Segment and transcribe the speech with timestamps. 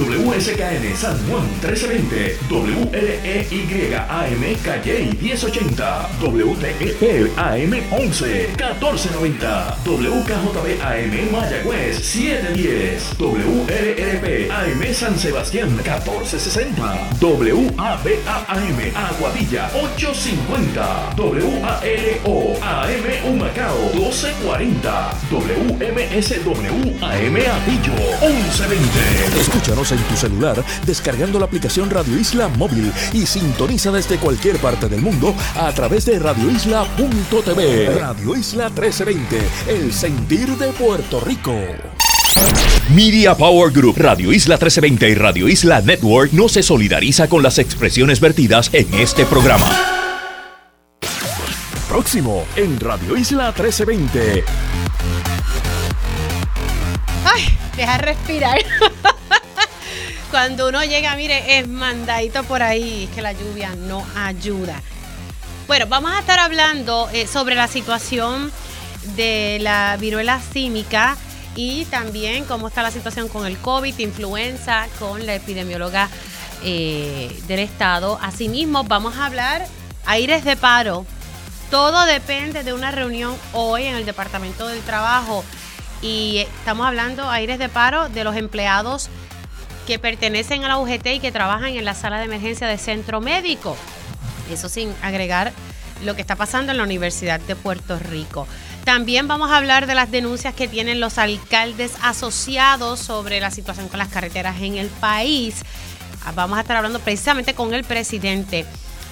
[0.00, 6.96] WSKN San Juan 1320, WLEYAM Calle 1080, WTEP
[7.36, 16.80] AM 11 1490, WKJB AM Mayagüez 710, WLRP AM San Sebastián 1460,
[17.20, 18.16] WABA
[18.48, 21.60] AM Aguadilla 850, WALO
[22.64, 29.40] AM Humacao 1240, WMSW AM Atillo 1120.
[29.40, 34.88] Escúchanos en tu celular descargando la aplicación Radio Isla Móvil y sintoniza desde cualquier parte
[34.88, 37.98] del mundo a través de radioisla.tv.
[37.98, 41.54] Radio Isla 1320, el sentir de Puerto Rico.
[42.94, 47.58] Media Power Group, Radio Isla 1320 y Radio Isla Network no se solidariza con las
[47.58, 49.66] expresiones vertidas en este programa.
[51.88, 54.44] Próximo en Radio Isla 1320.
[57.24, 58.58] Ay, deja respirar.
[60.30, 64.80] Cuando uno llega, mire, es mandadito por ahí, es que la lluvia no ayuda.
[65.66, 68.52] Bueno, vamos a estar hablando eh, sobre la situación
[69.16, 71.16] de la viruela símica
[71.56, 76.08] y también cómo está la situación con el COVID, influenza, con la epidemióloga
[76.62, 78.16] eh, del estado.
[78.22, 79.66] Asimismo, vamos a hablar
[80.06, 81.06] aires de paro.
[81.72, 85.44] Todo depende de una reunión hoy en el Departamento del Trabajo
[86.02, 89.10] y estamos hablando aires de paro de los empleados
[89.86, 93.20] que pertenecen a la UGT y que trabajan en la sala de emergencia de centro
[93.20, 93.76] médico.
[94.50, 95.52] Eso sin agregar
[96.04, 98.46] lo que está pasando en la Universidad de Puerto Rico.
[98.84, 103.88] También vamos a hablar de las denuncias que tienen los alcaldes asociados sobre la situación
[103.88, 105.62] con las carreteras en el país.
[106.34, 108.64] Vamos a estar hablando precisamente con el presidente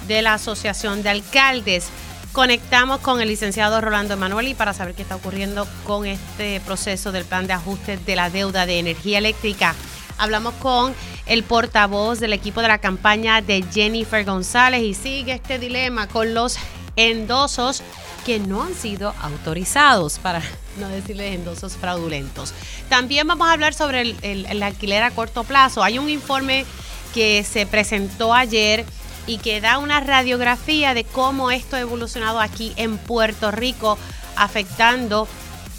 [0.07, 1.89] de la Asociación de Alcaldes.
[2.33, 7.25] Conectamos con el licenciado Rolando Emanueli para saber qué está ocurriendo con este proceso del
[7.25, 9.75] plan de ajuste de la deuda de energía eléctrica.
[10.19, 10.95] Hablamos con
[11.27, 16.35] el portavoz del equipo de la campaña de Jennifer González y sigue este dilema con
[16.35, 16.59] los
[16.97, 17.83] endosos
[18.27, 20.43] que no han sido autorizados, para
[20.79, 22.53] no decirles endosos fraudulentos.
[22.89, 25.83] También vamos a hablar sobre el, el alquiler a corto plazo.
[25.83, 26.67] Hay un informe
[27.15, 28.85] que se presentó ayer
[29.27, 33.97] y que da una radiografía de cómo esto ha evolucionado aquí en Puerto Rico,
[34.37, 35.29] afectando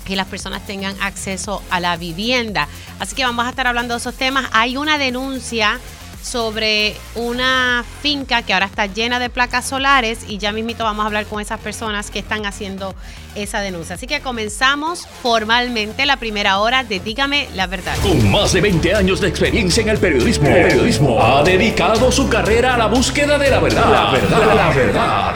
[0.09, 2.68] que las personas tengan acceso a la vivienda.
[3.00, 4.50] Así que vamos a estar hablando de esos temas.
[4.52, 5.80] Hay una denuncia
[6.22, 11.08] sobre una finca que ahora está llena de placas solares y ya mismito vamos a
[11.08, 12.94] hablar con esas personas que están haciendo
[13.36, 13.96] esa denuncia.
[13.96, 17.96] Así que comenzamos formalmente la primera hora de Dígame la verdad.
[18.02, 22.28] Con más de 20 años de experiencia en el periodismo, el periodismo ha dedicado su
[22.28, 23.91] carrera a la búsqueda de la verdad.
[23.91, 25.36] La verdad, la verdad.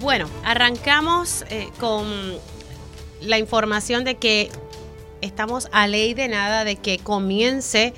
[0.00, 2.06] Bueno, arrancamos eh, con
[3.22, 4.50] la información de que
[5.22, 7.94] estamos a ley de nada de que comience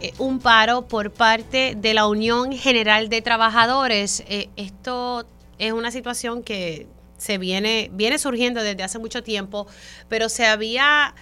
[0.00, 4.24] eh, un paro por parte de la Unión General de Trabajadores.
[4.28, 5.26] Eh, esto
[5.58, 6.88] es una situación que
[7.18, 9.68] se viene, viene surgiendo desde hace mucho tiempo,
[10.08, 11.14] pero se había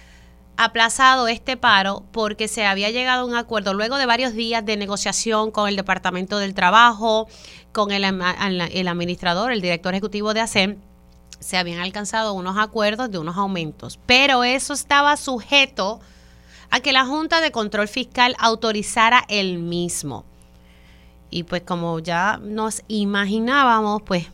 [0.57, 4.75] aplazado este paro porque se había llegado a un acuerdo luego de varios días de
[4.75, 7.27] negociación con el Departamento del Trabajo,
[7.71, 10.77] con el, administrador, el director ejecutivo de ASEM,
[11.39, 15.99] se habían alcanzado unos acuerdos de unos aumentos, pero eso estaba sujeto
[16.71, 20.25] a que la Junta de Control Fiscal autorizara el mismo.
[21.29, 24.27] Y pues como ya nos imaginábamos, pues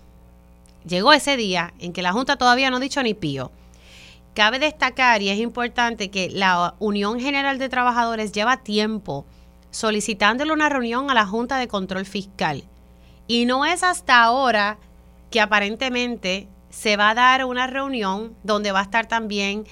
[0.85, 3.51] llegó ese día en que la Junta todavía no ha dicho ni pío.
[4.34, 9.26] Cabe destacar, y es importante, que la Unión General de Trabajadores lleva tiempo
[9.70, 12.64] solicitándole una reunión a la Junta de Control Fiscal.
[13.28, 14.78] Y no es hasta ahora
[15.30, 19.66] que aparentemente se va a dar una reunión donde va a estar también,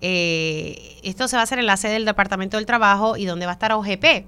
[0.00, 3.46] eh, esto se va a hacer en la sede del Departamento del Trabajo y donde
[3.46, 4.26] va a estar OGP.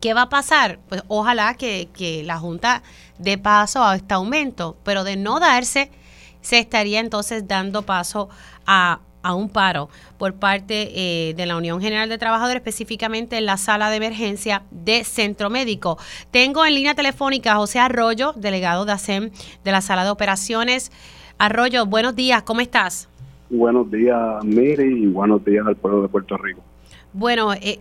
[0.00, 0.78] ¿Qué va a pasar?
[0.88, 2.82] Pues ojalá que, que la Junta
[3.18, 5.90] dé paso a este aumento, pero de no darse,
[6.48, 8.30] se estaría entonces dando paso
[8.66, 13.44] a, a un paro por parte eh, de la Unión General de Trabajadores, específicamente en
[13.44, 15.98] la sala de emergencia de Centro Médico.
[16.30, 19.30] Tengo en línea telefónica a José Arroyo, delegado de ASEM
[19.62, 20.90] de la sala de operaciones.
[21.36, 23.10] Arroyo, buenos días, ¿cómo estás?
[23.50, 26.62] Buenos días, Miri, y buenos días al pueblo de Puerto Rico.
[27.12, 27.78] Bueno, eh,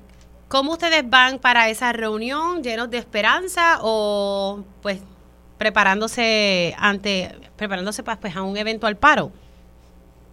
[0.50, 2.63] ¿Cómo ustedes van para esa reunión?
[2.63, 5.02] ¿Llenos de esperanza o pues
[5.57, 9.31] preparándose ante preparándose para pues, a un eventual paro?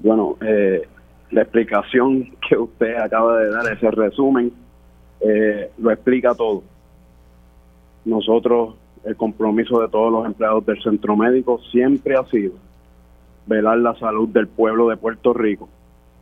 [0.00, 0.86] Bueno, eh,
[1.30, 4.52] la explicación que usted acaba de dar, ese resumen,
[5.20, 6.62] eh, lo explica todo.
[8.04, 8.74] Nosotros,
[9.04, 12.52] el compromiso de todos los empleados del centro médico siempre ha sido
[13.46, 15.68] velar la salud del pueblo de Puerto Rico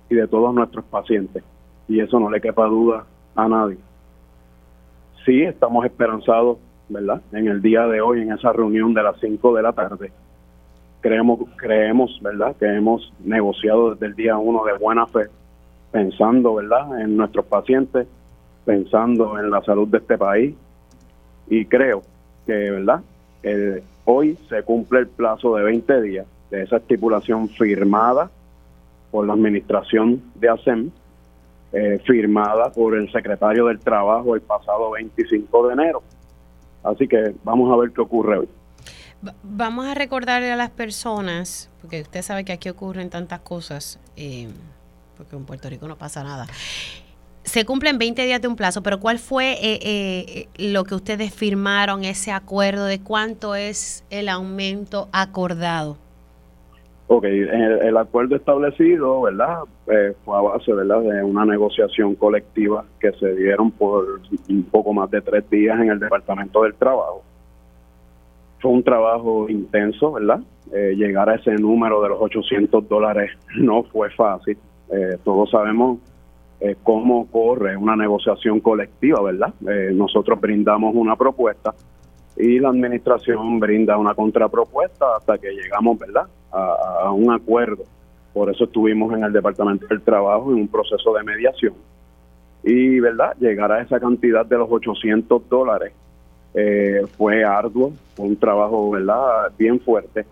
[0.09, 1.43] y de todos nuestros pacientes.
[1.89, 3.79] Y eso no le quepa duda a nadie.
[5.25, 6.59] Sí, estamos esperanzados,
[6.89, 7.21] ¿verdad?
[7.33, 10.13] En el día de hoy, en esa reunión de las 5 de la tarde,
[11.01, 12.57] creemos, creemos, ¿verdad?
[12.57, 15.27] Que hemos negociado desde el día uno de buena fe,
[15.91, 17.01] pensando, ¿verdad?
[17.01, 18.07] En nuestros pacientes,
[18.65, 20.55] pensando en la salud de este país.
[21.49, 22.03] Y creo
[22.47, 23.03] que, ¿verdad?
[24.05, 28.31] hoy se cumple el plazo de 20 días de esa estipulación firmada
[29.11, 30.91] por la administración de ASEM,
[31.73, 36.03] eh, firmada por el secretario del Trabajo el pasado 25 de enero.
[36.83, 38.49] Así que vamos a ver qué ocurre hoy.
[39.43, 44.49] Vamos a recordarle a las personas, porque usted sabe que aquí ocurren tantas cosas, eh,
[45.17, 46.47] porque en Puerto Rico no pasa nada.
[47.45, 52.05] Se cumplen 20 días de un plazo, pero ¿cuál fue eh, lo que ustedes firmaron,
[52.05, 55.99] ese acuerdo de cuánto es el aumento acordado?
[57.09, 59.61] Ok, el, acuerdo establecido, ¿verdad?
[59.89, 64.95] Eh, fue a base, ¿verdad?, de una negociación colectiva que se dieron por un poco
[64.95, 67.23] más de tres días en el Departamento del Trabajo.
[68.61, 70.41] Fue un trabajo intenso, ¿verdad?
[70.73, 74.57] Eh, llegar a ese número de los 800 dólares no fue fácil.
[74.91, 75.99] Eh, todos sabemos
[76.85, 79.53] cómo corre una negociación colectiva, ¿verdad?
[79.95, 81.75] nosotros brindamos una propuesta
[82.37, 87.85] y la administración brinda una contrapropuesta hasta que llegamos, ¿verdad?, a, un acuerdo.
[88.33, 91.75] Por eso estuvimos en el Departamento del Trabajo en un proceso de mediación.
[92.63, 95.93] Y, ¿verdad?, llegar a esa cantidad de los 800 dólares
[96.55, 100.25] eh, fue arduo, fue un trabajo, ¿verdad?, bien fuerte,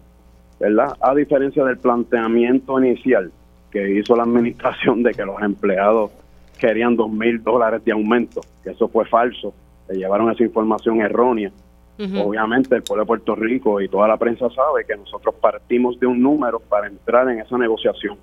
[0.58, 0.96] ¿verdad?
[1.00, 3.32] A diferencia del planteamiento inicial
[3.70, 6.11] que hizo la administración de que los empleados
[6.58, 9.55] querían dos mil dólares de aumento, que eso fue falso,
[9.88, 11.50] le llevaron esa información errónea
[11.98, 16.06] Obviamente el pueblo de Puerto Rico y toda la prensa sabe que nosotros partimos de
[16.06, 18.16] un número para entrar en esa negociación.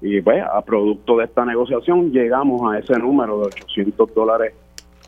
[0.00, 4.54] Y pues a producto de esta negociación llegamos a ese número de 800 dólares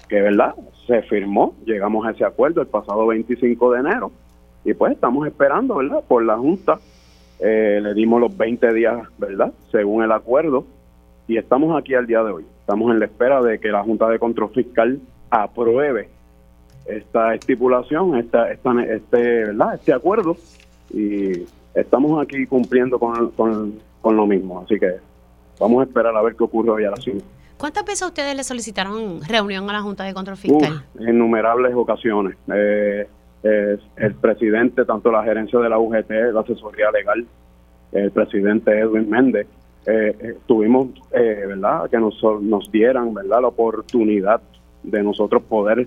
[0.09, 0.55] que, ¿verdad?
[0.87, 4.13] Se firmó, llegamos a ese acuerdo el pasado 25 de enero
[4.65, 6.03] y pues estamos esperando, ¿verdad?
[6.07, 6.79] Por la Junta,
[7.39, 9.53] eh, le dimos los 20 días, ¿verdad?
[9.71, 10.67] Según el acuerdo
[11.29, 12.47] y estamos aquí al día de hoy.
[12.61, 15.01] Estamos en la espera de que la Junta de Control Fiscal
[15.31, 16.09] apruebe
[16.89, 19.75] esta estipulación, esta, esta, este, ¿verdad?
[19.75, 20.37] este acuerdo
[20.93, 21.45] y
[21.75, 23.31] estamos aquí cumpliendo con,
[24.01, 24.61] con, lo mismo.
[24.61, 24.95] Así que
[25.59, 27.21] vamos a esperar a ver qué ocurre hoy a la cima.
[27.59, 30.85] ¿Cuántas veces ustedes le solicitaron reunión a la Junta de Control Fiscal?
[31.01, 32.37] en innumerables ocasiones.
[32.55, 33.09] Eh,
[33.43, 37.27] el presidente, tanto la gerencia de la UGT, la asesoría legal,
[37.93, 39.47] el presidente Edwin Méndez,
[39.87, 44.41] eh, eh tuvimos, eh, ¿verdad?, que nos, nos dieran, ¿verdad?, la oportunidad
[44.83, 45.87] de nosotros poder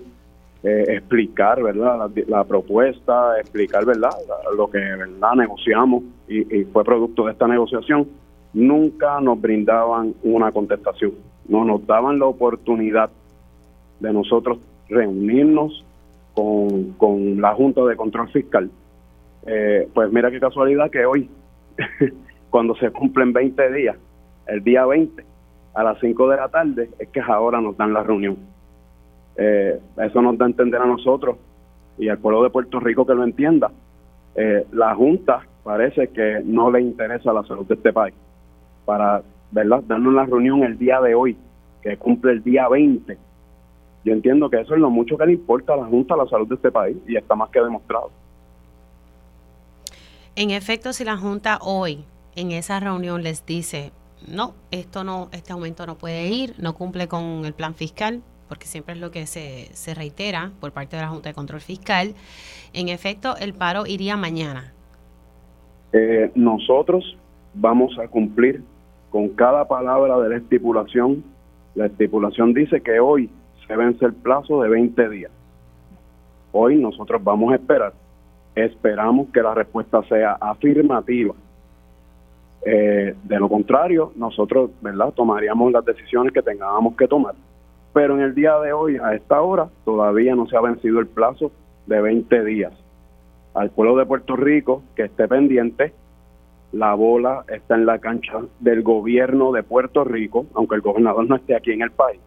[0.62, 4.10] eh, explicar verdad la, propuesta explicar verdad
[4.58, 8.08] lo que verdad negociamos y, fue producto de esta negociación.
[8.54, 11.14] Nunca nos brindaban una contestación.
[11.48, 13.10] No nos daban la oportunidad
[14.00, 14.60] de nosotros
[14.90, 15.86] reunirnos
[16.34, 18.70] con, con la Junta de Control Fiscal.
[19.46, 21.30] Eh, pues mira qué casualidad que hoy
[22.50, 23.96] cuando se cumplen 20 días
[24.48, 25.24] el día 20
[25.74, 28.38] a las 5 de la tarde es que ahora nos dan la reunión
[29.36, 31.38] eh, eso nos da a entender a nosotros
[31.98, 33.72] y al pueblo de Puerto Rico que lo entienda.
[34.36, 38.16] Eh, la Junta parece que no le interesa la salud de este país.
[38.86, 39.22] Para
[39.52, 39.84] ¿verdad?
[39.88, 41.38] darnos la reunión el día de hoy,
[41.82, 43.18] que cumple el día 20,
[44.06, 46.48] yo entiendo que eso es lo mucho que le importa a la Junta la salud
[46.48, 48.12] de este país y está más que demostrado.
[50.36, 52.06] En efecto, si la Junta hoy
[52.36, 53.92] en esa reunión les dice,
[54.28, 58.66] no, esto no, este aumento no puede ir, no cumple con el plan fiscal, porque
[58.66, 62.16] siempre es lo que se, se reitera por parte de la Junta de Control Fiscal.
[62.74, 64.74] En efecto, el paro iría mañana.
[65.94, 67.16] Eh, nosotros
[67.54, 68.64] vamos a cumplir
[69.12, 71.24] con cada palabra de la estipulación.
[71.76, 73.30] La estipulación dice que hoy
[73.68, 75.32] se vence el plazo de 20 días.
[76.52, 77.94] Hoy nosotros vamos a esperar.
[78.56, 81.36] Esperamos que la respuesta sea afirmativa.
[82.66, 87.36] Eh, de lo contrario, nosotros, ¿verdad?, tomaríamos las decisiones que tengamos que tomar
[87.94, 91.08] pero en el día de hoy, a esta hora, todavía no se ha vencido el
[91.08, 91.52] plazo
[91.88, 92.74] de 20 días.
[93.54, 95.94] Al pueblo de Puerto Rico que esté pendiente,
[96.72, 101.36] la bola está en la cancha del gobierno de Puerto Rico, aunque el gobernador no
[101.36, 102.20] esté aquí en el país.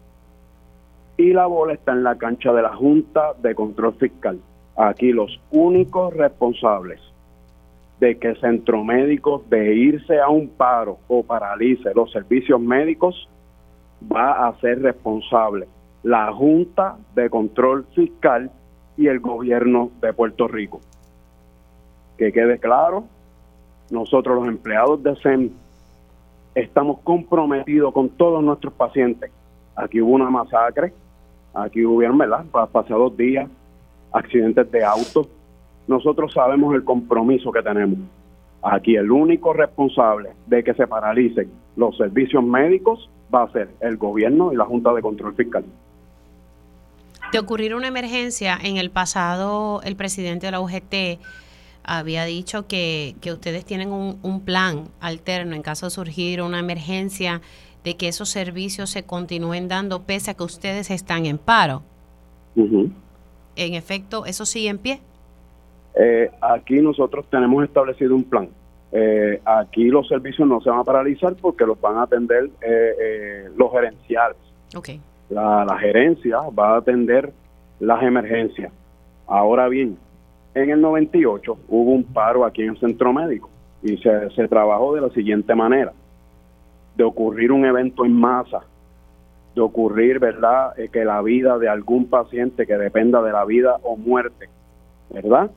[1.15, 4.39] Y la bola está en la cancha de la Junta de Control Fiscal.
[4.75, 6.99] Aquí los únicos responsables
[7.99, 13.29] de que centro médico de irse a un paro o paralice los servicios médicos
[14.11, 15.67] va a ser responsable
[16.03, 18.51] la Junta de Control Fiscal
[18.97, 20.81] y el gobierno de Puerto Rico.
[22.17, 23.05] Que quede claro,
[23.89, 25.49] nosotros los empleados de SEM
[26.55, 29.31] estamos comprometidos con todos nuestros pacientes.
[29.75, 30.93] Aquí hubo una masacre,
[31.53, 32.45] aquí hubieron, ¿verdad?
[32.71, 33.49] Pasados días,
[34.11, 35.27] accidentes de auto.
[35.87, 37.99] Nosotros sabemos el compromiso que tenemos.
[38.61, 43.97] Aquí el único responsable de que se paralicen los servicios médicos va a ser el
[43.97, 45.63] gobierno y la Junta de Control Fiscal.
[47.31, 51.19] De ocurrir una emergencia, en el pasado el presidente de la UGT
[51.83, 56.59] había dicho que, que ustedes tienen un, un, plan alterno en caso de surgir una
[56.59, 57.41] emergencia,
[57.83, 61.83] de que esos servicios se continúen dando pese a que ustedes están en paro.
[62.55, 65.01] En efecto, ¿eso sigue en pie?
[65.95, 68.49] Eh, aquí nosotros tenemos establecido un plan.
[68.95, 73.49] Eh, aquí los servicios no se van a paralizar porque los van a atender eh,
[73.57, 74.37] los gerenciales.
[74.75, 75.01] Okay.
[75.29, 77.33] La, la gerencia va a atender
[77.79, 78.71] las emergencias.
[79.25, 79.97] Ahora bien,
[80.53, 83.49] en el 98 hubo un paro aquí en el centro médico
[83.81, 85.91] y se, se trabajó de la siguiente manera.
[86.95, 88.61] De ocurrir un evento en masa,
[89.55, 93.77] de ocurrir, ¿verdad?, eh, que la vida de algún paciente que dependa de la vida
[93.81, 94.49] o muerte,
[95.09, 95.49] ¿verdad?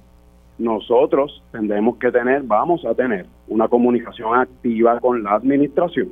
[0.58, 6.08] Nosotros tendremos que tener, vamos a tener una comunicación activa con la administración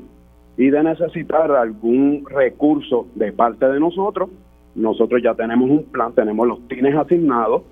[0.56, 4.30] y de necesitar algún recurso de parte de nosotros,
[4.74, 7.62] nosotros ya tenemos un plan, tenemos los tines asignados,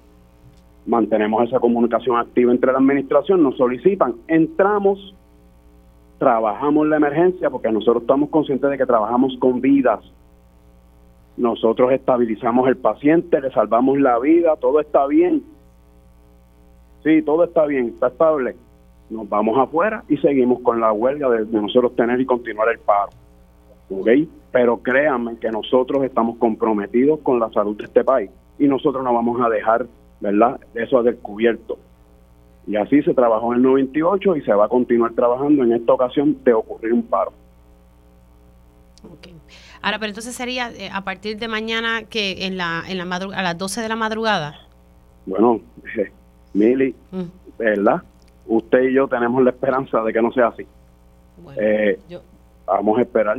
[0.86, 5.14] mantenemos esa comunicación activa entre la administración, nos solicitan, entramos,
[6.18, 10.00] trabajamos la emergencia porque nosotros estamos conscientes de que trabajamos con vidas.
[11.36, 15.42] Nosotros estabilizamos el paciente, le salvamos la vida, todo está bien.
[17.02, 18.56] Sí, todo está bien, está estable.
[19.10, 22.78] Nos vamos afuera y seguimos con la huelga de, de nosotros tener y continuar el
[22.78, 23.10] paro.
[23.90, 24.08] ¿Ok?
[24.50, 29.12] Pero créanme que nosotros estamos comprometidos con la salud de este país y nosotros no
[29.12, 29.86] vamos a dejar
[30.22, 30.60] ¿verdad?
[30.74, 31.78] Eso descubierto.
[32.66, 35.92] Y así se trabajó en el 98 y se va a continuar trabajando en esta
[35.92, 37.32] ocasión de ocurrir un paro.
[39.18, 39.34] Okay.
[39.82, 43.42] Ahora, pero entonces sería eh, a partir de mañana que en la, en la a
[43.42, 44.54] las 12 de la madrugada.
[45.26, 45.60] Bueno,
[45.98, 46.12] eh,
[46.54, 47.22] Mili, mm.
[47.58, 48.02] ¿verdad?
[48.46, 50.66] Usted y yo tenemos la esperanza de que no sea así.
[51.42, 52.20] Bueno, eh, yo...
[52.66, 53.38] Vamos a esperar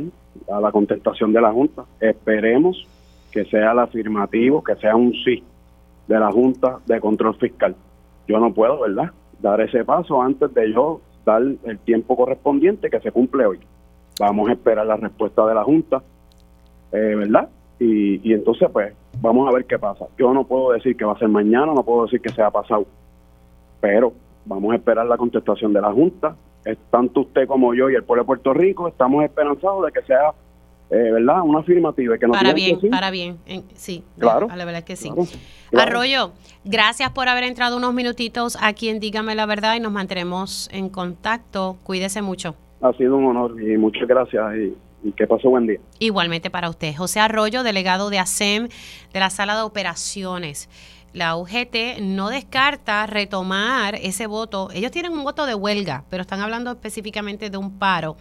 [0.52, 1.84] a la contestación de la Junta.
[2.00, 2.86] Esperemos
[3.32, 5.42] que sea el afirmativo, que sea un sí
[6.06, 7.74] de la Junta de Control Fiscal.
[8.28, 13.00] Yo no puedo, ¿verdad?, dar ese paso antes de yo dar el tiempo correspondiente que
[13.00, 13.60] se cumple hoy.
[14.20, 16.02] Vamos a esperar la respuesta de la Junta,
[16.92, 17.48] eh, ¿verdad?
[17.78, 20.06] Y, y entonces, pues, vamos a ver qué pasa.
[20.18, 22.86] Yo no puedo decir que va a ser mañana, no puedo decir que sea pasado,
[23.84, 24.14] pero
[24.46, 26.34] vamos a esperar la contestación de la Junta.
[26.64, 30.00] Es tanto usted como yo y el pueblo de Puerto Rico estamos esperanzados de que
[30.06, 30.32] sea
[30.88, 31.42] eh, ¿verdad?
[31.42, 32.16] Una afirmativa.
[32.16, 33.36] Que para bien, para bien,
[33.74, 34.48] sí, claro.
[34.50, 35.10] A la verdad que sí.
[35.76, 36.32] Arroyo,
[36.64, 40.88] gracias por haber entrado unos minutitos aquí en Dígame la Verdad y nos mantenemos en
[40.88, 41.76] contacto.
[41.82, 42.54] Cuídese mucho.
[42.80, 44.74] Ha sido un honor y muchas gracias y,
[45.06, 45.78] y que pase buen día.
[45.98, 46.96] Igualmente para usted.
[46.96, 48.68] José Arroyo, delegado de ASEM
[49.12, 50.70] de la Sala de Operaciones
[51.14, 54.68] la UGT no descarta retomar ese voto.
[54.74, 58.16] Ellos tienen un voto de huelga, pero están hablando específicamente de un paro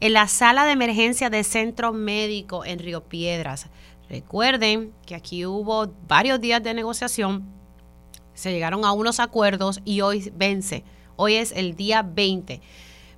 [0.00, 3.66] en la sala de emergencia de Centro Médico en Río Piedras.
[4.08, 7.44] Recuerden que aquí hubo varios días de negociación,
[8.32, 10.84] se llegaron a unos acuerdos y hoy vence.
[11.16, 12.62] Hoy es el día 20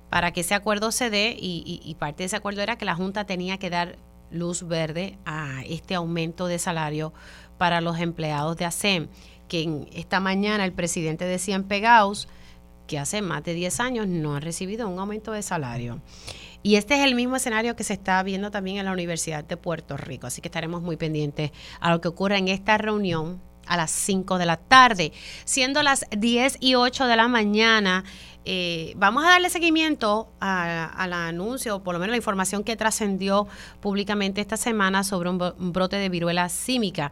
[0.09, 2.95] para que ese acuerdo se dé y, y parte de ese acuerdo era que la
[2.95, 3.97] Junta tenía que dar
[4.29, 7.13] luz verde a este aumento de salario
[7.61, 9.07] para los empleados de ASEM,
[9.47, 12.27] que esta mañana el presidente decía en Pegaus
[12.87, 16.01] que hace más de 10 años no ha recibido un aumento de salario.
[16.63, 19.57] Y este es el mismo escenario que se está viendo también en la Universidad de
[19.57, 23.77] Puerto Rico, así que estaremos muy pendientes a lo que ocurra en esta reunión a
[23.77, 25.13] las 5 de la tarde.
[25.45, 28.03] Siendo las 10 y 8 de la mañana,
[28.43, 33.47] eh, vamos a darle seguimiento al anuncio, o por lo menos la información que trascendió
[33.81, 37.11] públicamente esta semana sobre un brote de viruela símica.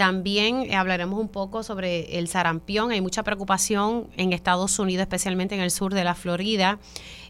[0.00, 2.90] También eh, hablaremos un poco sobre el sarampión.
[2.90, 6.78] Hay mucha preocupación en Estados Unidos, especialmente en el sur de la Florida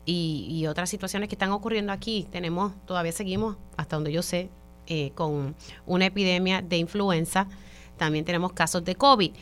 [0.06, 2.28] y, otras situaciones que están ocurriendo aquí.
[2.30, 4.50] Tenemos, todavía seguimos, hasta donde yo sé,
[4.86, 7.48] eh, con una epidemia de influenza.
[7.96, 9.32] También tenemos casos de COVID.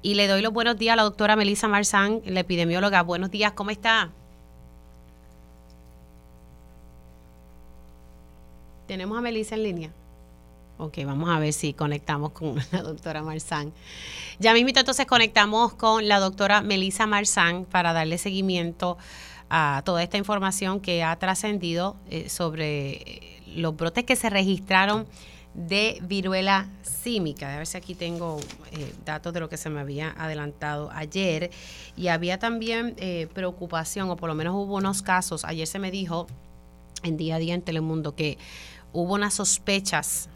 [0.00, 3.02] Y le doy los buenos días a la doctora Melissa Marzán, la epidemióloga.
[3.02, 4.12] Buenos días, ¿cómo está?
[8.86, 9.92] Tenemos a Melissa en línea.
[10.80, 13.72] Ok, vamos a ver si conectamos con la doctora Marzán.
[14.38, 18.96] Ya mismo entonces conectamos con la doctora Melisa Marzán para darle seguimiento
[19.50, 25.06] a toda esta información que ha trascendido eh, sobre los brotes que se registraron
[25.52, 27.52] de viruela símica.
[27.52, 28.38] A ver si aquí tengo
[28.70, 31.50] eh, datos de lo que se me había adelantado ayer.
[31.96, 35.44] Y había también eh, preocupación, o por lo menos hubo unos casos.
[35.44, 36.28] Ayer se me dijo
[37.02, 38.38] en día a día en Telemundo que
[38.92, 40.28] hubo unas sospechas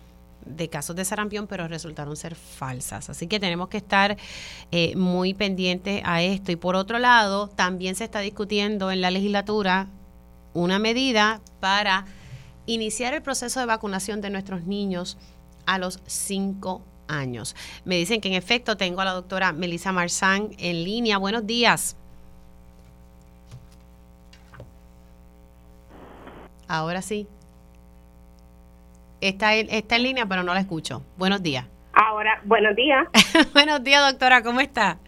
[0.46, 3.11] de casos de sarampión, pero resultaron ser falsas.
[3.11, 4.16] Así que tenemos que estar
[4.70, 6.52] eh, muy pendientes a esto.
[6.52, 9.88] Y por otro lado, también se está discutiendo en la legislatura
[10.54, 12.06] una medida para
[12.66, 15.16] iniciar el proceso de vacunación de nuestros niños
[15.66, 17.56] a los 5 años.
[17.84, 21.18] Me dicen que en efecto tengo a la doctora Melissa Marzán en línea.
[21.18, 21.96] Buenos días.
[26.68, 27.26] Ahora sí.
[29.23, 31.05] Está en, está en línea, pero no la escucho.
[31.17, 31.64] Buenos días.
[31.93, 33.07] Ahora, buenos días.
[33.55, 34.99] buenos días, doctora, ¿cómo está?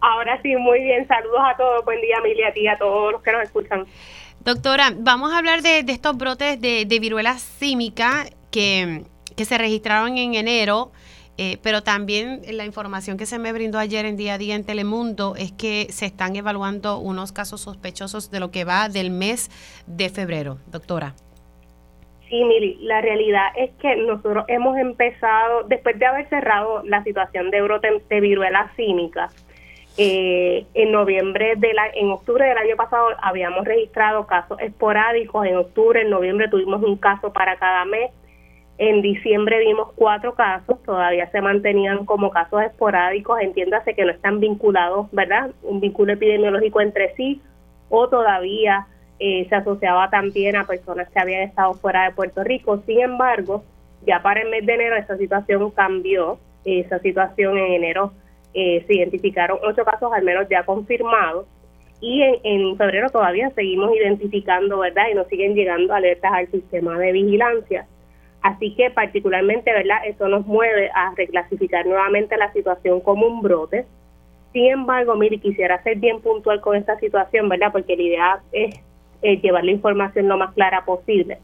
[0.00, 1.08] Ahora sí, muy bien.
[1.08, 1.82] Saludos a todos.
[1.86, 3.86] Buen día, Emilia, a ti, a todos los que nos escuchan.
[4.40, 9.04] Doctora, vamos a hablar de, estos brotes de, viruela símica que,
[9.36, 10.92] se registraron en enero,
[11.38, 14.64] eh, pero también la información que se me brindó ayer en día a día en
[14.64, 19.50] Telemundo es que se están evaluando unos casos sospechosos de lo que va del mes
[19.86, 20.58] de febrero.
[20.66, 21.14] Doctora.
[22.28, 27.50] Sí, Mili, la realidad es que nosotros hemos empezado, después de haber cerrado la situación
[27.50, 29.30] de brote de viruela símica,
[29.96, 35.44] eh, en noviembre de la, en octubre del año pasado habíamos registrado casos esporádicos.
[35.46, 38.12] En octubre, en noviembre tuvimos un caso para cada mes.
[38.76, 44.38] En diciembre vimos cuatro casos, todavía se mantenían como casos esporádicos, entiéndase que no están
[44.38, 45.50] vinculados, ¿verdad?
[45.62, 47.42] Un vínculo epidemiológico entre sí,
[47.88, 48.86] o todavía
[49.18, 52.82] eh, se asociaba también a personas que habían estado fuera de Puerto Rico.
[52.86, 53.64] Sin embargo,
[54.06, 58.12] ya para el mes de enero esa situación cambió, esa situación en enero
[58.54, 61.46] eh, se identificaron ocho casos al menos ya confirmados
[62.00, 65.04] y en, febrero todavía seguimos identificando, ¿verdad?
[65.10, 67.86] Y nos siguen llegando alertas al sistema de vigilancia.
[68.40, 69.98] Así que particularmente, ¿verdad?
[70.06, 73.84] Eso nos mueve a reclasificar nuevamente la situación como un brote.
[74.52, 77.72] Sin embargo, mire, quisiera ser bien puntual con esta situación, ¿verdad?
[77.72, 78.80] Porque la idea es
[79.22, 81.38] llevar la información lo más clara posible.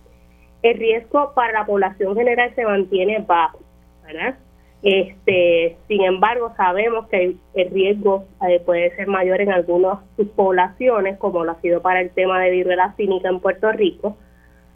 [0.63, 3.61] El riesgo para la población general se mantiene bajo,
[4.07, 4.37] ¿verdad?
[4.83, 11.43] Este, sin embargo, sabemos que el riesgo eh, puede ser mayor en algunas subpoblaciones, como
[11.43, 14.17] lo ha sido para el tema de viruela cínica en Puerto Rico.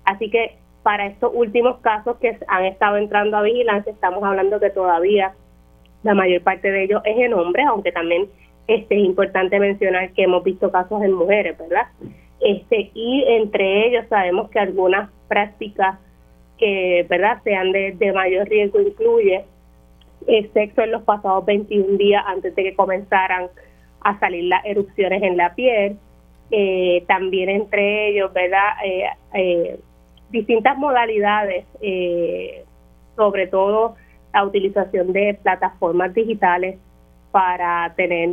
[0.05, 4.71] Así que para estos últimos casos que han estado entrando a vigilancia, estamos hablando que
[4.71, 5.35] todavía
[6.03, 8.29] la mayor parte de ellos es en hombres, aunque también
[8.67, 11.89] este, es importante mencionar que hemos visto casos en mujeres, ¿verdad?
[12.41, 15.99] Este, y entre ellos sabemos que algunas prácticas
[16.57, 19.45] que, ¿verdad?, sean de, de mayor riesgo incluye
[20.27, 23.49] el sexo en los pasados 21 días antes de que comenzaran
[24.01, 25.99] a salir las erupciones en la piel.
[26.51, 28.69] Eh, también entre ellos, ¿verdad?
[28.85, 29.81] Eh, eh,
[30.31, 31.67] distintas modalidades,
[33.17, 33.97] sobre todo
[34.33, 36.79] la utilización de plataformas digitales
[37.31, 38.29] para tener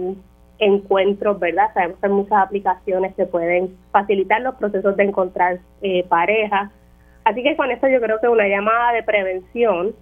[0.59, 1.73] encuentros, ¿verdad?
[1.73, 5.59] Sabemos que hay muchas aplicaciones que pueden facilitar los procesos de encontrar
[6.09, 6.71] pareja.
[7.23, 9.95] Así que con esto yo creo que una llamada de prevención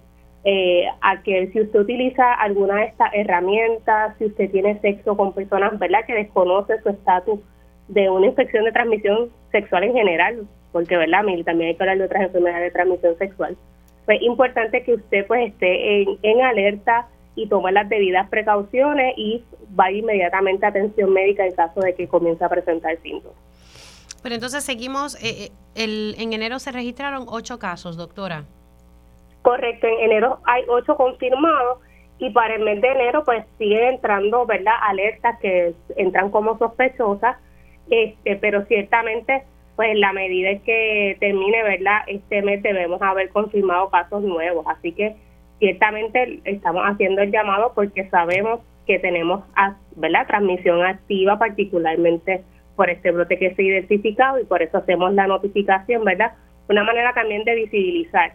[0.46, 5.32] eh, a que si usted utiliza alguna de estas herramientas, si usted tiene sexo con
[5.32, 7.40] personas, ¿verdad?, que desconoce su estatus
[7.88, 12.04] de una infección de transmisión sexual en general, porque, ¿verdad?, también hay que hablar de
[12.04, 13.56] otras enfermedades de transmisión sexual.
[14.04, 19.14] Pues es importante que usted pues esté en, en alerta y tome las debidas precauciones
[19.16, 23.36] y vaya inmediatamente a atención médica en caso de que comience a presentar síntomas.
[24.22, 28.44] Pero entonces seguimos, eh, eh, el, en enero se registraron ocho casos, doctora.
[29.42, 31.80] Correcto, en enero hay ocho confirmados
[32.18, 34.72] y para el mes de enero pues siguen entrando, ¿verdad?
[34.80, 37.36] Alertas que entran como sospechosas,
[37.90, 39.44] este, pero ciertamente
[39.76, 41.98] pues en la medida en que termine, ¿verdad?
[42.06, 45.16] Este mes debemos haber confirmado casos nuevos, así que
[45.64, 49.44] ciertamente estamos haciendo el llamado porque sabemos que tenemos,
[49.96, 50.26] ¿verdad?
[50.26, 52.42] Transmisión activa particularmente
[52.76, 56.32] por este brote que se ha identificado y por eso hacemos la notificación, ¿verdad?
[56.68, 58.34] Una manera también de visibilizar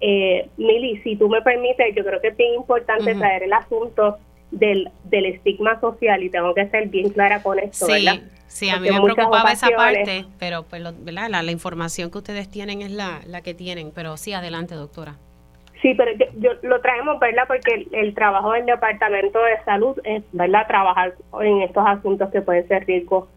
[0.00, 4.18] eh, Mili, si tú me permites, yo creo que es bien importante traer el asunto
[4.52, 8.22] del, del estigma social y tengo que ser bien clara con esto, sí, ¿verdad?
[8.46, 11.28] Sí, a mí me preocupaba esa parte, pero pues, ¿verdad?
[11.28, 15.16] La, información que ustedes tienen es la, la que tienen, pero sí, adelante, doctora.
[15.82, 17.44] Sí, pero yo, lo traemos, ¿verdad?
[17.46, 20.66] Porque el, trabajo del Departamento de Salud es, ¿verdad?
[20.66, 23.28] Trabajar en estos asuntos que pueden ser riesgos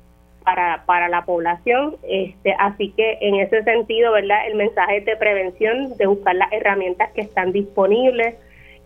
[0.44, 1.98] para, para la población.
[2.04, 4.48] Este, así que en ese sentido, ¿verdad?
[4.48, 8.36] El mensaje de prevención, de buscar las herramientas que están disponibles.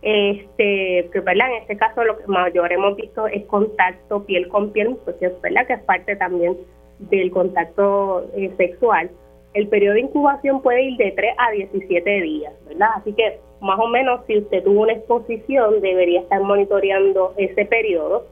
[0.03, 4.73] este, que verdad, en este caso lo que mayor hemos visto es contacto piel con
[4.73, 6.57] piel, porque es verdad que es parte también
[6.99, 9.09] del contacto eh, sexual.
[9.55, 12.89] El periodo de incubación puede ir de 3 a 17 días, ¿verdad?
[12.97, 18.27] Así que más o menos si usted tuvo una exposición debería estar monitoreando ese periodo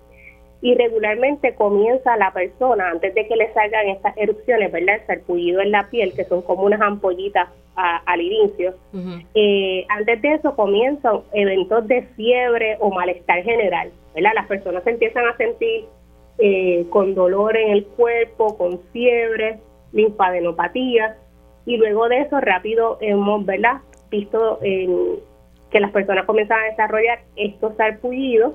[0.64, 4.94] y regularmente comienza la persona antes de que le salgan estas erupciones, ¿verdad?
[4.94, 8.72] El sarpullido en la piel, que son como unas ampollitas al inicio.
[9.34, 14.30] Eh, antes de eso comienzan eventos de fiebre o malestar general, ¿verdad?
[14.34, 15.84] Las personas se empiezan a sentir
[16.38, 19.58] eh, con dolor en el cuerpo, con fiebre,
[19.92, 21.18] linfadenopatía,
[21.66, 23.82] y luego de eso rápido hemos, ¿verdad?
[24.10, 28.54] visto que las personas comienzan a desarrollar estos sarpullidos,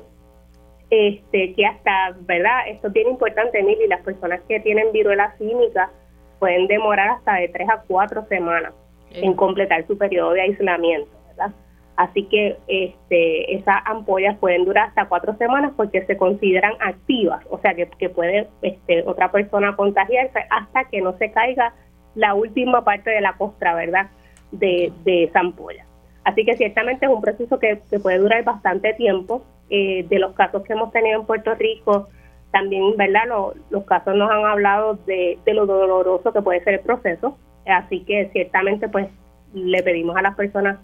[0.89, 2.67] este, que hasta, ¿verdad?
[2.67, 5.91] Esto es bien importante, y las personas que tienen viruela cínica
[6.39, 8.73] pueden demorar hasta de tres a cuatro semanas
[9.11, 11.51] en completar su periodo de aislamiento, ¿verdad?
[11.95, 17.57] Así que este, esas ampollas pueden durar hasta cuatro semanas porque se consideran activas, o
[17.59, 21.73] sea que, que puede este, otra persona contagiarse hasta que no se caiga
[22.15, 24.09] la última parte de la costra, ¿verdad?
[24.51, 25.85] de, de esa ampolla.
[26.23, 29.43] Así que ciertamente es un proceso que, puede durar bastante tiempo.
[29.69, 32.09] Eh, de los casos que hemos tenido en Puerto Rico,
[32.51, 33.25] también, ¿verdad?
[33.69, 37.37] los casos nos han hablado de, lo doloroso que puede ser el proceso.
[37.67, 39.07] Así que ciertamente, pues,
[39.53, 40.79] le pedimos a las personas,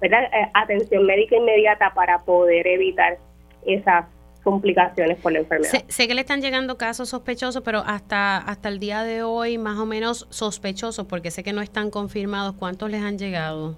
[0.00, 0.24] ¿verdad?
[0.24, 3.18] Eh, atención médica inmediata para poder evitar
[3.66, 4.06] esas
[4.42, 5.84] complicaciones por la enfermedad.
[5.88, 9.78] Sé, que le están llegando casos sospechosos, pero hasta, hasta el día de hoy, más
[9.78, 12.54] o menos sospechosos, porque sé que no están confirmados.
[12.54, 13.76] ¿Cuántos les han llegado?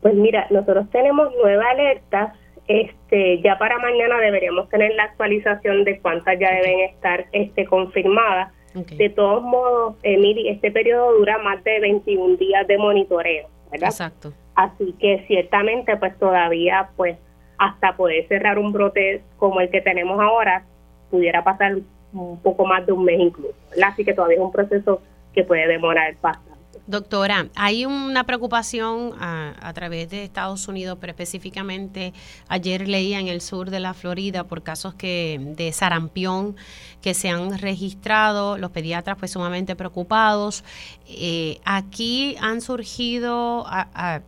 [0.00, 2.32] Pues mira, nosotros tenemos nueve alertas.
[2.68, 8.52] Este, ya para mañana deberíamos tener la actualización de cuántas ya deben estar este, confirmadas.
[8.74, 13.88] De todos modos, Emily, este periodo dura más de 21 días de monitoreo, ¿verdad?
[13.88, 14.34] Exacto.
[14.54, 17.16] Así que ciertamente, pues todavía, pues
[17.56, 20.66] hasta poder cerrar un brote como el que tenemos ahora,
[21.10, 21.76] pudiera pasar
[22.12, 23.54] un poco más de un mes incluso.
[23.82, 25.00] Así que todavía es un proceso
[25.32, 26.55] que puede demorar bastante.
[26.86, 32.14] Doctora, hay una preocupación a, través de Estados Unidos, pero específicamente
[32.46, 36.54] ayer leía en el sur de la Florida por casos que de sarampión
[37.02, 40.62] que se han registrado, los pediatras pues sumamente preocupados.
[41.08, 43.66] Eh, aquí han surgido,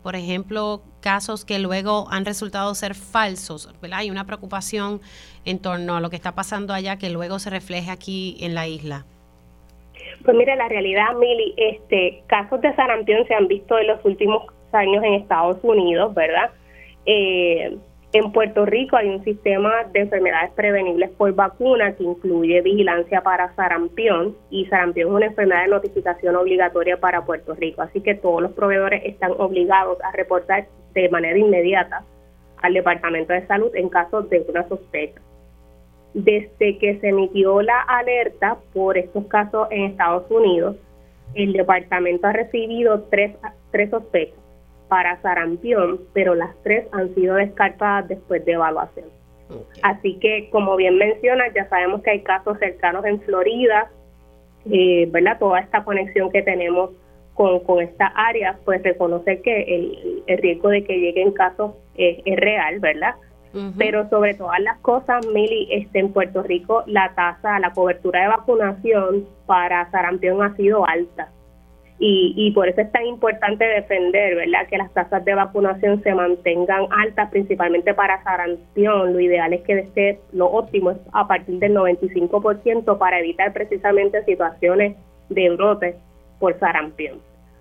[0.03, 3.69] por ejemplo, casos que luego han resultado ser falsos.
[3.93, 5.01] Hay una preocupación
[5.45, 8.67] en torno a lo que está pasando allá que luego se refleje aquí en la
[8.67, 9.07] isla.
[10.25, 14.43] Pues mire, la realidad, Mili, este, casos de sarampión se han visto en los últimos
[14.73, 16.51] años en Estados Unidos, ¿verdad?
[17.07, 17.79] Eh,
[18.13, 23.55] en Puerto Rico hay un sistema de enfermedades prevenibles por vacuna que incluye vigilancia para
[23.55, 28.41] sarampión y sarampión es una enfermedad de notificación obligatoria para Puerto Rico, así que todos
[28.41, 32.03] los proveedores están obligados a reportar de manera inmediata
[32.63, 35.21] al Departamento de Salud en caso de una sospecha
[36.25, 40.77] desde que se emitió la alerta por estos casos en Estados Unidos,
[41.35, 43.37] el departamento ha recibido tres,
[43.71, 44.39] tres sospechas
[44.89, 49.07] para sarampión, pero las tres han sido descartadas después de evaluación.
[49.83, 53.91] Así que, como bien menciona, ya sabemos que hay casos cercanos en Florida,
[54.71, 55.39] eh, ¿verdad?
[55.39, 56.91] Toda esta conexión que tenemos
[57.35, 59.63] con, con esta área, pues reconocer que
[60.27, 63.15] el, riesgo de que lleguen casos es, real, ¿verdad?
[63.77, 68.29] Pero sobre todas las cosas, Mili, este, en Puerto Rico la tasa, la cobertura de
[68.29, 71.29] vacunación para sarampión ha sido alta.
[72.01, 76.87] Y, por eso es tan importante defender, ¿verdad?, que las tasas de vacunación se mantengan
[76.93, 79.13] altas, principalmente para sarampión.
[79.13, 84.25] Lo ideal es que esté, lo óptimo es a partir del 95% para evitar precisamente
[84.25, 84.97] situaciones
[85.29, 85.97] de brote
[86.39, 87.19] por sarampión.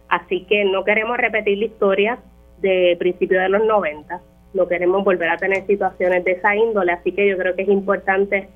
[0.07, 2.19] Así que no queremos repetir la historia
[2.61, 4.21] de principios de los 90,
[4.57, 7.69] no queremos volver a tener situaciones de esa índole, así que yo creo que es
[7.69, 8.49] importante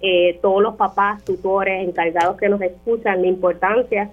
[0.00, 4.10] eh, todos los papás, tutores, encargados que nos escuchan, la importancia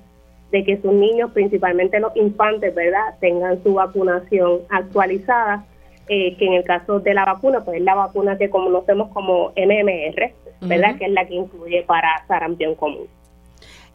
[0.51, 5.65] de que sus niños, principalmente los infantes, ¿verdad?, tengan su vacunación actualizada,
[6.07, 9.51] eh, que en el caso de la vacuna, pues es la vacuna que conocemos como
[9.57, 13.07] MMR, ¿verdad?, que es la que incluye para sarampión común.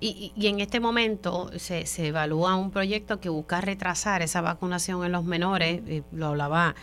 [0.01, 5.05] Y, y, en este momento se, se, evalúa un proyecto que busca retrasar esa vacunación
[5.05, 6.77] en los menores, eh, lo hablaba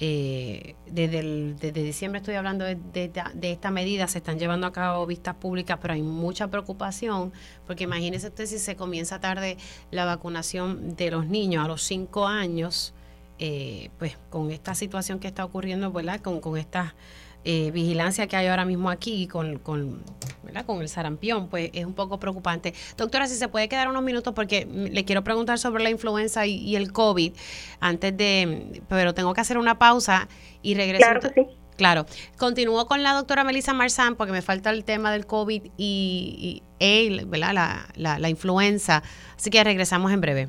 [0.00, 5.04] eh, desde, el, desde diciembre estoy hablando de, esta medida, se están llevando a cabo
[5.06, 7.32] vistas públicas, pero hay mucha preocupación,
[7.66, 9.56] porque imagínese usted si se comienza tarde
[9.90, 12.94] la vacunación de los niños a los 5 años,
[13.40, 16.20] eh, pues con esta situación que está ocurriendo, ¿verdad?
[16.20, 16.94] Con, con estas
[17.44, 20.02] eh, vigilancia que hay ahora mismo aquí con, con,
[20.66, 22.74] con el sarampión, pues es un poco preocupante.
[22.96, 26.76] Doctora, si se puede quedar unos minutos porque le quiero preguntar sobre la influenza y,
[26.76, 27.32] el COVID
[27.80, 30.28] antes de, pero tengo que hacer una pausa
[30.62, 31.04] y regreso.
[31.04, 31.46] Claro sí.
[31.78, 32.06] Claro.
[32.36, 37.24] Continúo con la doctora Melissa Marzán porque me falta el tema del COVID y, y
[37.24, 37.54] ¿verdad?
[37.54, 39.04] La, la, la influenza.
[39.36, 40.48] Así que regresamos en breve.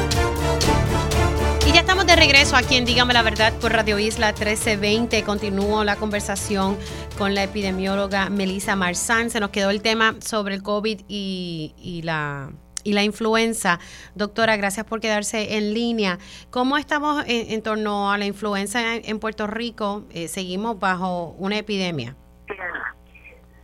[1.91, 5.23] estamos de regreso aquí en Dígame la Verdad por Radio Isla 1320.
[5.23, 6.77] Continúo la conversación
[7.17, 9.29] con la epidemióloga Melissa Marzán.
[9.29, 12.51] Se nos quedó el tema sobre el COVID y, la
[12.85, 13.79] y la influenza.
[14.15, 16.17] Doctora, gracias por quedarse en línea.
[16.49, 20.05] ¿Cómo estamos en, torno a la influenza en, Puerto Rico?
[20.13, 22.15] Eh, ¿Seguimos bajo una epidemia?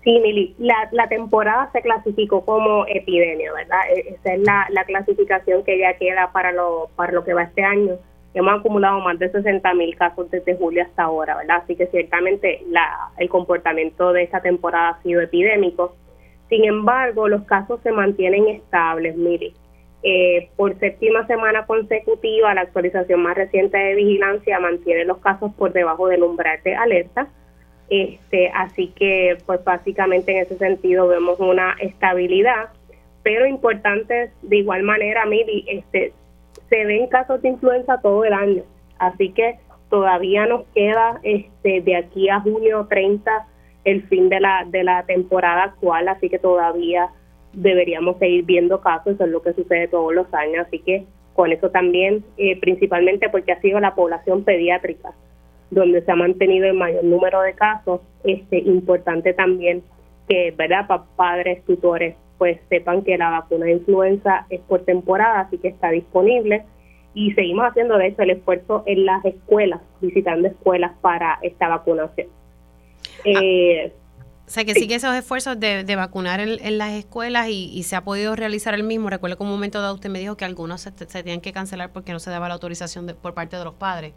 [0.03, 3.79] Sí, Mili, la, la temporada se clasificó como epidemia, ¿verdad?
[3.89, 7.43] E, esa es la, la clasificación que ya queda para lo, para lo que va
[7.43, 7.97] este año.
[8.37, 11.61] Hemos acumulado más de 60 mil casos desde julio hasta ahora, ¿verdad?
[11.63, 15.95] Así que ciertamente la, el comportamiento de esta temporada ha sido epidémico.
[16.49, 19.53] Sin embargo, los casos se mantienen estables, mire.
[20.03, 25.73] Eh, por séptima semana consecutiva, la actualización más reciente de vigilancia mantiene los casos por
[25.73, 27.27] debajo del umbral de alerta
[27.89, 32.69] este, así que, pues básicamente en ese sentido vemos una estabilidad,
[33.23, 36.13] pero importante de igual manera, Miri, este,
[36.69, 38.63] se ven casos de influenza todo el año,
[38.99, 43.47] así que todavía nos queda este, de aquí a junio 30
[43.85, 47.09] el fin de la, de la temporada actual, así que todavía
[47.53, 51.51] deberíamos seguir viendo casos, eso es lo que sucede todos los años, así que con
[51.51, 55.13] eso también, eh, principalmente porque ha sido la población pediátrica
[55.69, 59.83] donde se ha mantenido el mayor número de casos, este importante también
[60.27, 65.57] que, ¿verdad?, padres, tutores, pues sepan que la vacuna de influenza es por temporada, así
[65.57, 66.63] que está disponible
[67.13, 72.27] y seguimos haciendo de hecho el esfuerzo en las escuelas, visitando escuelas para esta vacunación.
[73.25, 73.91] Ah, eh,
[74.45, 78.01] o sea que sigue esos esfuerzos de, de vacunar en, las escuelas y, se ha
[78.01, 79.09] podido realizar el mismo.
[79.09, 81.91] Recuerdo que un momento dado usted me dijo que algunos se, se tenían que cancelar
[81.91, 84.13] porque no se daba la autorización por parte de los padres.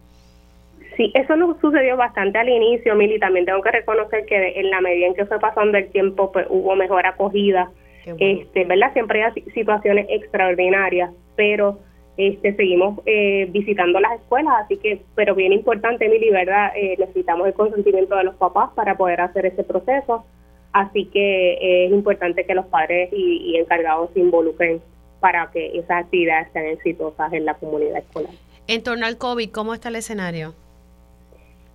[0.97, 3.19] Sí, eso nos sucedió bastante al inicio, Mili.
[3.19, 6.47] También tengo que reconocer que en la medida en que fue pasando el tiempo, pues
[6.49, 7.71] hubo mejor acogida.
[8.07, 8.93] Este, ¿verdad?
[8.93, 11.79] Siempre hay situaciones extraordinarias, pero
[12.17, 16.73] este, seguimos eh, visitando las escuelas, así que, pero bien importante, Mili, ¿verdad?
[16.77, 20.25] Eh, necesitamos el consentimiento de los papás para poder hacer ese proceso,
[20.73, 24.81] así que eh, es importante que los padres y, y encargados se involucren
[25.21, 28.33] para que esas actividades sean exitosas en la comunidad escolar.
[28.67, 30.55] En torno al COVID, ¿cómo está el escenario?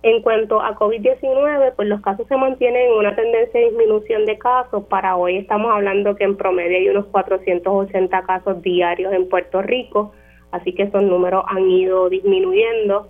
[0.06, 4.38] En cuanto a COVID-19, pues los casos se mantienen en una tendencia de disminución de
[4.38, 4.84] casos.
[4.84, 10.12] Para hoy estamos hablando que en promedio hay unos 480 casos diarios en Puerto Rico,
[10.52, 13.08] así que esos números han ido disminuyendo.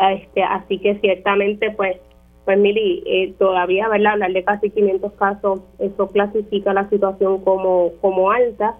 [0.00, 1.98] Este, así que ciertamente pues
[2.44, 4.14] Pues Mili, eh, todavía, ¿verdad?
[4.14, 8.74] Hablar de casi 500 casos, eso clasifica la situación como, como alta.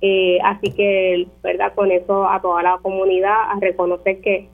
[0.00, 1.74] Eh, así que, ¿verdad?
[1.74, 4.48] Con eso a toda la comunidad a reconocer que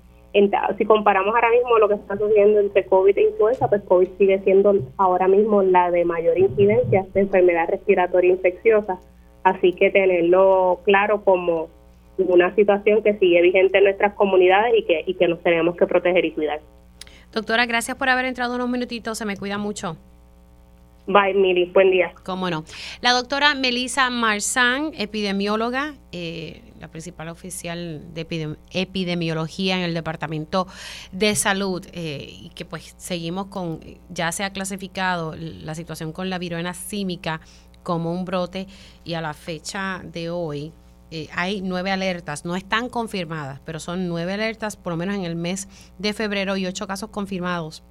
[0.79, 4.39] si comparamos ahora mismo lo que está sucediendo entre COVID e influenza, pues COVID sigue
[4.41, 8.99] siendo ahora mismo la de mayor incidencia de enfermedad respiratoria infecciosa.
[9.43, 11.69] Así que tenerlo claro como
[12.19, 15.87] una situación que sigue vigente en nuestras comunidades y que, y que nos tenemos que
[15.87, 16.61] proteger y cuidar.
[17.33, 19.17] Doctora, gracias por haber entrado unos minutitos.
[19.19, 19.97] Se me cuida mucho.
[21.13, 21.65] Bye, Miri.
[21.65, 22.13] Buen día.
[22.25, 22.65] Cómo no.
[23.01, 30.69] La doctora Melissa Marzán, epidemióloga, eh, la principal oficial de epidemiología en el Departamento
[31.11, 36.31] de Salud, eh, y que pues seguimos con, ya se ha clasificado la situación con
[36.31, 37.41] la viruela símica
[37.83, 38.69] como un brote
[39.05, 40.73] y a la fecha de hoy
[41.11, 45.25] eh, hay nueve alertas, no están confirmadas, pero son nueve alertas por lo menos en
[45.25, 45.69] el mes
[45.99, 47.83] de febrero y ocho casos confirmados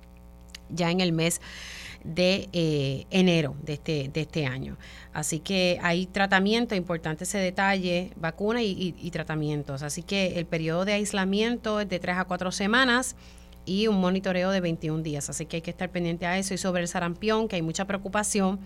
[0.69, 4.77] ya en el mes de eh, enero de este, de este año.
[5.13, 9.83] Así que hay tratamiento, importante ese detalle, vacuna y, tratamientos.
[9.83, 13.15] Así que el periodo de aislamiento es de tres a cuatro semanas
[13.65, 15.29] y un monitoreo de 21 días.
[15.29, 16.53] Así que hay que estar pendiente a eso.
[16.53, 18.59] Y sobre el sarampión, que hay mucha preocupación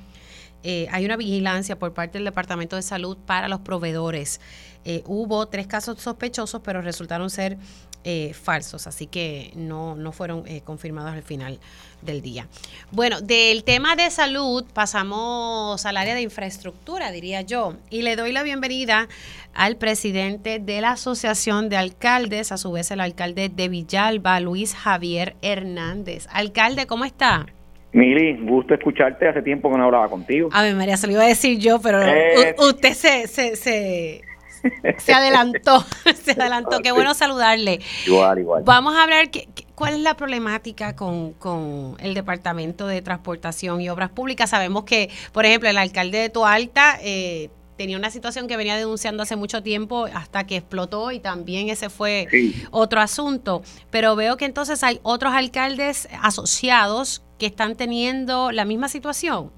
[0.63, 4.39] eh, hay una vigilancia por parte del Departamento de Salud para los proveedores.
[4.85, 7.57] Eh, hubo tres casos sospechosos, pero resultaron ser
[8.03, 11.59] eh, falsos, así que no, no fueron confirmados al final
[12.01, 12.47] del día.
[12.91, 18.31] Bueno, del tema de salud pasamos al área de infraestructura, diría yo, y le doy
[18.31, 19.07] la bienvenida
[19.53, 24.75] al presidente de la Asociación de Alcaldes, a su vez el alcalde de Villalba, Luis
[24.75, 26.27] Javier Hernández.
[26.31, 27.45] Alcalde, ¿cómo está?
[27.91, 29.27] Mili, gusto escucharte.
[29.27, 30.49] Hace tiempo que no hablaba contigo.
[30.51, 32.55] A ver, María, se lo iba a decir yo, pero eh.
[32.57, 34.21] usted se, se, se,
[35.13, 35.85] adelantó.
[36.23, 36.79] se adelantó.
[36.81, 37.79] Qué bueno saludarle.
[38.05, 38.63] Igual, igual.
[38.63, 39.29] Vamos a hablar,
[39.75, 44.49] ¿cuál es la problemática con, con el Departamento de Transportación y Obras Públicas?
[44.49, 49.23] Sabemos que, por ejemplo, el alcalde de Toalta eh, tenía una situación que venía denunciando
[49.23, 52.27] hace mucho tiempo hasta que explotó y también ese fue
[52.71, 53.61] otro asunto.
[53.89, 59.51] Pero veo que entonces hay otros alcaldes asociados que están teniendo la misma situación?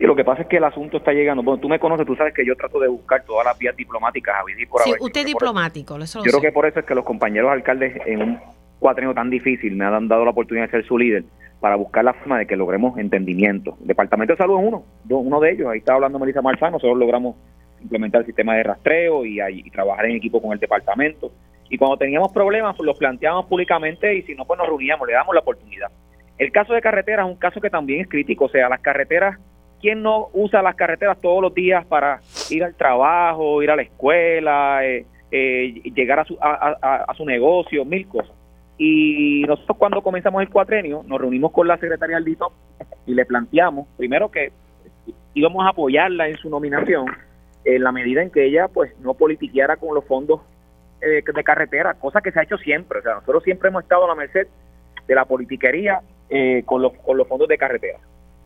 [0.00, 1.42] Y lo que pasa es que el asunto está llegando.
[1.42, 4.36] Bueno, tú me conoces, tú sabes que yo trato de buscar todas las vías diplomáticas
[4.40, 7.04] a vivir por Sí, usted es diplomático, Yo creo que por eso es que los
[7.04, 8.38] compañeros alcaldes en un
[8.78, 11.24] cuatrenio tan difícil me han dado la oportunidad de ser su líder
[11.60, 13.76] para buscar la forma de que logremos entendimiento.
[13.80, 15.68] El Departamento de Salud es uno, uno de ellos.
[15.68, 16.72] Ahí está hablando Melissa Marzán.
[16.72, 17.34] Nosotros logramos
[17.80, 21.32] implementar el sistema de rastreo y, y trabajar en equipo con el departamento.
[21.70, 25.14] Y cuando teníamos problemas, pues los planteábamos públicamente y si no, pues nos reuníamos, le
[25.14, 25.90] damos la oportunidad.
[26.38, 29.38] El caso de carreteras es un caso que también es crítico, o sea, las carreteras,
[29.80, 33.82] ¿quién no usa las carreteras todos los días para ir al trabajo, ir a la
[33.82, 38.32] escuela, eh, eh, llegar a su, a, su negocio, mil cosas?
[38.76, 42.52] Y nosotros cuando comenzamos el cuatrenio nos reunimos con la secretaria del DITO
[43.06, 44.52] y le planteamos, primero que
[45.34, 47.06] íbamos a apoyarla en su nominación
[47.64, 50.40] en la medida en que ella pues no politiqueara con los fondos
[51.00, 53.00] eh, de carretera, cosa que se ha hecho siempre.
[53.00, 54.48] O sea, nosotros siempre hemos estado a la merced
[55.06, 57.98] de la politiquería eh, con, los, con los fondos de carretera.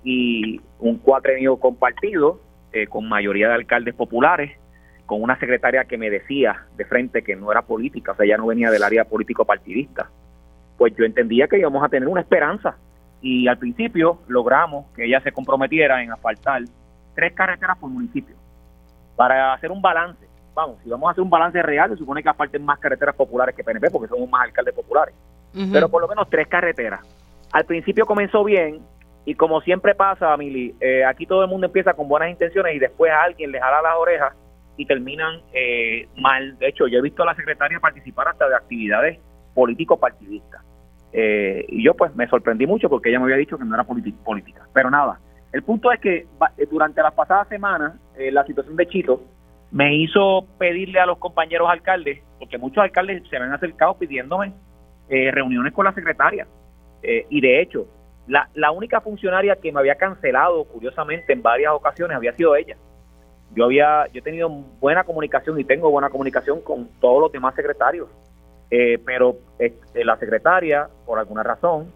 [0.04, 2.40] Y un cuatrenio compartido
[2.72, 4.58] eh, con mayoría de alcaldes populares,
[5.06, 8.36] con una secretaria que me decía de frente que no era política, o sea, ya
[8.36, 10.08] no venía del área político partidista.
[10.78, 12.76] Pues yo entendía que íbamos a tener una esperanza.
[13.20, 16.62] Y al principio logramos que ella se comprometiera en asfaltar
[17.14, 18.34] tres carreteras por municipio
[19.14, 20.26] para hacer un balance.
[20.54, 23.54] Vamos, si vamos a hacer un balance real, se supone que asfalten más carreteras populares
[23.54, 25.14] que PNP, porque somos más alcaldes populares.
[25.70, 27.00] Pero por lo menos tres carreteras
[27.52, 28.80] al principio comenzó bien
[29.24, 32.78] y como siempre pasa, Mili, eh, aquí todo el mundo empieza con buenas intenciones y
[32.78, 34.34] después a alguien le jala las orejas
[34.76, 36.58] y terminan eh, mal.
[36.58, 39.20] De hecho, yo he visto a la secretaria participar hasta de actividades
[39.54, 40.62] político-partidistas.
[41.12, 43.84] Eh, y yo pues me sorprendí mucho porque ella me había dicho que no era
[43.84, 44.66] política.
[44.72, 45.20] Pero nada,
[45.52, 46.26] el punto es que
[46.70, 49.22] durante las pasadas semanas la situación de Chito
[49.70, 54.52] me hizo pedirle a los compañeros alcaldes, porque muchos alcaldes se me han acercado pidiéndome
[55.08, 56.46] reuniones con la secretaria
[57.02, 57.86] eh, y de hecho,
[58.32, 62.78] la, la única funcionaria que me había cancelado, curiosamente, en varias ocasiones había sido ella.
[63.54, 67.54] Yo había yo he tenido buena comunicación y tengo buena comunicación con todos los demás
[67.54, 68.08] secretarios,
[68.70, 71.92] eh, pero este, la secretaria, por alguna razón,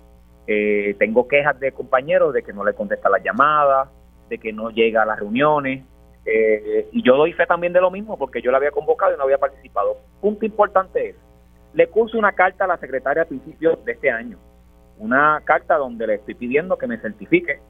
[0.46, 3.88] eh, tengo quejas de compañeros de que no le contesta las llamadas,
[4.28, 5.84] de que no llega a las reuniones,
[6.90, 9.22] y yo doy fe también de lo mismo porque yo la había convocado y no
[9.22, 9.96] había participado.
[10.20, 11.16] Punto importante es,
[11.72, 14.36] le puse una carta a la secretaria a principios de este año
[14.98, 17.60] una carta donde le estoy pidiendo que me certifique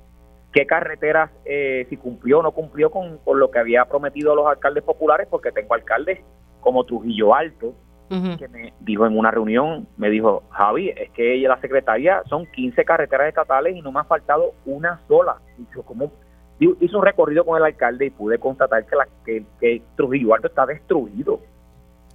[0.56, 4.82] qué carreteras, eh, si cumplió o no cumplió con, lo que había prometido los alcaldes
[4.84, 6.20] populares, porque tengo alcaldes
[6.60, 7.74] como Trujillo Alto,
[8.08, 12.46] que me dijo en una reunión, me dijo, Javi, es que ella, la secretaria, son
[12.46, 15.36] 15 carreteras estatales y no me ha faltado una sola.
[15.58, 16.10] Y yo, ¿cómo?
[16.58, 20.46] Hizo un recorrido con el alcalde y pude constatar que, la, que, que Trujillo Alto
[20.46, 21.40] está destruido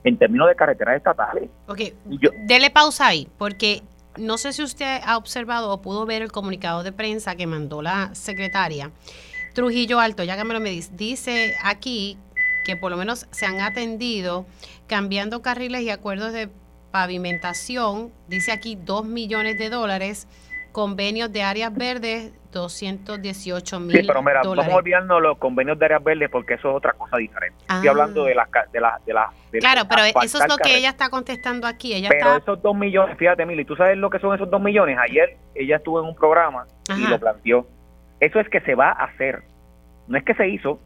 [0.03, 1.47] en términos de carreteras estatales.
[1.68, 1.80] Ok,
[2.47, 3.82] dele pausa ahí, porque
[4.18, 7.82] no sé si usted ha observado o pudo ver el comunicado de prensa que mandó
[7.82, 8.91] la secretaria.
[9.53, 12.18] Trujillo Alto, ya que me lo me dice, dice aquí
[12.66, 14.45] que por lo menos se han atendido
[14.88, 16.49] cambiando carriles y acuerdos de
[16.91, 20.28] pavimentación, dice aquí 2 millones de dólares,
[20.72, 26.04] convenios de áreas verdes 218 mil Sí, pero mira, vamos olvidando los convenios de áreas
[26.04, 27.58] verdes porque eso es otra cosa diferente.
[27.62, 27.91] Estoy ah.
[27.91, 28.49] hablando de las...
[28.72, 31.93] De la, de la, claro, pero eso es lo que ella está contestando aquí.
[31.93, 34.97] Ella pero esos 2 millones, fíjate, Mili, ¿tú sabes lo que son esos 2 millones?
[34.99, 37.66] Ayer ella estuvo en un programa y lo planteó.
[38.20, 39.43] Eso es que se va a hacer.
[40.08, 40.80] No es que se hizo,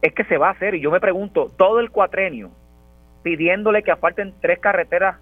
[0.00, 0.74] es que se va a hacer.
[0.74, 2.50] Y yo me pregunto, todo el cuatrenio
[3.22, 5.16] pidiéndole que asfalten tres carreteras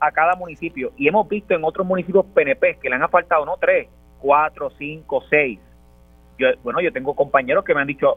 [0.00, 0.92] a cada municipio.
[0.96, 3.88] Y hemos visto en otros municipios PNP que le han asfaltado no tres,
[4.24, 5.60] cuatro, cinco, seis.
[6.38, 8.16] Yo, bueno, yo tengo compañeros que me han dicho,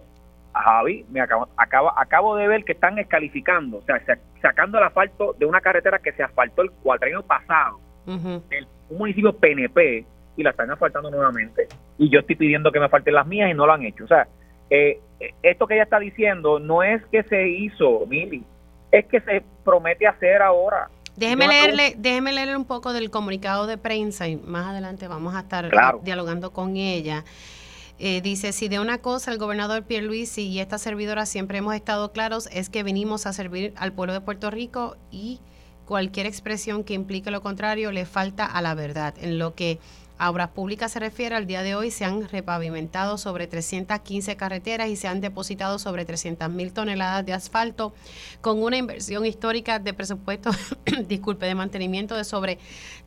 [0.54, 4.02] Javi, me acabo, acabo, de ver que están descalificando, o sea,
[4.42, 10.06] sacando el asfalto de una carretera que se asfaltó el cuatrenio pasado, un municipio PNP,
[10.38, 11.68] y la están asfaltando nuevamente.
[11.98, 14.06] Y yo estoy pidiendo que me falten las mías y no lo han hecho.
[14.06, 14.28] O sea,
[14.70, 15.02] eh,
[15.42, 18.44] esto que ella está diciendo no es que se hizo, Mili,
[18.92, 20.90] es que se promete hacer ahora.
[21.18, 25.40] Déjeme leerle, déjeme leerle un poco del comunicado de prensa y más adelante vamos a
[25.40, 25.72] estar
[26.04, 27.26] dialogando con ella.
[27.98, 32.12] Eh, dice, si de una cosa el gobernador Pierluisi y esta servidora siempre hemos estado
[32.12, 35.40] claros es que venimos a servir al pueblo de Puerto Rico y
[35.88, 39.16] cualquier expresión que implique lo contrario le falta a la verdad.
[39.20, 39.80] En lo que
[40.18, 44.90] a obras públicas se refiere, al día de hoy se han repavimentado sobre 315 carreteras
[44.90, 47.94] y se han depositado sobre 300 mil toneladas de asfalto
[48.42, 50.52] con una inversión histórica de presupuesto,
[51.08, 52.58] disculpe, de mantenimiento de sobre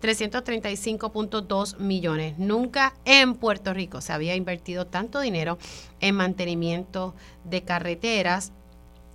[0.00, 2.38] 335.2 millones.
[2.38, 5.58] Nunca en Puerto Rico se había invertido tanto dinero
[6.00, 8.52] en mantenimiento de carreteras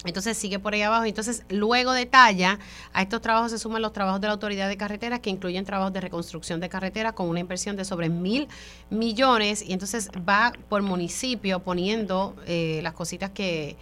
[0.09, 1.05] entonces sigue por ahí abajo.
[1.05, 2.59] Entonces luego detalla,
[2.93, 5.93] a estos trabajos se suman los trabajos de la Autoridad de Carreteras que incluyen trabajos
[5.93, 8.47] de reconstrucción de carreteras con una inversión de sobre mil
[8.89, 13.75] millones y entonces va por municipio poniendo eh, las cositas que,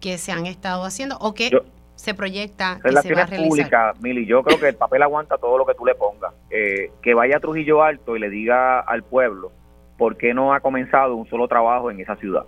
[0.00, 1.50] que se han estado haciendo o que
[1.96, 3.94] se proyecta que se va a realizar.
[4.00, 6.32] Mili, yo creo que el papel aguanta todo lo que tú le pongas.
[6.50, 9.50] Eh, que vaya a Trujillo Alto y le diga al pueblo
[9.96, 12.44] por qué no ha comenzado un solo trabajo en esa ciudad.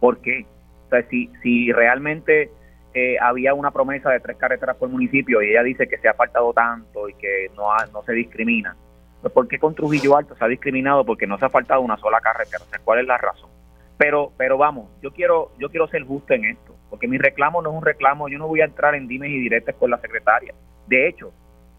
[0.00, 0.46] ¿Por qué?
[0.90, 2.50] O sea, si, si realmente
[2.94, 6.14] eh, había una promesa de tres carreteras por municipio y ella dice que se ha
[6.14, 8.76] faltado tanto y que no, no se discrimina,
[9.22, 11.04] pues ¿por qué con Trujillo Alto se ha discriminado?
[11.04, 12.64] Porque no se ha faltado una sola carretera.
[12.64, 13.50] O sea, ¿cuál es la razón?
[13.98, 17.70] Pero, pero vamos, yo quiero, yo quiero ser justo en esto, porque mi reclamo no
[17.70, 20.52] es un reclamo, yo no voy a entrar en dimes y directas con la secretaria.
[20.88, 21.32] De hecho,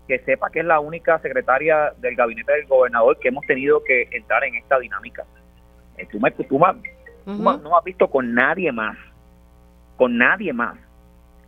[0.07, 4.07] que sepa que es la única secretaria del gabinete del gobernador que hemos tenido que
[4.11, 5.25] entrar en esta dinámica.
[5.97, 6.59] Eh, tú, me, tú,
[7.25, 8.97] no has visto con nadie más,
[9.97, 10.77] con nadie más,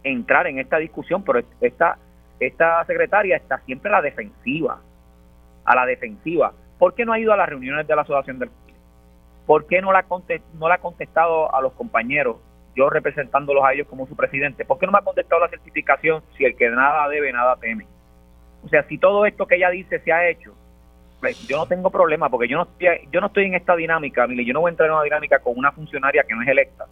[0.04, 1.98] entrar en esta discusión, pero esta,
[2.40, 4.80] esta secretaria está siempre a la defensiva,
[5.66, 6.54] a la defensiva.
[6.78, 8.50] ¿Por qué no ha ido a las reuniones de la Asociación del
[9.46, 10.06] ¿Por qué no la,
[10.54, 12.38] no la ha contestado a los compañeros,
[12.76, 14.64] yo representándolos a ellos como su presidente?
[14.64, 17.86] ¿Por qué no me ha contestado la certificación si el que nada debe, nada teme?
[18.64, 20.56] O sea, si todo esto que ella dice se ha hecho,
[21.48, 24.46] yo no tengo problema porque yo no estoy, yo no estoy en esta dinámica, mire,
[24.46, 26.86] yo no voy a entrar en una dinámica con una funcionaria que no es electa,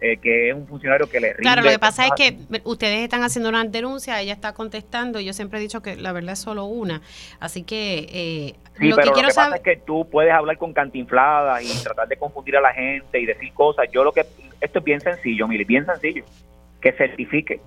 [0.00, 1.42] eh, que es un funcionario que le rinde.
[1.42, 5.24] Claro, lo que pasa es que ustedes están haciendo una denuncia, ella está contestando, y
[5.24, 7.02] yo siempre he dicho que la verdad es solo una,
[7.40, 11.82] así que eh, lo que quiero saber es que tú puedes hablar con cantinfladas y
[11.82, 13.86] tratar de confundir a la gente y decir cosas.
[13.92, 14.24] Yo lo que
[14.60, 16.24] esto es bien sencillo, Mili, bien sencillo,
[16.80, 17.60] que certifique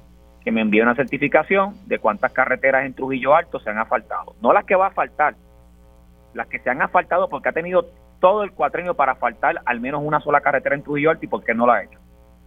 [0.46, 4.54] que me envíe una certificación de cuántas carreteras en Trujillo Alto se han asfaltado, no
[4.54, 5.36] las que va a faltar,
[6.36, 7.88] las que se han asfaltado porque ha tenido
[8.20, 11.44] todo el cuatrenio para asfaltar al menos una sola carretera en Trujillo Alto y por
[11.44, 11.98] qué no la ha hecho.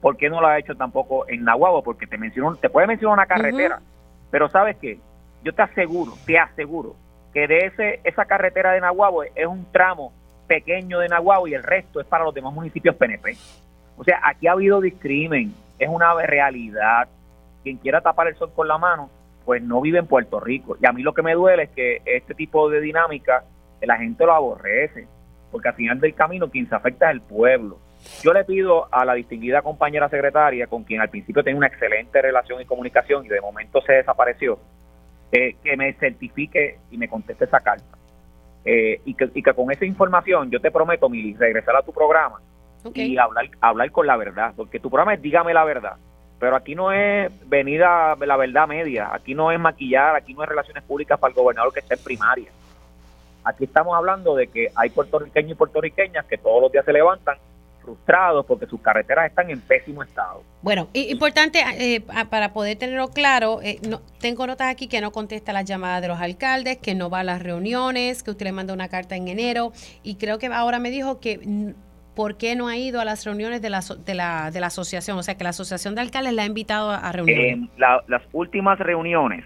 [0.00, 1.82] ¿Por qué no la ha hecho tampoco en Nahuabo?
[1.82, 3.80] Porque te mencionó, te puede mencionar una carretera,
[4.30, 5.00] pero ¿sabes qué?
[5.42, 6.94] Yo te aseguro, te aseguro
[7.32, 10.12] que de ese esa carretera de Nahuabo es un tramo
[10.46, 13.36] pequeño de Nahuabo y el resto es para los demás municipios PNP.
[13.96, 17.08] O sea, aquí ha habido discrimen, es una realidad.
[17.62, 19.10] Quien quiera tapar el sol con la mano,
[19.44, 20.76] pues no vive en Puerto Rico.
[20.80, 23.44] Y a mí lo que me duele es que este tipo de dinámica
[23.86, 25.06] la gente lo aborrece,
[25.50, 27.78] porque al final del camino quien se afecta es el pueblo.
[28.22, 32.20] Yo le pido a la distinguida compañera secretaria, con quien al principio tenía una excelente
[32.22, 34.58] relación y comunicación y de momento se desapareció,
[35.32, 37.98] eh, que me certifique y me conteste esa carta.
[38.64, 41.92] Eh, y, que, y, que, con esa información yo te prometo, Mili, regresar a tu
[41.92, 42.40] programa
[42.94, 45.96] y hablar, hablar con la verdad, porque tu programa es dígame la verdad.
[46.38, 50.48] pero aquí no es venida la verdad media, aquí no es maquillar, aquí no es
[50.48, 52.50] relaciones públicas para el gobernador que esté en primaria.
[53.44, 57.36] Aquí estamos hablando de que hay puertorriqueños y puertorriqueñas que todos los días se levantan
[57.88, 60.42] frustrados porque sus carreteras están en pésimo estado.
[60.60, 65.54] Bueno, importante eh, para poder tenerlo claro, eh, no, tengo notas aquí que no contesta
[65.54, 68.74] las llamadas de los alcaldes, que no va a las reuniones, que usted le mandó
[68.74, 69.72] una carta en enero
[70.02, 71.74] y creo que ahora me dijo que
[72.14, 75.16] por qué no ha ido a las reuniones de la, de la, de la asociación,
[75.16, 77.70] o sea que la asociación de alcaldes la ha invitado a reuniones.
[77.78, 79.44] las últimas reuniones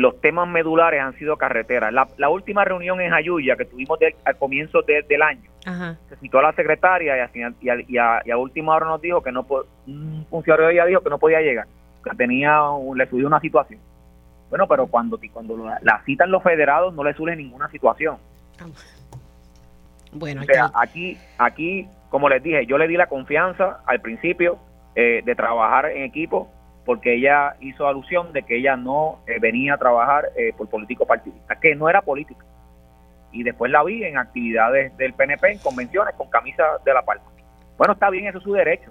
[0.00, 1.92] los temas medulares han sido carreteras.
[1.92, 5.50] La, última reunión en Ayuya que tuvimos al comienzo del año,
[6.08, 7.54] se citó a la secretaria y, al final,
[7.88, 9.46] y, a, última hora nos dijo que no
[9.86, 11.66] un funcionario de ella dijo que no podía llegar,
[12.02, 12.60] que tenía
[12.94, 13.80] le subió una situación.
[14.48, 18.16] Bueno, pero cuando cuando la citan los federados no le surge ninguna situación.
[20.12, 24.58] Bueno, o sea, aquí aquí como les dije, yo le di la confianza al principio
[24.96, 26.50] eh, de trabajar en equipo
[26.84, 31.06] porque ella hizo alusión de que ella no eh, venía a trabajar eh, por político
[31.06, 32.44] partidista, que no era política.
[33.32, 37.24] Y después la vi en actividades del PNP, en convenciones, con camisa de la palma.
[37.78, 38.90] Bueno, está bien, eso es su derecho.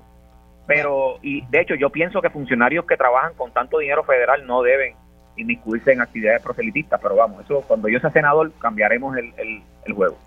[0.65, 4.61] Pero, y de hecho, yo pienso que funcionarios que trabajan con tanto dinero federal no
[4.61, 4.95] deben
[5.35, 9.33] inmiscuirse en actividades proselitistas, pero vamos, eso cuando yo sea senador cambiaremos el,
[9.85, 10.17] el, juego.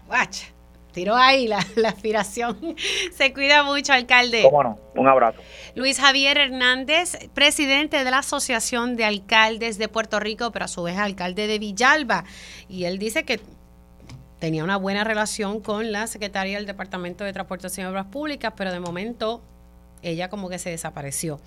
[0.93, 2.77] Tiró ahí la, aspiración.
[3.13, 4.43] Se cuida mucho, alcalde.
[4.43, 4.79] Cómo no.
[4.95, 5.41] Un abrazo.
[5.75, 10.83] Luis Javier Hernández, presidente de la Asociación de Alcaldes de Puerto Rico, pero a su
[10.83, 12.25] vez alcalde de Villalba.
[12.69, 13.41] Y él dice que
[14.39, 18.73] tenía una buena relación con la secretaria del Departamento de Transportación y Obras Públicas, pero
[18.73, 19.43] de momento
[20.03, 21.41] ella como que se desapareció.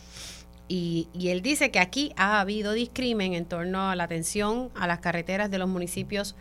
[0.68, 4.88] Y, y, él dice que aquí ha habido discrimen en torno a la atención a
[4.88, 6.36] las carreteras de los municipios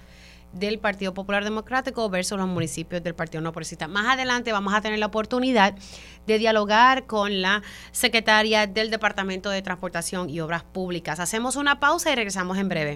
[0.55, 3.89] del Partido Popular Democrático versus los municipios del Partido No Progresista.
[3.89, 5.75] Más adelante vamos a tener la oportunidad
[6.27, 11.21] de dialogar con la secretaria del Departamento de Transportación y Obras Públicas.
[11.21, 12.95] Hacemos una pausa y regresamos en breve.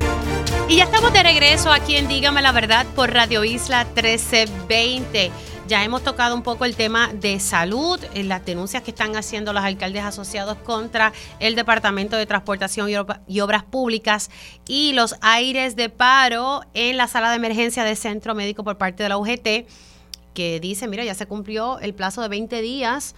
[0.69, 5.31] Y ya estamos de regreso aquí en Dígame la Verdad por Radio Isla 1320.
[5.69, 9.53] Ya hemos tocado un poco el tema de salud, en las denuncias que están haciendo
[9.53, 12.89] los alcaldes asociados contra el Departamento de Transportación
[13.27, 14.31] y Obras Públicas
[14.67, 19.03] y los aires de paro en la sala de emergencia del Centro Médico por parte
[19.03, 19.69] de la UGT,
[20.33, 23.15] que dice, mira, ya se cumplió el plazo de 20 días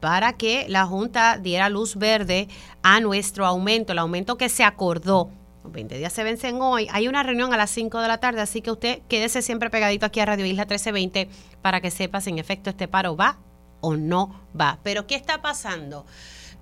[0.00, 2.48] para que la Junta diera luz verde
[2.82, 5.30] a nuestro aumento, el aumento que se acordó
[5.72, 6.88] 20 días se vencen hoy.
[6.92, 10.06] Hay una reunión a las 5 de la tarde, así que usted quédese siempre pegadito
[10.06, 11.28] aquí a Radio Isla 1320
[11.62, 13.38] para que sepa si en efecto este paro va
[13.80, 14.78] o no va.
[14.82, 16.06] Pero ¿qué está pasando?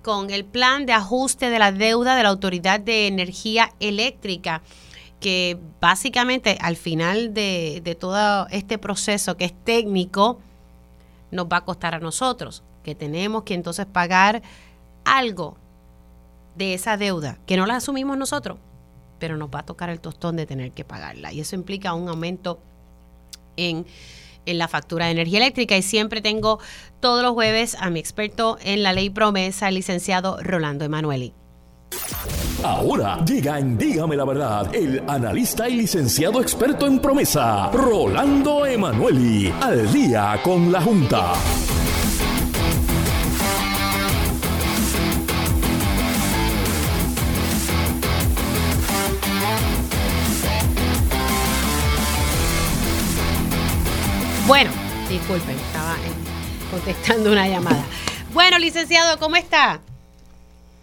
[0.03, 4.61] con el plan de ajuste de la deuda de la Autoridad de Energía Eléctrica,
[5.19, 10.39] que básicamente al final de, todo este proceso que es técnico,
[11.31, 14.43] nos va a costar a nosotros, que tenemos que entonces pagar
[15.05, 15.55] algo
[16.55, 18.59] de esa deuda, que no la asumimos nosotros,
[19.23, 21.31] pero nos va a tocar el tostón de tener que pagarla.
[21.31, 22.59] Y eso implica un aumento
[23.55, 23.85] en,
[24.45, 25.77] la factura de energía eléctrica.
[25.77, 26.59] Y siempre tengo
[26.99, 31.31] todos los jueves a mi experto en la ley promesa, el licenciado Rolando Emanueli.
[32.65, 39.53] Ahora llega en Dígame la Verdad el analista y licenciado experto en promesa, Rolando Emanueli,
[39.61, 41.31] al día con la Junta.
[54.45, 54.71] Bueno,
[55.07, 55.95] disculpen, estaba
[56.69, 57.81] contestando una llamada.
[58.33, 59.79] Bueno, licenciado, ¿cómo está?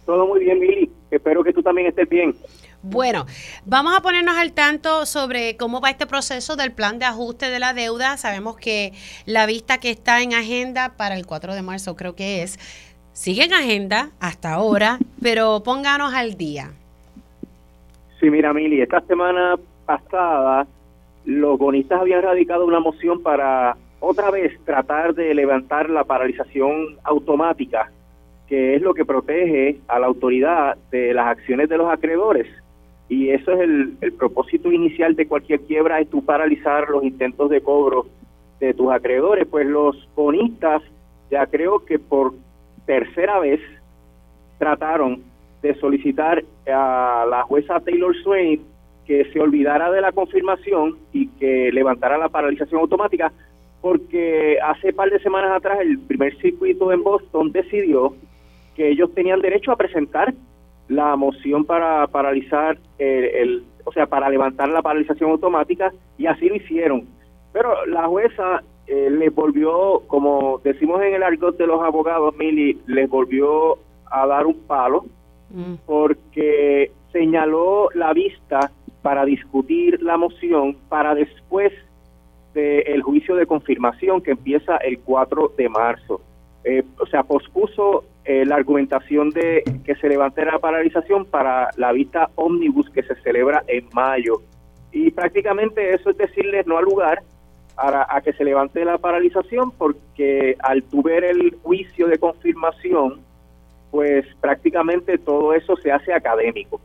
[0.07, 0.91] Todo muy bien, Mili.
[1.11, 2.33] Espero que tú también estés bien.
[2.81, 3.27] Bueno,
[3.63, 7.59] vamos a ponernos al tanto sobre cómo va este proceso del plan de ajuste de
[7.59, 8.17] la deuda.
[8.17, 8.93] Sabemos que
[9.27, 12.57] la vista que está en agenda para el 4 de marzo, creo que es,
[13.13, 16.71] sigue en agenda hasta ahora, pero pónganos al día.
[18.19, 20.65] Sí, mira, Mili, esta semana pasada
[21.25, 27.91] los bonistas habían radicado una moción para otra vez tratar de levantar la paralización automática,
[28.47, 32.47] que es lo que protege a la autoridad de las acciones de los acreedores.
[33.07, 37.61] Y eso es el, propósito inicial de cualquier quiebra, es tu paralizar los intentos de
[37.61, 38.07] cobro
[38.59, 39.47] de tus acreedores.
[39.47, 40.81] Pues los bonistas
[41.29, 42.33] ya creo que por
[42.85, 43.59] tercera vez
[44.57, 45.21] trataron
[45.61, 48.61] de solicitar a la jueza Taylor Swain
[49.05, 53.31] que se olvidara de la confirmación y que levantara la paralización automática,
[53.81, 58.15] porque hace par de semanas atrás el primer circuito en Boston decidió
[58.75, 60.33] que ellos tenían derecho a presentar
[60.87, 66.55] la moción para paralizar el, o sea, para levantar la paralización automática y así lo
[66.55, 67.07] hicieron.
[67.53, 72.79] Pero la jueza eh, les volvió, como decimos en el argot de los abogados, Mili,
[72.87, 75.05] les volvió a dar un palo
[75.49, 75.75] mm.
[75.85, 78.71] porque señaló la vista
[79.01, 81.73] para discutir la moción para después
[82.53, 86.21] del juicio de confirmación que empieza el 4 de marzo.
[86.63, 91.91] Eh, o sea, pospuso eh, la argumentación de que se levante la paralización para la
[91.91, 94.41] vista ómnibus que se celebra en mayo.
[94.91, 97.23] Y prácticamente eso es decirle no al lugar
[97.77, 103.21] a, que se levante la paralización porque al tu ver el juicio de confirmación,
[103.89, 106.79] pues prácticamente todo eso se hace académico.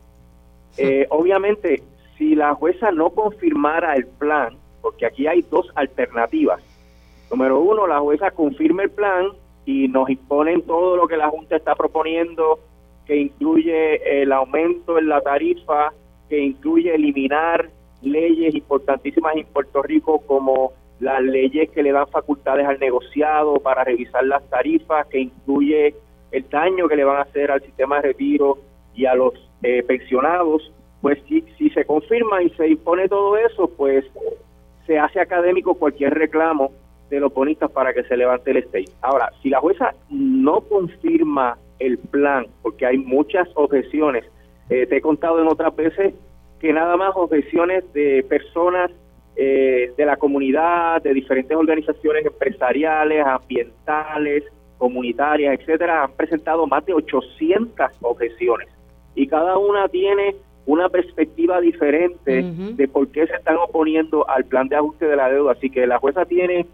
[0.78, 1.82] Eh, obviamente,
[2.16, 6.62] si la jueza no confirmara el plan, porque aquí hay dos alternativas.
[7.30, 9.32] Número uno, la jueza confirma el plan
[9.64, 12.60] y nos imponen todo lo que la Junta está proponiendo,
[13.04, 15.92] que incluye el aumento en la tarifa,
[16.28, 17.68] que incluye eliminar
[18.02, 23.84] leyes importantísimas en Puerto Rico como las leyes que le dan facultades al negociado para
[23.84, 25.94] revisar las tarifas, que incluye
[26.30, 28.58] el daño que le van a hacer al sistema de retiro
[28.94, 33.68] y a los eh, pensionados, pues si, si se confirma y se impone todo eso,
[33.76, 34.04] pues
[34.86, 36.72] se hace académico cualquier reclamo
[37.10, 38.90] de los bonistas para que se levante el state.
[39.02, 44.24] Ahora, si la jueza no confirma el plan, porque hay muchas objeciones,
[44.70, 46.14] eh, te he contado en otras veces
[46.60, 48.90] que nada más objeciones de personas
[49.36, 54.44] eh, de la comunidad, de diferentes organizaciones empresariales, ambientales,
[54.78, 58.68] comunitarias, etcétera, han presentado más de 800 objeciones
[59.14, 60.36] y cada una tiene
[60.66, 65.30] una perspectiva diferente de por qué se están oponiendo al plan de ajuste de la
[65.30, 65.52] deuda.
[65.52, 66.66] Así que la jueza tiene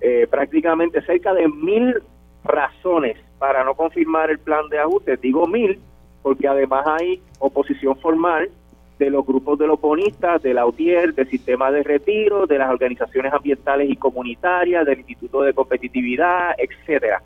[0.00, 2.00] eh, prácticamente cerca de mil
[2.44, 5.16] razones para no confirmar el plan de ajuste.
[5.16, 5.80] Digo mil
[6.22, 8.50] porque además hay oposición formal
[8.98, 12.70] de los grupos de los bonistas, de la UTIER, del sistema de retiro, de las
[12.70, 17.22] organizaciones ambientales y comunitarias, del Instituto de Competitividad, etcétera.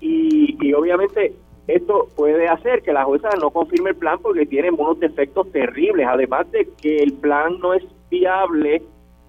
[0.00, 1.32] Y, y obviamente
[1.66, 6.06] esto puede hacer que la jueza no confirme el plan porque tiene unos defectos terribles,
[6.08, 8.82] además de que el plan no es viable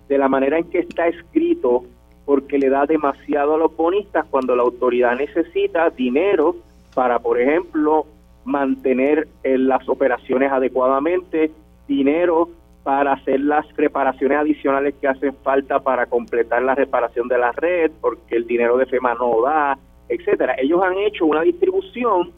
[0.07, 1.83] de la manera en que está escrito
[2.25, 6.55] porque le da demasiado a los bonistas cuando la autoridad necesita dinero
[6.93, 8.05] para, por ejemplo,
[8.45, 11.51] mantener eh, las operaciones adecuadamente,
[11.87, 12.49] dinero
[12.83, 17.91] para hacer las reparaciones adicionales que hacen falta para completar la reparación de la red,
[18.01, 19.77] porque el dinero de FEMA no da,
[20.09, 20.55] etcétera.
[20.57, 22.31] Ellos han hecho una distribución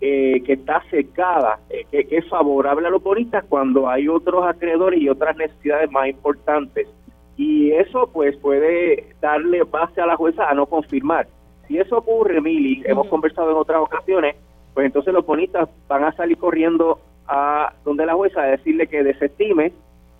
[0.00, 4.44] eh, que está secada, eh, que, que, es favorable a los bonistas cuando hay otros
[4.46, 6.88] acreedores y otras necesidades más importantes
[7.36, 11.26] y eso pues puede darle base a la jueza a no confirmar.
[11.66, 14.36] Si eso ocurre, Mili, hemos conversado en otras ocasiones,
[14.72, 19.02] pues entonces los bonistas van a salir corriendo a donde la jueza a decirle que
[19.02, 19.72] desestime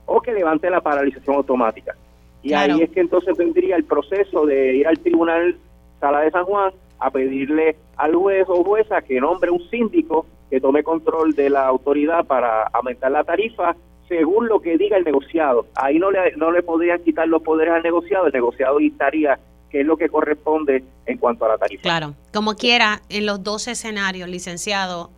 [0.07, 1.95] o que levante la paralización automática.
[2.43, 5.57] Y ahí es que entonces vendría el proceso de ir al tribunal
[6.05, 10.61] Sala de San Juan a pedirle al juez o jueza que nombre un síndico que
[10.61, 13.75] tome control de la autoridad para aumentar la tarifa
[14.07, 15.67] según lo que diga el negociado.
[15.75, 19.39] Ahí no le, no le podrían quitar los poderes al negociado, el negociado dictaría
[19.71, 21.83] qué es lo que corresponde en cuanto a la tarifa.
[21.83, 25.11] Claro, como quiera, en los dos escenarios, licenciado,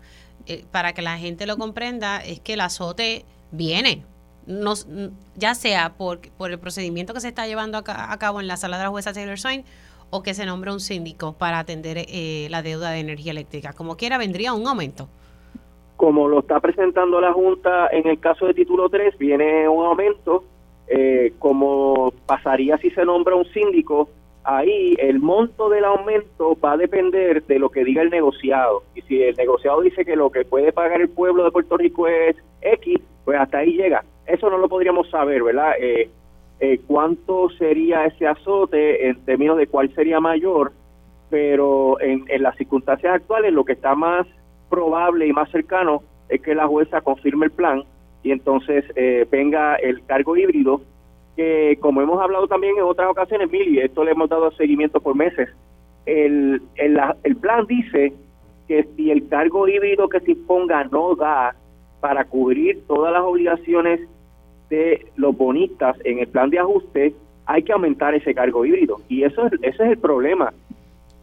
[0.47, 4.05] eh, para que la gente lo comprenda, es que el azote viene,
[4.47, 4.87] nos,
[5.35, 8.79] ya sea por, por el procedimiento que se está llevando a, cabo en la sala
[8.79, 9.65] de la jueza Taylor Swain
[10.11, 13.73] o que se nombre un síndico para atender eh, la deuda de energía eléctrica.
[13.73, 15.09] Como quiera, vendría un aumento
[15.97, 20.45] como lo está presentando la Junta en el caso de título 3, viene un aumento,
[20.89, 24.09] eh, como pasaría si se nombra un síndico,
[24.45, 28.83] ahí el monto del aumento va a depender de lo que diga el negociado.
[28.95, 32.07] Y si el negociado dice que lo que puede pagar el pueblo de Puerto Rico
[32.07, 34.05] es X, pues hasta ahí llega.
[34.27, 35.73] Eso no lo podríamos saber, ¿verdad?
[35.81, 36.11] Eh,
[36.59, 40.73] eh, ¿Cuánto sería ese azote en términos de cuál sería mayor?
[41.29, 44.27] Pero en, en las circunstancias actuales lo que está más
[44.71, 47.85] probable y más cercano es que la jueza confirme el plan
[48.23, 50.81] y entonces eh, venga el cargo híbrido,
[51.37, 55.15] que como hemos hablado también en otras ocasiones, Mili, esto le hemos dado seguimiento por
[55.15, 55.49] meses,
[56.07, 58.13] el, el, el plan dice
[58.67, 61.55] que si el cargo híbrido que se imponga no da
[62.01, 64.01] para cubrir todas las obligaciones
[64.71, 67.15] de los bonistas en el plan de ajuste,
[67.47, 68.97] hay que aumentar ese cargo híbrido.
[69.09, 70.53] Y eso es, ese es el problema.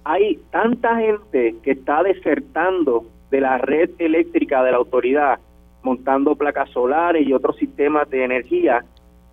[0.06, 5.40] Hay tanta gente que está desertando de la red eléctrica de la autoridad,
[5.82, 8.86] montando placas solares y otros sistemas de energía,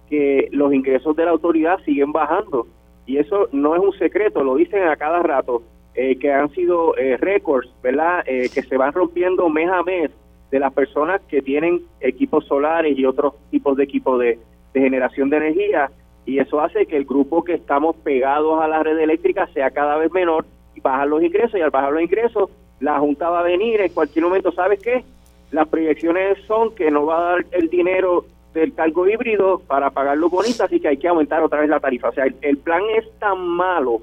[0.09, 2.67] que los ingresos de la autoridad siguen bajando.
[3.07, 5.63] Y eso no es un secreto, lo dicen a cada rato,
[5.95, 8.23] eh, que han sido eh, récords, ¿verdad?
[8.27, 10.11] Eh, que se van rompiendo mes a mes
[10.51, 14.39] de las personas que tienen equipos solares y otros tipos de equipos de,
[14.73, 15.91] generación de energía.
[16.27, 19.97] Y eso hace que el grupo que estamos pegados a la red eléctrica sea cada
[19.97, 20.45] vez menor
[20.75, 21.59] y bajan los ingresos.
[21.59, 25.05] Y al bajar los ingresos, la Junta va a venir en cualquier momento, ¿sabes qué?
[25.51, 28.25] Las proyecciones son que no va a dar el dinero
[28.55, 31.81] del cargo híbrido para pagar los bonitos, así que hay que aumentar otra vez la
[31.81, 32.09] tarifa.
[32.09, 34.01] O sea, el, plan es tan malo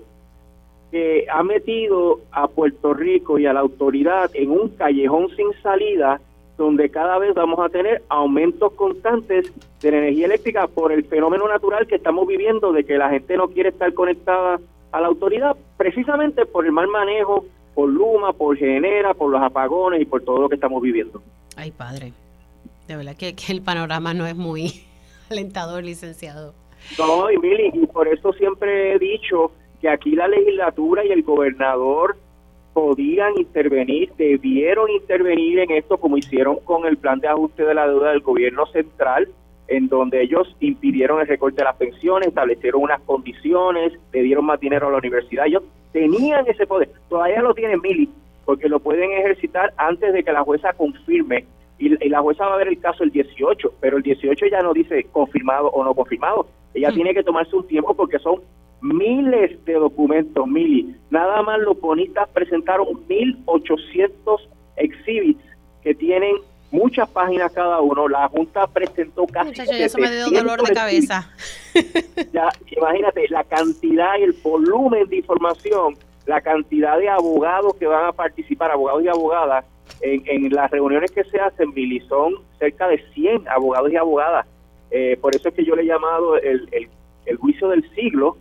[0.91, 6.21] que ha metido a Puerto Rico y a la autoridad en un callejón sin salida
[6.57, 11.47] donde cada vez vamos a tener aumentos constantes de la energía eléctrica por el fenómeno
[11.47, 14.59] natural que estamos viviendo de que la gente no quiere estar conectada
[14.91, 17.45] a la autoridad precisamente por el mal manejo,
[17.75, 21.21] por Luma, por Genera, por los apagones y por todo lo que estamos viviendo.
[21.55, 22.13] Ay, padre.
[22.87, 24.83] De verdad que, el panorama no es muy
[25.29, 26.55] alentador, licenciado.
[26.97, 29.51] No, y Mili, y por eso siempre he dicho
[29.81, 32.17] que aquí la legislatura y el gobernador
[32.77, 37.87] podían intervenir, debieron intervenir en esto como hicieron con el plan de ajuste de la
[37.87, 39.29] deuda del gobierno central,
[39.67, 44.59] en donde ellos impidieron el recorte de las pensiones, establecieron unas condiciones, le dieron más
[44.59, 45.47] dinero a la universidad.
[45.47, 48.11] Ellos tenían ese poder, todavía lo tienen Mili,
[48.45, 51.45] porque lo pueden ejercitar antes de que la jueza confirme
[51.79, 54.73] y, la jueza va a ver el caso el 18, pero el 18 ya no
[54.73, 56.45] dice confirmado o no confirmado.
[56.75, 56.93] Ella mm.
[56.93, 58.35] tiene que tomarse un tiempo porque son
[58.81, 60.95] miles de documentos, Mili.
[61.09, 64.39] Nada más los bonistas presentaron 1.800
[64.77, 65.43] exhibits
[65.83, 66.35] que tienen
[66.71, 68.07] muchas páginas cada uno.
[68.07, 69.49] La Junta presentó casi.
[69.49, 71.31] Muchacho, ya se me dio dolor de cabeza.
[72.33, 78.05] ya, imagínate la cantidad y el volumen de información, la cantidad de abogados que van
[78.05, 79.65] a participar, abogados y abogadas
[80.01, 84.45] en, las reuniones que se hacen, Billy, son cerca de 100 abogados y abogadas.
[84.91, 86.69] Eh, por eso es que yo le he llamado el,
[87.25, 88.37] el, juicio del siglo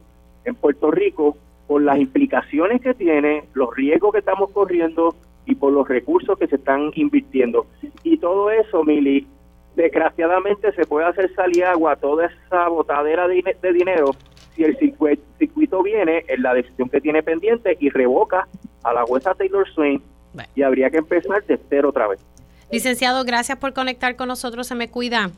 [0.47, 1.37] en Puerto Rico,
[1.67, 6.47] por las implicaciones que tiene, los riesgos que estamos corriendo y por los recursos que
[6.47, 7.67] se están invirtiendo.
[8.03, 9.27] Y todo eso, Mili,
[9.75, 14.13] desgraciadamente se puede hacer salir agua toda esa botadera de, de dinero
[14.55, 14.77] si el
[15.39, 18.49] circuito viene en la decisión que tiene pendiente y revoca
[18.83, 20.03] a la jueza Taylor Swain
[20.55, 22.21] y habría que empezar de cero otra vez.
[22.71, 24.67] Licenciado, gracias por conectar con nosotros.
[24.67, 25.31] Se me cuida.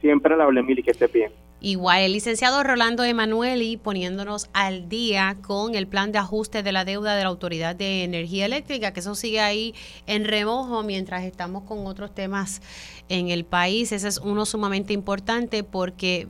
[0.00, 1.30] Siempre la hablé, Mili, que esté bien.
[1.64, 6.84] Igual, el licenciado Rolando Emanueli poniéndonos al día con el plan de ajuste de la
[6.84, 9.74] deuda de la Autoridad de Energía Eléctrica, que eso sigue ahí
[10.06, 12.60] en remojo mientras estamos con otros temas
[13.08, 13.92] en el país.
[13.92, 16.28] Ese es uno sumamente importante porque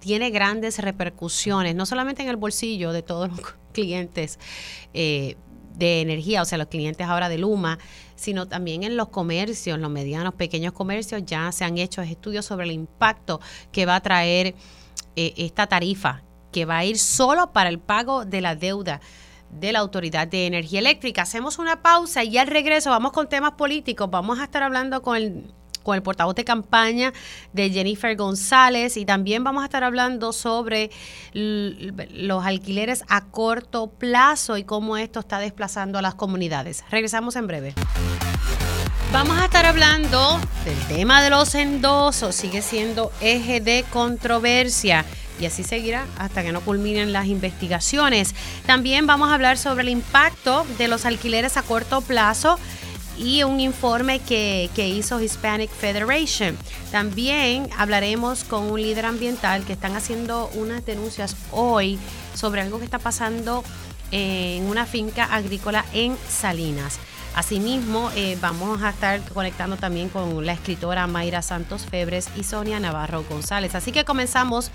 [0.00, 3.40] tiene grandes repercusiones, no solamente en el bolsillo de todos los
[3.72, 4.38] clientes,
[4.92, 5.36] eh,
[5.74, 7.78] de energía, o sea, los clientes ahora de Luma,
[8.16, 12.66] sino también en los comercios, los medianos, pequeños comercios, ya se han hecho estudios sobre
[12.66, 13.40] el impacto
[13.72, 14.54] que va a traer
[15.16, 16.22] eh, esta tarifa,
[16.52, 19.00] que va a ir solo para el pago de la deuda
[19.50, 21.22] de la Autoridad de Energía Eléctrica.
[21.22, 24.10] Hacemos una pausa y al regreso vamos con temas políticos.
[24.10, 25.54] Vamos a estar hablando con el
[25.84, 27.12] con el portavoz de campaña
[27.52, 30.90] de Jennifer González y también vamos a estar hablando sobre
[31.32, 36.82] los alquileres a corto plazo y cómo esto está desplazando a las comunidades.
[36.90, 37.74] Regresamos en breve.
[39.12, 45.04] Vamos a estar hablando del tema de los endosos, sigue siendo eje de controversia
[45.38, 48.34] y así seguirá hasta que no culminen las investigaciones.
[48.66, 52.58] También vamos a hablar sobre el impacto de los alquileres a corto plazo
[53.16, 56.56] y un informe que, hizo Hispanic Federation.
[56.90, 61.98] También hablaremos con un líder ambiental que están haciendo unas denuncias hoy
[62.34, 63.64] sobre algo que está pasando
[64.10, 66.98] en una finca agrícola en Salinas.
[67.34, 72.78] Asimismo, eh, vamos a estar conectando también con la escritora Mayra Santos Febres y Sonia
[72.78, 73.74] Navarro González.
[73.74, 74.70] Así que comenzamos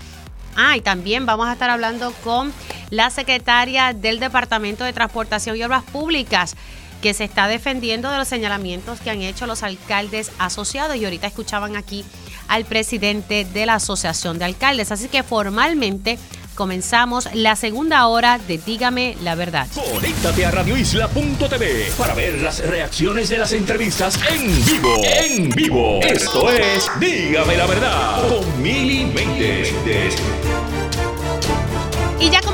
[0.56, 2.52] Ah, y también vamos a estar hablando con
[2.90, 6.56] la secretaria del Departamento de Transportación y Obras Públicas,
[7.00, 11.26] que se está defendiendo de los señalamientos que han hecho los alcaldes asociados y ahorita
[11.26, 12.04] escuchaban aquí
[12.48, 14.92] al presidente de la Asociación de Alcaldes.
[14.92, 16.18] Así que formalmente
[16.54, 19.66] comenzamos la segunda hora de Dígame la Verdad.
[19.74, 24.96] Conéctate a radioisla.tv para ver las reacciones de las entrevistas en vivo.
[25.04, 26.00] En vivo.
[26.02, 29.72] Esto es Dígame la Verdad con Mili Méndez.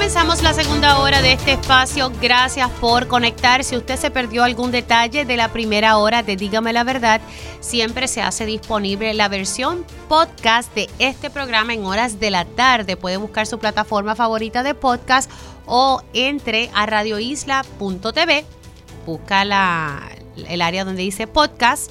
[0.06, 2.12] Comenzamos la segunda hora de este espacio.
[2.22, 3.64] Gracias por conectar.
[3.64, 7.20] Si usted se perdió algún detalle de la primera hora de Dígame la Verdad,
[7.58, 12.96] siempre se hace disponible la versión podcast de este programa en horas de la tarde.
[12.96, 15.28] Puede buscar su plataforma favorita de podcast
[15.66, 18.44] o entre a radioisla.tv,
[19.06, 20.08] busca la,
[20.48, 21.90] el área donde dice podcast,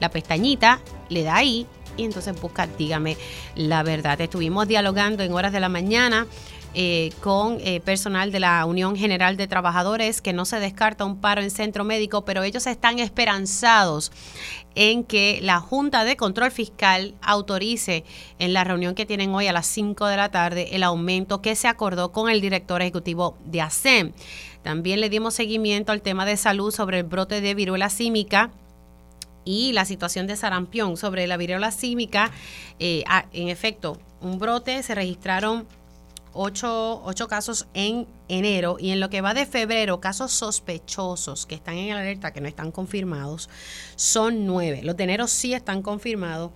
[0.00, 3.16] la pestañita, le da ahí y entonces busca Dígame
[3.54, 4.20] la Verdad.
[4.20, 6.26] Estuvimos dialogando en horas de la mañana
[6.74, 11.20] eh, con eh, personal de la Unión General de Trabajadores, que no se descarta un
[11.20, 14.10] paro en centro médico, pero ellos están esperanzados
[14.74, 18.04] en que la Junta de Control Fiscal autorice
[18.38, 21.54] en la reunión que tienen hoy a las 5 de la tarde el aumento que
[21.54, 24.12] se acordó con el director ejecutivo de ASEM.
[24.62, 28.50] También le dimos seguimiento al tema de salud sobre el brote de viruela símica
[29.44, 30.96] y la situación de sarampión.
[30.96, 32.32] Sobre la viruela símica,
[32.78, 35.66] eh, en efecto, un brote, se registraron
[36.34, 41.76] ocho, casos en enero y en lo que va de febrero, casos sospechosos que están
[41.76, 43.48] en alerta, que no están confirmados,
[43.96, 44.82] son nueve.
[44.82, 46.50] Los de enero sí están confirmados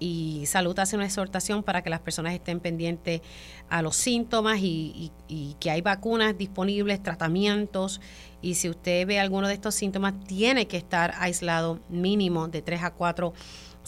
[0.00, 3.20] y Salud hace una exhortación para que las personas estén pendientes
[3.68, 5.12] a los síntomas y,
[5.60, 8.00] que hay vacunas disponibles, tratamientos
[8.40, 12.82] y si usted ve alguno de estos síntomas tiene que estar aislado mínimo de tres
[12.82, 13.34] a cuatro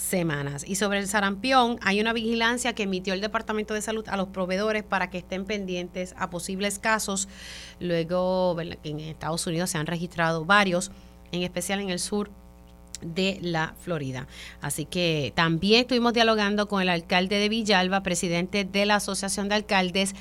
[0.00, 0.64] semanas.
[0.66, 4.28] Y sobre el sarampión, hay una vigilancia que emitió el Departamento de Salud a los
[4.28, 7.28] proveedores para que estén pendientes a posibles casos.
[7.78, 10.90] Luego, en Estados Unidos se han registrado varios,
[11.32, 12.30] en especial en el sur
[13.02, 14.26] de la Florida.
[14.60, 19.54] Así que también estuvimos dialogando con el alcalde de Villalba, presidente de la Asociación de
[19.56, 20.14] Alcaldes,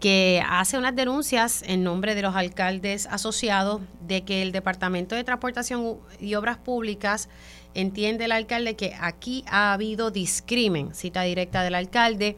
[0.00, 5.24] que hace unas denuncias en nombre de los alcaldes asociados de que el Departamento de
[5.24, 7.30] Transportación y Obras Públicas
[7.76, 12.36] entiende el alcalde que aquí ha habido discrimen, cita directa del alcalde,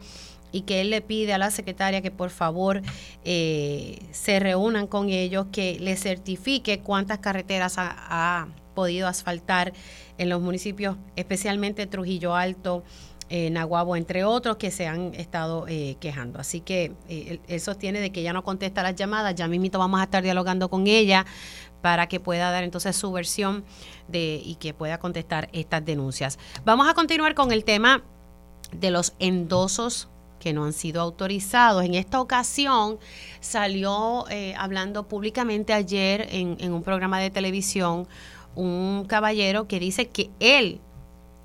[0.51, 2.81] y que él le pide a la secretaria que por favor
[3.23, 9.73] eh, se reúnan con ellos, que le certifique cuántas carreteras ha podido asfaltar
[10.17, 12.83] en los municipios, especialmente Trujillo Alto,
[13.31, 16.39] eh, Naguabo, entre otros, que se han estado eh, quejando.
[16.39, 19.99] Así que eh, él, sostiene de que ya no contesta las llamadas, ya mismito vamos
[19.99, 21.27] a estar dialogando con ella
[21.81, 23.63] para que pueda dar entonces su versión
[24.07, 26.39] de, y que pueda contestar estas denuncias.
[26.65, 28.03] Vamos a continuar con el tema
[28.71, 30.09] de los endosos
[30.39, 31.83] que no han sido autorizados.
[31.83, 32.97] En esta ocasión
[33.41, 34.25] salió
[34.57, 38.07] hablando públicamente ayer en, un programa de televisión
[38.55, 40.81] un caballero que dice que él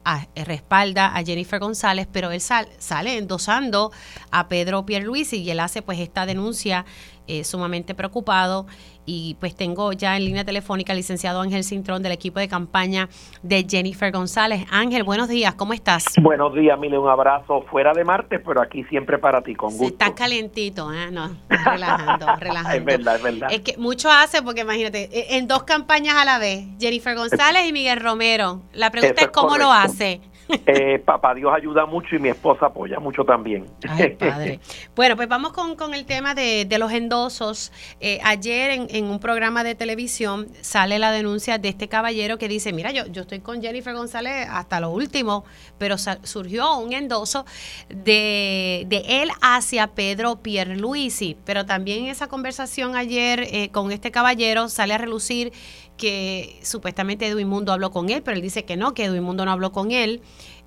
[0.05, 3.93] ah, respalda a Jennifer González, pero él sale endosando
[4.30, 6.87] a Pedro Pierluisi y él hace pues esta denuncia
[7.26, 8.66] eh, sumamente preocupado
[9.07, 13.09] y pues tengo ya en línea telefónica al licenciado Ángel Cintrón del equipo de campaña
[13.42, 14.66] de Jennifer González.
[14.70, 16.05] Ángel, buenos días, ¿cómo estás?
[16.20, 19.86] Buenos días, Mile, un abrazo fuera de Marte, pero aquí siempre para ti, con gusto.
[19.86, 21.11] Está calentito, ¿eh?
[21.11, 22.78] No, relajando, relajando.
[22.78, 23.48] es verdad, es verdad.
[23.52, 27.68] Es que mucho hace porque imagínate, e, en dos campañas a la vez, Jennifer González
[27.68, 28.62] y Miguel Romero.
[28.72, 30.20] La pregunta es, cómo lo hace.
[30.66, 33.66] Eh, papá Dios ayuda mucho y mi esposa apoya mucho también.
[33.88, 34.61] Ay, padre.
[34.95, 37.72] Bueno, pues vamos con, con el tema de, de los endosos.
[38.01, 42.49] Eh, ayer en, en, un programa de televisión sale la denuncia de este caballero que
[42.49, 45.45] dice, mira, yo, yo estoy con Jennifer González hasta lo último,
[45.78, 47.45] pero surgió un endoso
[47.88, 51.36] de, de él hacia Pedro Pierluisi.
[51.45, 55.53] Pero también en esa conversación ayer eh, con este caballero sale a relucir
[55.97, 59.45] que supuestamente Edwin Mundo habló con él, pero él dice que no, que Edwin Mundo
[59.45, 60.20] no habló con él.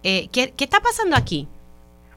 [0.04, 1.48] Eh, ¿qué, está pasando aquí?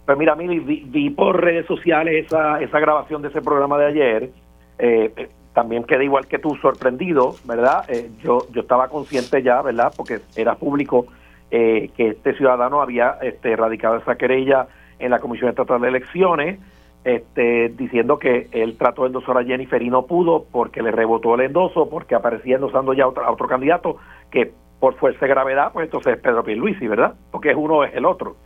[0.06, 4.30] Pues mira, Mili, vi, por redes sociales esa, esa grabación de ese programa de ayer.
[4.78, 7.84] Eh, eh, también quedé igual que tú, sorprendido, ¿verdad?
[8.22, 9.92] yo, yo estaba consciente ya, ¿verdad?
[9.96, 11.06] Porque era público
[11.50, 14.68] que este ciudadano había este, radicado esa querella
[15.00, 16.60] en la Comisión Estatal de Elecciones
[17.04, 21.34] este, diciendo que él trató de endosar a Jennifer y no pudo porque le rebotó
[21.34, 23.96] el endoso, porque aparecía endosando ya a otro, candidato
[24.30, 27.14] que por fuerza de gravedad, pues entonces es Pedro Pierluisi, ¿verdad?
[27.30, 28.36] Porque es uno es el otro.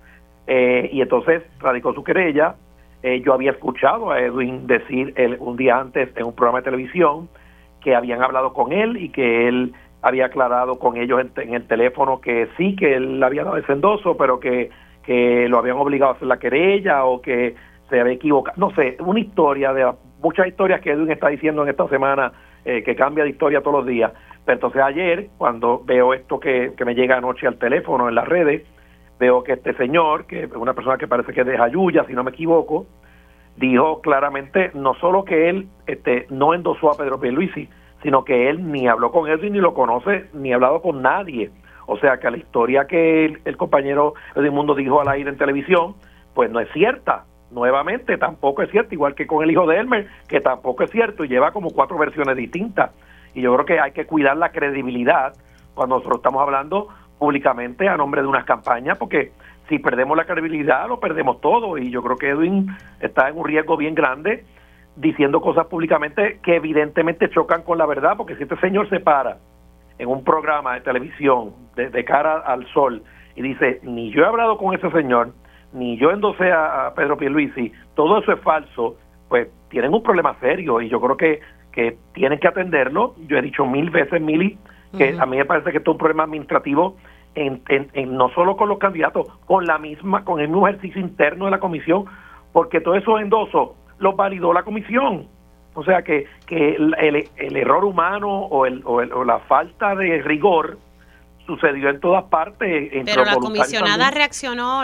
[0.47, 2.57] Eh, y entonces radicó su querella.
[3.03, 6.65] Eh, yo había escuchado a Edwin decir el, un día antes en un programa de
[6.65, 7.29] televisión
[7.81, 12.21] que habían hablado con él y que él había aclarado con ellos en, el teléfono
[12.21, 14.71] que sí, que él había dado ese endoso, pero que,
[15.03, 17.55] que lo habían obligado a hacer la querella o que
[17.89, 19.91] se había equivocado, no sé, una historia de
[20.23, 22.33] muchas historias que Edwin está diciendo en esta semana,
[22.65, 24.13] eh, que cambia de historia todos los días.
[24.45, 28.27] Pero entonces ayer, cuando veo esto que, que me llega anoche al teléfono en las
[28.27, 28.63] redes,
[29.19, 32.15] veo que este señor, que es una persona que parece que es de Jayuya, si
[32.15, 32.87] no me equivoco,
[33.57, 37.69] dijo claramente no solo que él este, no endosó a Pedro Pierluisi,
[38.03, 41.51] sino que él ni habló con Edwin, ni lo conoce, ni ha hablado con nadie.
[41.87, 45.37] O sea que la historia que el, el compañero Edwin Mundo dijo al aire en
[45.37, 45.95] televisión,
[46.35, 47.25] pues no es cierta
[47.55, 51.25] nuevamente tampoco es cierto, igual que con el hijo de Elmer, que tampoco es cierto
[51.25, 52.91] y lleva como cuatro versiones distintas.
[53.33, 55.35] Y yo creo que hay que cuidar la credibilidad
[55.75, 56.89] cuando nosotros estamos hablando
[57.19, 59.33] públicamente a nombre de unas campañas, porque
[59.69, 61.79] si perdemos la credibilidad lo perdemos todo.
[61.79, 62.69] Y yo creo que Edwin
[63.01, 64.45] está en un riesgo bien grande
[64.97, 69.39] diciendo cosas públicamente que evidentemente chocan con la verdad, porque si este señor se para
[69.99, 73.03] en un programa de televisión de, de cara al sol
[73.37, 75.33] y dice, ni yo he hablado con ese señor,
[75.75, 78.97] ni yo endosé a, Pedro Pierluisi, todo eso es falso,
[79.29, 81.41] pues tienen un problema serio y yo creo que,
[81.73, 83.15] que tienen que atenderlo.
[83.27, 84.57] Yo he dicho mil veces, Mili,
[84.97, 86.97] que a mí me parece que esto es un problema administrativo
[87.35, 91.47] en, en, no solo con los candidatos, con la misma, con el mismo ejercicio interno
[91.47, 92.05] de la comisión,
[92.53, 95.27] porque todos esos endosos los validó la comisión.
[95.75, 96.95] O sea que, que el,
[97.37, 100.79] el, error humano o, el, o, o la falta de rigor
[101.47, 102.91] sucedió en todas partes.
[103.05, 104.83] Pero la comisionada reaccionó,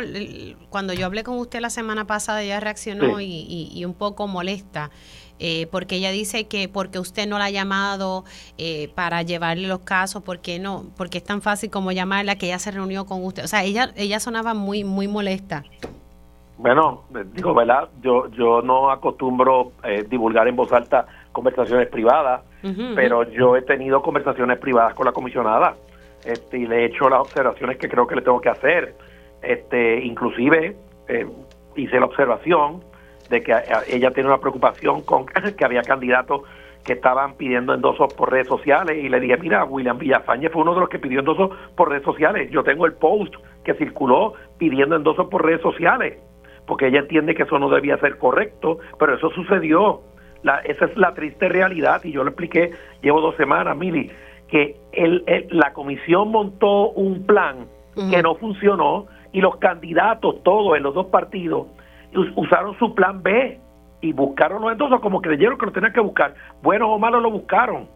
[0.69, 4.91] cuando yo hablé con usted la semana pasada, ella reaccionó y, un poco molesta.
[5.43, 8.25] Eh, porque ella dice que porque usted no la ha llamado
[8.59, 12.59] eh, para llevarle los casos, porque no, porque es tan fácil como llamarla que ella
[12.59, 13.45] se reunió con usted.
[13.45, 15.65] O sea, ella ella sonaba muy muy molesta.
[16.59, 17.89] Bueno, digo, ¿verdad?
[18.03, 22.43] Yo yo no acostumbro eh, divulgar en voz alta conversaciones privadas,
[22.95, 25.75] pero yo he tenido conversaciones privadas con la comisionada
[26.25, 28.95] este, y le he hecho las observaciones que creo que le tengo que hacer.
[29.43, 30.77] Este, inclusive
[31.09, 31.27] eh,
[31.77, 32.83] hice la observación
[33.31, 33.55] de que
[33.89, 36.43] ella tiene una preocupación con que había candidatos
[36.85, 40.75] que estaban pidiendo endosos por redes sociales y le dije, mira, William Villafañe fue uno
[40.75, 42.51] de los que pidió endosos por redes sociales.
[42.51, 46.19] Yo tengo el post que circuló pidiendo endosos por redes sociales,
[46.67, 50.01] porque ella entiende que eso no debía ser correcto, pero eso sucedió.
[50.43, 54.11] La, esa es la triste realidad y yo le expliqué, llevo dos semanas, Mili,
[54.51, 57.67] que el, la comisión montó un plan
[58.11, 61.67] que no funcionó y los candidatos, todos en los dos partidos,
[62.35, 63.59] usaron su plan B
[64.01, 66.35] y buscaron los endosos como creyeron que lo tenían que buscar.
[66.63, 67.89] Buenos o malos lo buscaron.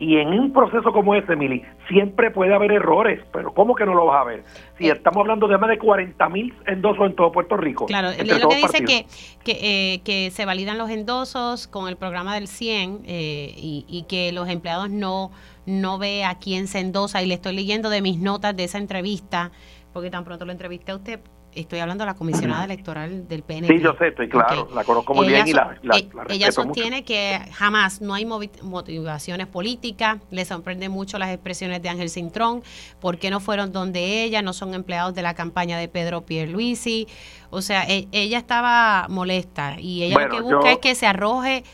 [0.00, 3.94] Y en un proceso como ese, Mili, siempre puede haber errores, pero ¿cómo que no
[3.94, 4.44] lo vas a ver?
[4.78, 4.92] Si eh.
[4.92, 7.86] estamos hablando de más de 40 mil endosos en todo Puerto Rico.
[7.86, 9.06] Claro, lo que dice que,
[9.44, 14.04] que, eh, que, se validan los endosos con el programa del 100 eh, y, y
[14.04, 15.30] que los empleados no
[15.68, 18.78] no ve a quién se endosa y le estoy leyendo de mis notas de esa
[18.78, 19.52] entrevista,
[19.92, 21.20] porque tan pronto lo entrevisté a usted,
[21.60, 23.76] estoy hablando de la comisionada electoral del PNP.
[23.76, 27.40] Sí, yo sé, estoy claro, la conozco muy bien y la, e Ella sostiene que
[27.52, 32.62] jamás no hay motivaciones políticas, le sorprende mucho las expresiones de Ángel Cintrón,
[33.00, 37.06] por qué no fueron donde ella, no son empleados de la campaña de Pedro Pierluisi,
[37.50, 41.64] o sea, e ella estaba molesta y ella lo que busca es que se arroje,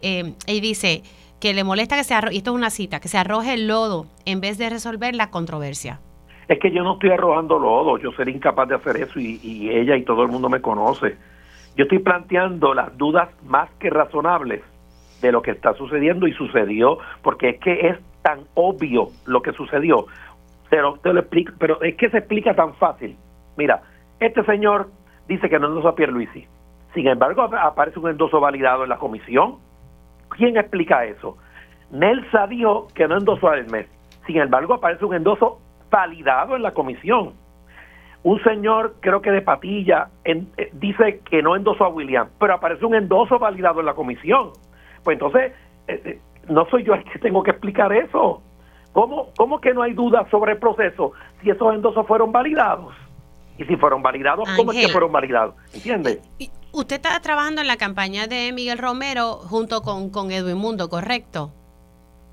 [0.00, 1.02] eh, y dice
[1.40, 3.66] que le molesta que se arroje, y esto es una cita, que se arroje el
[3.66, 6.00] lodo en vez de resolver la controversia.
[6.52, 9.96] Es que yo no estoy arrojando lodo, yo sería incapaz de hacer eso y, ella
[9.96, 11.16] y todo el mundo me conoce.
[11.76, 14.60] Yo estoy planteando las dudas más que razonables
[15.22, 19.54] de lo que está sucediendo y sucedió, porque es que es tan obvio lo que
[19.54, 20.04] sucedió.
[20.68, 23.16] Pero te lo explico, pero es que se explica tan fácil.
[23.56, 23.80] Mira,
[24.20, 24.90] este señor
[25.28, 26.46] dice que no endosó a Pierluisi.
[26.92, 29.56] Sin embargo, aparece un endoso validado en la comisión
[30.36, 31.38] ¿Quién explica eso?
[31.90, 33.86] Nelsa dijo que no endosó a Hermes.
[34.26, 35.58] Sin embargo, aparece un endoso
[35.92, 37.34] validado en la comisión.
[38.24, 42.84] Un señor, creo que de Patilla, eh, dice que no endosó a William, pero aparece
[42.84, 44.50] un endoso validado en la comisión.
[45.04, 45.52] Pues entonces,
[45.86, 48.42] eh, eh, no soy yo el que tengo que explicar eso.
[48.92, 51.12] ¿Cómo, ¿Cómo que no hay duda sobre el proceso
[51.42, 52.94] si esos endosos fueron validados?
[53.58, 55.54] Y si fueron validados, ¿cómo es que fueron validados?
[55.74, 56.20] ¿Entiendes?
[56.72, 61.52] Usted está trabajando en la campaña de Miguel Romero junto con, con Edwin Mundo, ¿correcto?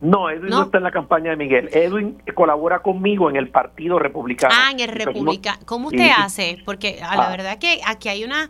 [0.02, 0.64] No, Edwin no.
[0.64, 1.70] está en la campaña de Miguel.
[1.74, 4.54] Edwin colabora conmigo en el Partido Republicano.
[4.58, 5.60] Ah, en el Republicano.
[5.66, 6.58] ¿Cómo usted hace?
[6.66, 7.32] Porque a la ah.
[7.32, 8.50] verdad que aquí hay una...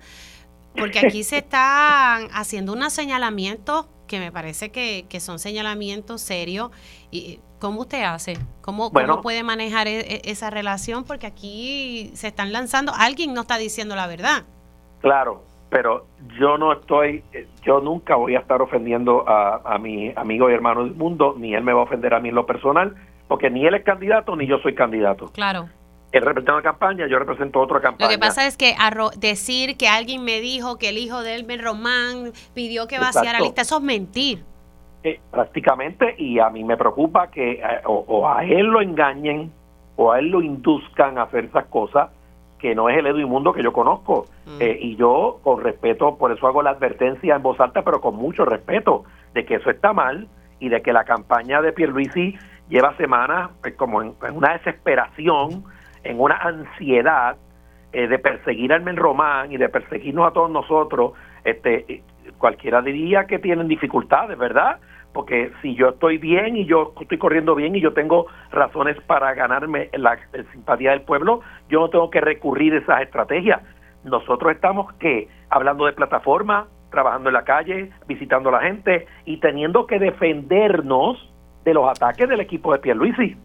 [0.78, 6.72] Porque aquí se están haciendo unos señalamientos que me parece que, que son señalamientos serios.
[7.10, 8.38] y ¿Cómo usted hace?
[8.62, 11.04] ¿Cómo, ¿Cómo puede manejar e, e, esa relación?
[11.04, 14.45] Porque aquí se están lanzando, alguien no está diciendo la verdad.
[15.02, 16.05] Claro, pero
[16.39, 17.24] yo no estoy,
[17.63, 21.53] yo nunca voy a estar ofendiendo a, a mi amigo y hermano del mundo, ni
[21.53, 22.95] él me va a ofender a mí en lo personal,
[23.28, 25.28] porque ni él es candidato ni yo soy candidato.
[25.34, 25.70] Claro.
[26.11, 28.09] Él representa una campaña, yo represento otra campaña.
[28.09, 28.76] Lo que pasa es que
[29.17, 33.45] decir que alguien me dijo que el hijo de Elmer Román pidió que vaciara la
[33.45, 34.43] lista, eso es mentir.
[35.03, 39.51] Eh, prácticamente, y a mí me preocupa que eh, o, a él lo engañen
[39.95, 42.09] o a él lo induzcan a hacer esas cosas
[42.60, 44.26] que no es el Edwin Mundo que yo conozco.
[44.45, 44.62] Mm.
[44.62, 48.16] Eh, y yo, con respeto, por eso hago la advertencia en voz alta, pero con
[48.16, 50.28] mucho respeto, de que eso está mal
[50.60, 52.38] y de que la campaña de Pierluisi
[52.68, 55.64] lleva semanas pues, como en, una desesperación,
[56.03, 57.38] en una ansiedad
[57.93, 61.14] eh, de perseguir al Men Román y de perseguirnos a todos nosotros.
[61.43, 62.03] Este,
[62.38, 64.80] cualquiera diría que tienen dificultades, ¿verdad?
[65.14, 69.34] Porque si yo estoy bien y yo estoy corriendo bien y yo tengo razones para
[69.34, 70.18] ganarme la,
[70.51, 73.62] simpatía del pueblo, yo no tengo que recurrir a esas estrategias.
[74.03, 79.38] Nosotros estamos que hablando de plataforma, trabajando en la calle, visitando a la gente y
[79.38, 81.32] teniendo que defendernos
[81.64, 83.36] de los ataques del equipo de Pierluisi.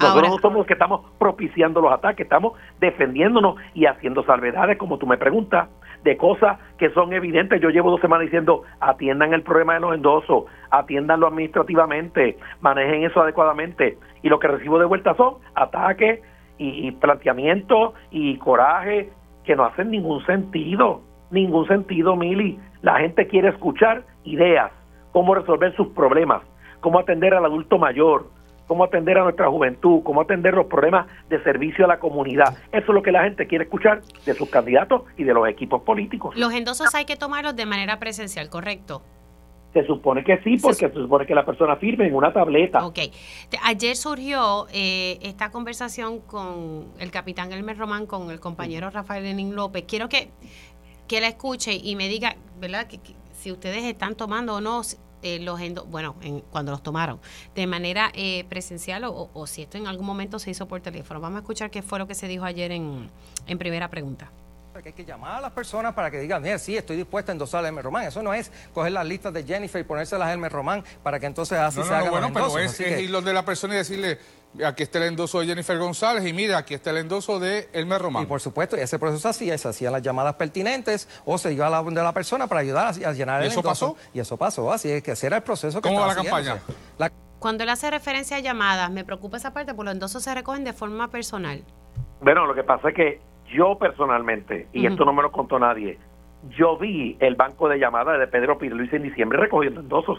[0.00, 4.96] Nosotros no somos los que estamos propiciando los ataques, estamos defendiéndonos y haciendo salvedades, como
[4.96, 5.68] tú me preguntas,
[6.04, 7.60] de cosas que son evidentes.
[7.60, 13.20] Yo llevo dos semanas diciendo, atiendan el problema de los endosos, atiéndanlo administrativamente, manejen eso
[13.20, 13.98] adecuadamente.
[14.22, 16.20] Y lo que recibo de vuelta son ataques
[16.58, 19.10] y, y planteamientos y coraje
[19.44, 22.58] que no hacen ningún sentido, ningún sentido, Mili.
[22.82, 24.70] La gente quiere escuchar ideas,
[25.12, 26.42] cómo resolver sus problemas,
[26.80, 28.26] cómo atender al adulto mayor,
[28.68, 32.56] cómo atender a nuestra juventud, cómo atender los problemas de servicio a la comunidad.
[32.70, 35.82] Eso es lo que la gente quiere escuchar de sus candidatos y de los equipos
[35.82, 36.36] políticos.
[36.36, 39.02] Los endosos hay que tomarlos de manera presencial, ¿correcto?
[39.72, 42.86] Se supone que sí, porque se, supone que la persona firme en una tableta.
[42.86, 42.98] Ok.
[43.64, 49.54] Ayer surgió eh, esta conversación con el capitán Elmer Román, con el compañero Rafael Lenín
[49.54, 49.84] López.
[49.86, 50.30] Quiero que,
[51.06, 52.86] que la escuche y me diga, ¿verdad?
[52.86, 52.98] Que,
[53.38, 54.82] si ustedes están tomando o no
[55.22, 56.14] eh, los bueno,
[56.50, 57.20] cuando los tomaron,
[57.54, 61.20] de manera eh, presencial o, si esto en algún momento se hizo por teléfono.
[61.20, 63.10] Vamos a escuchar qué fue lo que se dijo ayer en,
[63.46, 64.30] en primera pregunta
[64.82, 67.34] que hay que llamar a las personas para que digan, mira, sí, estoy dispuesta a
[67.34, 68.04] endosar a Hermes Román.
[68.04, 71.26] Eso no es coger las listas de Jennifer y ponérselas a Hermes Román para que
[71.26, 74.18] entonces así se hagan bueno, pero es, ir de la persona y decirle,
[74.64, 78.00] aquí está el endoso de Jennifer González y mira, aquí está el endoso de Elmer
[78.00, 78.24] Román.
[78.24, 81.70] Y por supuesto, ese proceso así se hacían las llamadas pertinentes o se iba a
[81.70, 83.96] la de la persona para ayudar a, llenar el ¿Y eso pasó?
[84.12, 86.58] Y eso pasó, así es que ese era el proceso que ¿Cómo va la campaña?
[87.38, 90.64] Cuando él hace referencia a llamadas, me preocupa esa parte, porque los endosos se recogen
[90.64, 91.62] de forma personal.
[92.20, 95.98] Bueno, lo que pasa es que yo personalmente, y esto no me lo contó nadie,
[96.56, 100.18] yo vi el banco de llamadas de Pedro Luis en diciembre recogiendo endosos.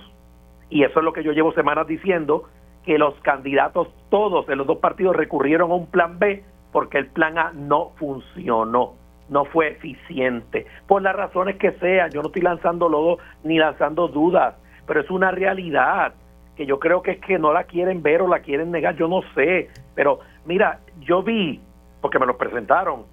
[0.70, 2.48] Y eso es lo que yo llevo semanas diciendo,
[2.90, 7.06] que los candidatos todos de los dos partidos recurrieron a un plan B porque el
[7.06, 8.96] plan A no funcionó,
[9.30, 12.10] no fue eficiente, por las razones que sean.
[12.10, 14.56] Yo no estoy lanzando lodo ni lanzando dudas,
[14.88, 16.16] pero es una realidad
[16.58, 19.08] que yo creo que es que no la quieren ver o la quieren negar, yo
[19.08, 19.70] no sé.
[19.94, 21.62] Pero mira, yo vi,
[22.02, 23.04] porque me lo presentaron,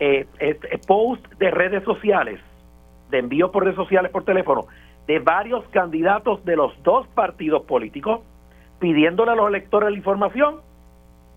[0.00, 0.26] eh,
[0.88, 2.40] post de redes sociales,
[3.10, 4.66] de envío por redes sociales por teléfono,
[5.06, 8.22] de varios candidatos de los dos partidos políticos
[8.80, 10.56] pidiéndole a los electores la información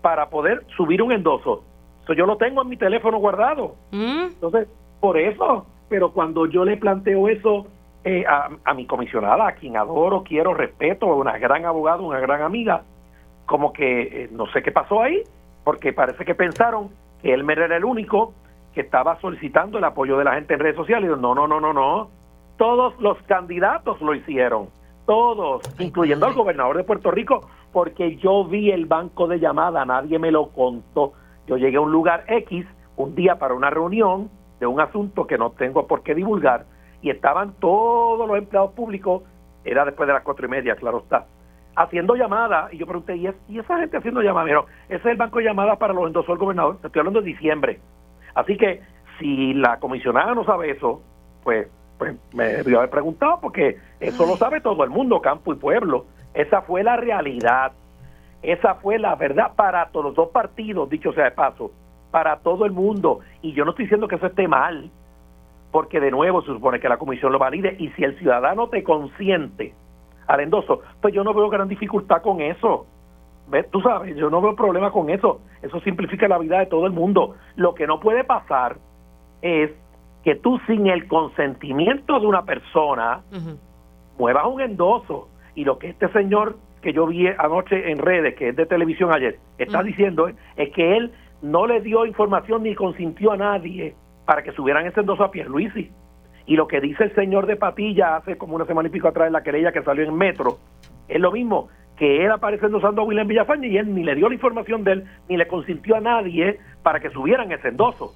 [0.02, 1.62] para poder subir un endoso.
[2.02, 3.76] Eso yo lo tengo en mi teléfono guardado.
[3.92, 4.24] Mm.
[4.34, 4.68] Entonces,
[5.00, 7.66] por eso, pero cuando yo le planteo eso
[8.04, 12.82] eh, a, mi comisionada, a quien adoro, quiero, respeto, una gran abogada, una gran amiga,
[13.46, 15.22] como que eh, no sé qué pasó ahí,
[15.64, 16.90] porque parece que pensaron
[17.22, 18.34] que él era el único
[18.74, 21.10] que estaba solicitando el apoyo de la gente en redes sociales.
[21.10, 22.10] Y no, no, no, no, no.
[22.58, 24.68] Todos los candidatos lo hicieron
[25.06, 30.18] todos, incluyendo al gobernador de Puerto Rico, porque yo vi el banco de llamada, nadie
[30.18, 31.12] me lo contó.
[31.46, 34.30] Yo llegué a un lugar X un día para una reunión
[34.60, 36.66] de un asunto que no tengo por qué divulgar
[37.02, 39.22] y estaban todos los empleados públicos,
[39.64, 41.26] era después de las cuatro y media, claro está,
[41.76, 42.72] haciendo llamadas.
[42.72, 43.26] Y yo pregunté, ¿y,
[43.58, 44.64] esa gente haciendo llamadas?
[44.88, 46.78] ese es el banco de llamadas para los endosó el gobernador.
[46.82, 47.80] Estoy hablando de diciembre.
[48.34, 48.80] Así que
[49.18, 51.02] si la comisionada no sabe eso,
[51.42, 51.68] pues
[52.04, 56.06] pues me debió haber preguntado porque eso lo sabe todo el mundo, campo y pueblo.
[56.34, 57.72] Esa fue la realidad.
[58.42, 61.70] Esa fue la verdad para todos los dos partidos, dicho sea de paso,
[62.10, 63.20] para todo el mundo.
[63.40, 64.90] Y yo no estoy diciendo que eso esté mal,
[65.72, 68.82] porque de nuevo se supone que la comisión lo valide y si el ciudadano te
[68.82, 69.74] consiente
[70.26, 72.86] al endoso, pues yo no veo gran dificultad con eso.
[73.48, 73.70] ¿Ves?
[73.70, 75.40] Tú sabes, yo no veo problema con eso.
[75.62, 77.36] Eso simplifica la vida de todo el mundo.
[77.56, 78.76] Lo que no puede pasar
[79.42, 79.70] es
[80.24, 83.22] que tú sin el consentimiento de una persona
[84.18, 85.28] muevas un endoso.
[85.54, 89.12] Y lo que este señor que yo vi anoche en redes, que es de televisión
[89.12, 91.12] ayer, está diciendo es que él
[91.42, 93.94] no le dio información ni consintió a nadie
[94.24, 95.90] para que subieran ese endoso a Pierluisi.
[96.46, 99.26] Y lo que dice el señor de Patilla hace como una semana y pico atrás
[99.26, 100.58] en la querella que salió en Metro,
[101.08, 104.28] es lo mismo, que él aparece endosando a William Villafañe y él ni le dio
[104.28, 108.12] la información de él, ni le consintió a nadie para que subieran ese endoso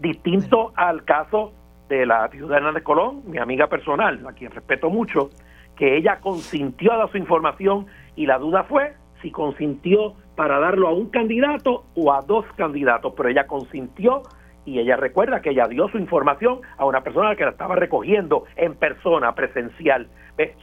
[0.00, 1.52] distinto al caso
[1.88, 5.30] de la ciudadana de Colón, mi amiga personal, a quien respeto mucho,
[5.76, 10.88] que ella consintió a dar su información y la duda fue si consintió para darlo
[10.88, 14.22] a un candidato o a dos candidatos, pero ella consintió
[14.64, 18.44] y ella recuerda que ella dio su información a una persona que la estaba recogiendo
[18.56, 20.08] en persona, presencial.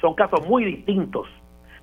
[0.01, 1.27] Son casos muy distintos,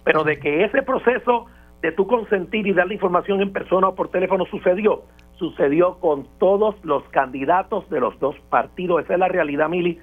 [0.03, 1.47] pero de que ese proceso
[1.83, 5.03] de tu consentir y dar la información en persona o por teléfono sucedió,
[5.37, 9.05] sucedió con todos los candidatos de los dos partidos.
[9.05, 10.01] Esa es la realidad, Mili.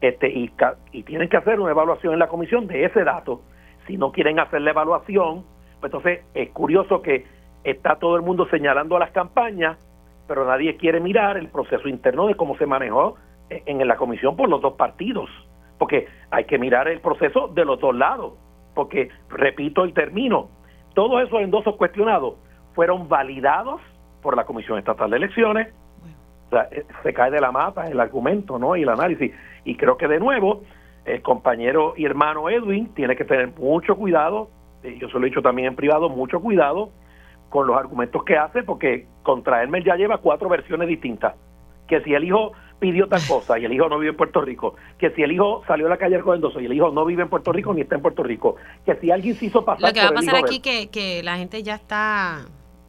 [0.00, 0.52] Este, y,
[0.92, 3.40] y tienen que hacer una evaluación en la comisión de ese dato.
[3.86, 5.44] Si no quieren hacer la evaluación,
[5.80, 7.24] pues entonces es curioso que
[7.62, 9.78] está todo el mundo señalando a las campañas,
[10.26, 13.16] pero nadie quiere mirar el proceso interno de cómo se manejó
[13.50, 15.30] en la comisión por los dos partidos.
[15.78, 18.34] Porque hay que mirar el proceso de los dos lados.
[18.74, 20.48] Porque, repito y termino,
[20.94, 22.34] todos esos endosos cuestionados
[22.74, 23.80] fueron validados
[24.24, 25.68] por la Comisión Estatal de Elecciones,
[26.54, 28.74] sea, eh, se cae de la mata el argumento ¿no?
[28.74, 29.32] y el análisis.
[29.64, 30.62] Y creo que de nuevo,
[31.04, 34.48] el compañero y hermano Edwin tiene que tener mucho cuidado,
[34.82, 36.90] yo se lo he dicho también en privado, mucho cuidado
[37.50, 41.34] con los argumentos que hace, porque contra él ya lleva cuatro versiones distintas.
[41.86, 44.74] Que si el hijo pidió tal cosa y el hijo no vive en Puerto Rico,
[44.98, 47.28] que si el hijo salió a la calle Alcobendoso y el hijo no vive en
[47.28, 50.00] Puerto Rico ni está en Puerto Rico, que si alguien se hizo pasar Lo que
[50.00, 52.46] va a pasar aquí que, que la gente ya está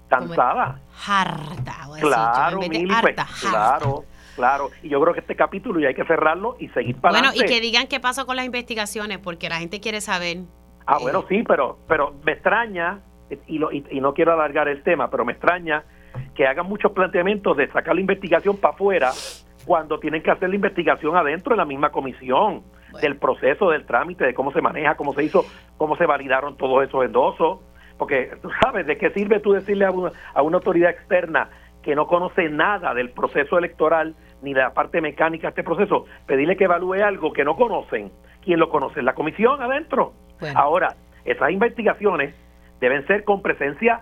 [0.07, 0.79] cansada.
[1.05, 4.03] Harta, claro, pues, claro,
[4.35, 4.69] claro.
[4.83, 7.45] Y yo creo que este capítulo ya hay que cerrarlo y seguir para Bueno, y
[7.45, 10.39] que digan qué pasó con las investigaciones, porque la gente quiere saber.
[10.85, 12.99] Ah, bueno, eh, sí, pero, pero me extraña,
[13.47, 15.83] y, lo, y, no quiero alargar el tema, pero me extraña
[16.35, 19.11] que hagan muchos planteamientos de sacar la investigación para afuera
[19.65, 22.63] cuando tienen que hacer la investigación adentro de la misma comisión,
[23.01, 25.45] del proceso, del trámite, de cómo se maneja, cómo se hizo,
[25.77, 27.59] cómo se validaron todos esos endosos.
[27.97, 31.49] Porque tú sabes de qué sirve tú decirle a una, a una autoridad externa
[31.81, 36.05] que no conoce nada del proceso electoral ni de la parte mecánica de este proceso,
[36.25, 38.11] pedirle que evalúe algo que no conocen.
[38.43, 39.01] ¿Quién lo conoce?
[39.01, 40.13] La comisión adentro.
[40.55, 40.95] Ahora,
[41.25, 42.35] esas investigaciones
[42.79, 44.01] deben ser con presencia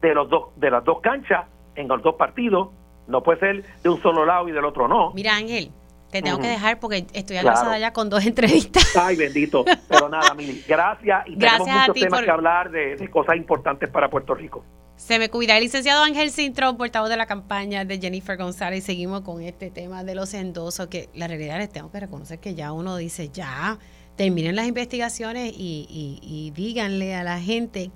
[0.00, 2.70] de los dos de las dos canchas en los dos partidos.
[3.06, 5.12] No puede ser de un solo lado y del otro no.
[5.14, 5.70] Mira, Ángel,
[6.10, 8.96] te tengo que dejar porque estoy avanzada ya con dos entrevistas.
[8.96, 9.64] Ay, bendito.
[9.88, 11.26] Pero nada, Mili, gracias.
[11.26, 14.64] Y tenemos muchos temas que hablar de, cosas importantes para Puerto Rico.
[14.96, 15.56] Se me cuida.
[15.56, 18.84] El licenciado Ángel Cintrón, portavoz de la campaña de Jennifer González.
[18.84, 22.54] Seguimos con este tema de los endosos, que la realidad les tengo que reconocer que
[22.54, 23.78] ya uno dice, ya,
[24.16, 27.90] terminen las investigaciones y, y, y díganle a la gente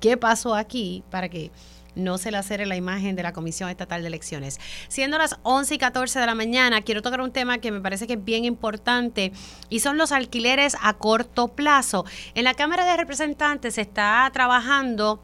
[0.00, 1.50] qué pasó aquí para que
[1.94, 4.58] no se le acere la imagen de la Comisión Estatal de Elecciones.
[4.88, 8.06] Siendo las 11 y 14 de la mañana, quiero tocar un tema que me parece
[8.06, 9.32] que es bien importante
[9.68, 12.04] y son los alquileres a corto plazo.
[12.34, 15.20] En la Cámara de Representantes se está trabajando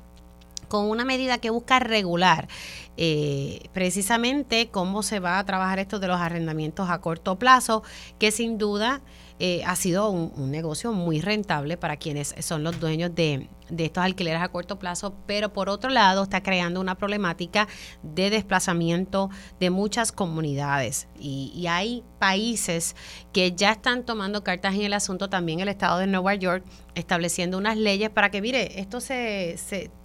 [0.68, 2.48] con una medida que busca regular
[2.96, 7.82] eh, precisamente cómo se va a trabajar esto de los arrendamientos a corto plazo,
[8.18, 9.00] que sin duda
[9.40, 14.04] eh, ha sido un, negocio muy rentable para quienes son los dueños de, de estos
[14.04, 17.68] alquileres a corto plazo, pero por otro lado está creando una problemática
[18.02, 19.30] de desplazamiento
[19.60, 21.08] de muchas comunidades.
[21.18, 22.94] Y, hay países
[23.32, 26.64] que ya están tomando cartas en el asunto, también el estado de Nueva York,
[26.94, 29.56] estableciendo unas leyes para que, mire, esto se,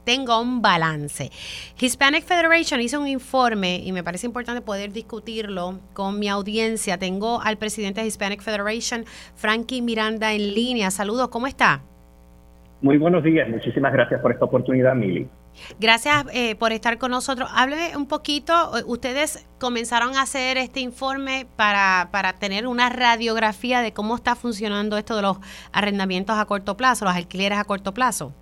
[0.06, 1.32] tenga un balance.
[1.80, 6.98] Hispanic Federation hizo un informe y me parece importante poder discutirlo con mi audiencia.
[6.98, 9.06] Tengo al presidente de Hispanic Federation,
[9.36, 10.90] Frankie Miranda, en línea.
[10.92, 11.84] Saludos, ¿cómo está?
[12.82, 15.28] Muy buenos días, muchísimas gracias por esta oportunidad, Mili.
[15.82, 17.50] Gracias eh, por estar con nosotros.
[17.54, 23.82] Hábleme un poquito, eh, ustedes comenzaron a hacer este informe para, para tener una radiografía
[23.82, 25.38] de cómo está funcionando esto de los
[25.74, 28.34] arrendamientos a corto plazo, los alquileres a corto plazo.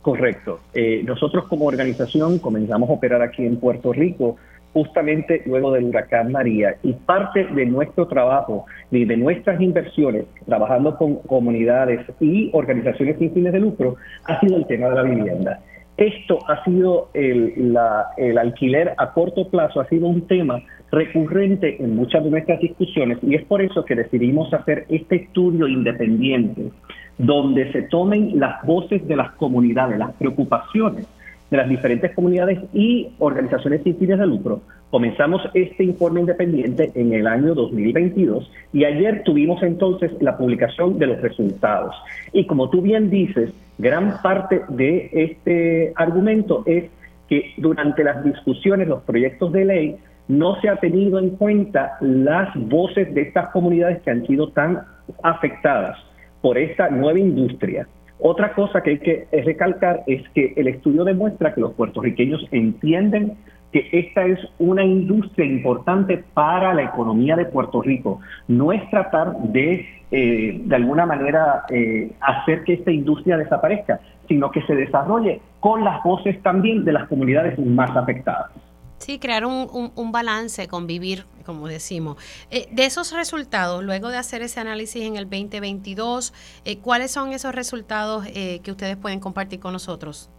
[0.00, 0.60] Correcto.
[0.72, 4.36] Eh, nosotros como organización comenzamos a operar aquí en Puerto Rico
[4.76, 6.76] justamente luego del huracán María.
[6.82, 13.32] Y parte de nuestro trabajo y de nuestras inversiones, trabajando con comunidades y organizaciones sin
[13.32, 15.60] fines de lucro, ha sido el tema de la vivienda.
[15.96, 17.74] Esto ha sido el,
[18.18, 20.60] el alquiler a corto plazo, ha sido un tema
[20.92, 25.66] recurrente en muchas de nuestras discusiones y es por eso que decidimos hacer este estudio
[25.66, 26.70] independiente
[27.16, 31.06] donde se tomen las voces de las comunidades, las preocupaciones
[31.50, 34.62] de las diferentes comunidades y organizaciones sin fines de lucro.
[34.90, 41.06] Comenzamos este informe independiente en el año 2022 y ayer tuvimos entonces la publicación de
[41.06, 41.94] los resultados.
[42.32, 46.84] Y como tú bien dices, gran parte de este argumento es
[47.28, 49.96] que durante las discusiones, los proyectos de ley,
[50.28, 54.80] no se ha tenido en cuenta las voces de estas comunidades que han sido tan
[55.22, 55.98] afectadas
[56.40, 57.86] por esta nueva industria
[58.18, 63.36] otra cosa que hay que recalcar es que el estudio demuestra que los puertorriqueños entienden
[63.72, 68.20] que esta es una industria importante para la economía de Puerto Rico.
[68.48, 74.50] No es tratar de, eh, de alguna manera, eh, hacer que esta industria desaparezca, sino
[74.50, 78.50] que se desarrolle con las voces también de las comunidades más afectadas.
[78.98, 82.16] Sí, crear un, un, balance, convivir, como decimos.
[82.50, 86.32] Eh, de esos resultados, luego de hacer ese análisis en el 2022,
[86.64, 90.30] eh, ¿cuáles son esos resultados eh, que ustedes pueden compartir con nosotros?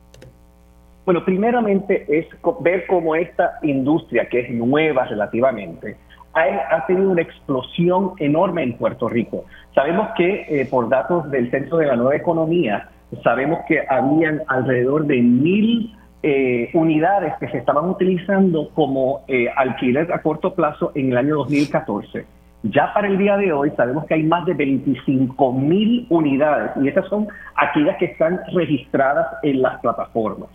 [1.06, 2.26] Bueno, primeramente es
[2.62, 5.96] ver cómo esta industria, que es nueva relativamente,
[6.34, 9.46] ha, ha tenido una explosión enorme en Puerto Rico.
[9.74, 12.90] Sabemos que por datos del Centro de la Nueva Economía,
[13.24, 20.12] sabemos que habían alrededor de mil eh, unidades que se estaban utilizando como eh, alquiler
[20.12, 22.26] a corto plazo en el año 2014.
[22.64, 26.88] Ya para el día de hoy sabemos que hay más de 25 mil unidades y
[26.88, 30.50] esas son aquellas que están registradas en las plataformas.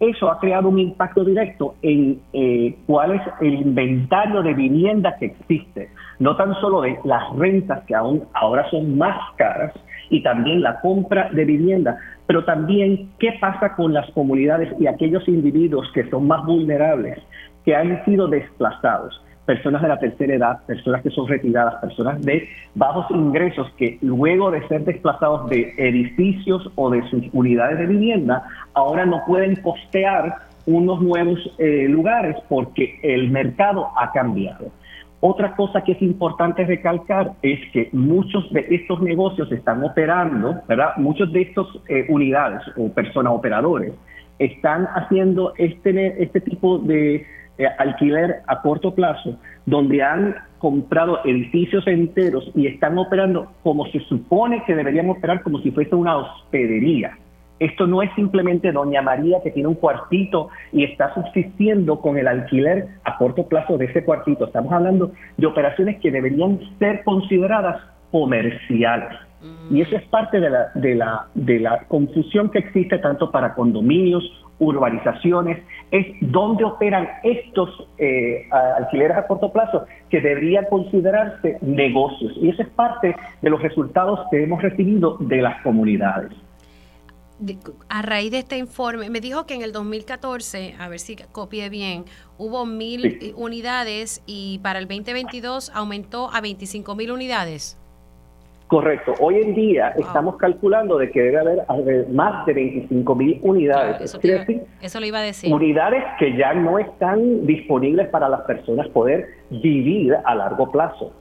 [0.00, 5.26] eso ha creado un impacto directo en eh, cuál es el inventario de vivienda que
[5.26, 9.72] existe, no tan solo de las rentas que aún ahora son más caras
[10.10, 15.26] y también la compra de vivienda, pero también qué pasa con las comunidades y aquellos
[15.28, 17.18] individuos que son más vulnerables,
[17.64, 22.48] que han sido desplazados personas de la tercera edad, personas que son retiradas, personas de
[22.74, 28.44] bajos ingresos que luego de ser desplazados de edificios o de sus unidades de vivienda,
[28.72, 30.34] ahora no pueden costear
[30.66, 34.70] unos nuevos eh, lugares porque el mercado ha cambiado.
[35.26, 40.98] Otra cosa que es importante recalcar es que muchos de estos negocios están operando, ¿verdad?
[40.98, 43.94] Muchos de estas eh, unidades o personas operadores
[44.38, 47.26] están haciendo este, este tipo de
[47.56, 54.00] eh, alquiler a corto plazo, donde han comprado edificios enteros y están operando como se
[54.00, 57.16] supone que deberían operar, como si fuese una hospedería.
[57.64, 62.28] Esto no es simplemente Doña María que tiene un cuartito y está subsistiendo con el
[62.28, 64.44] alquiler a corto plazo de ese cuartito.
[64.44, 67.80] Estamos hablando de operaciones que deberían ser consideradas
[68.10, 69.08] comerciales.
[69.70, 73.54] Y eso es parte de la, de la, de la confusión que existe tanto para
[73.54, 74.22] condominios
[74.58, 75.58] urbanizaciones,
[75.90, 82.32] es donde operan estos eh, alquileres a corto plazo que deberían considerarse negocios.
[82.42, 86.30] Y eso es parte de los resultados que hemos recibido de las comunidades.
[87.88, 91.68] A raíz de este informe, me dijo que en el 2014, a ver si copié
[91.68, 92.04] bien,
[92.38, 97.76] hubo mil unidades y para el 2022 aumentó a 25 mil unidades.
[98.68, 99.14] Correcto.
[99.20, 104.18] Hoy en día estamos calculando de que debe haber más de 25 mil unidades.
[104.80, 105.52] eso, lo iba a decir.
[105.52, 111.12] Unidades que ya no están disponibles para las personas poder vivir a largo plazo.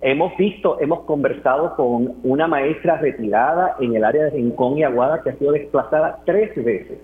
[0.00, 5.22] Hemos visto, hemos conversado con una maestra retirada en el área de Rincón y Aguada
[5.22, 6.98] que ha sido desplazada tres veces.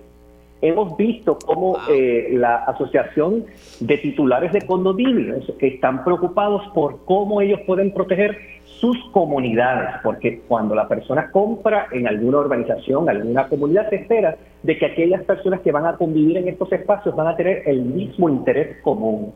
[0.61, 3.45] Hemos visto cómo eh, la Asociación
[3.81, 10.73] de Titulares de Condominios están preocupados por cómo ellos pueden proteger sus comunidades, porque cuando
[10.73, 15.71] la persona compra en alguna organización, alguna comunidad, se espera de que aquellas personas que
[15.71, 19.33] van a convivir en estos espacios van a tener el mismo interés común.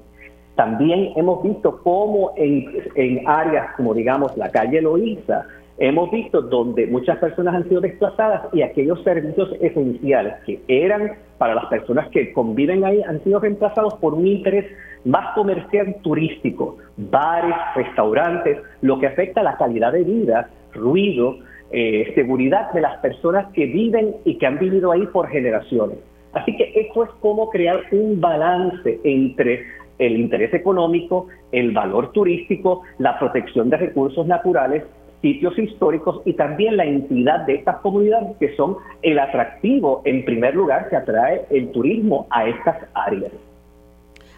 [0.59, 2.65] También hemos visto cómo en,
[2.95, 5.45] en áreas como digamos la calle Loíza,
[5.77, 11.55] hemos visto donde muchas personas han sido desplazadas y aquellos servicios esenciales que eran para
[11.55, 14.65] las personas que conviven ahí han sido reemplazados por un interés
[15.05, 21.37] más comercial turístico, bares, restaurantes, lo que afecta a la calidad de vida, ruido,
[21.71, 25.99] eh, seguridad de las personas que viven y que han vivido ahí por generaciones.
[26.33, 29.65] Así que esto es como crear un balance entre
[29.99, 34.83] el interés económico, el valor turístico, la protección de recursos naturales,
[35.21, 40.55] sitios históricos y también la entidad de estas comunidades que son el atractivo en primer
[40.55, 43.31] lugar que atrae el turismo a estas áreas.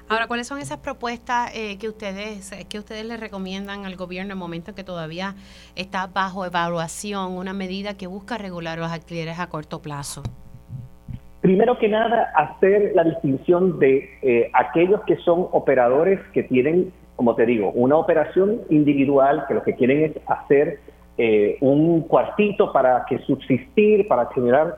[0.10, 4.38] Ahora, ¿cuáles son esas propuestas eh, que ustedes que ustedes le recomiendan al gobierno en
[4.38, 5.36] el momento en que todavía
[5.76, 10.22] está bajo evaluación una medida que busca regular los alquileres a corto plazo?
[11.41, 17.35] Primero que nada, hacer la distinción de eh, aquellos que son operadores que tienen, como
[17.35, 20.80] te digo, una operación individual, que lo que quieren es hacer
[21.18, 24.77] eh, un cuartito para que subsistir, para generar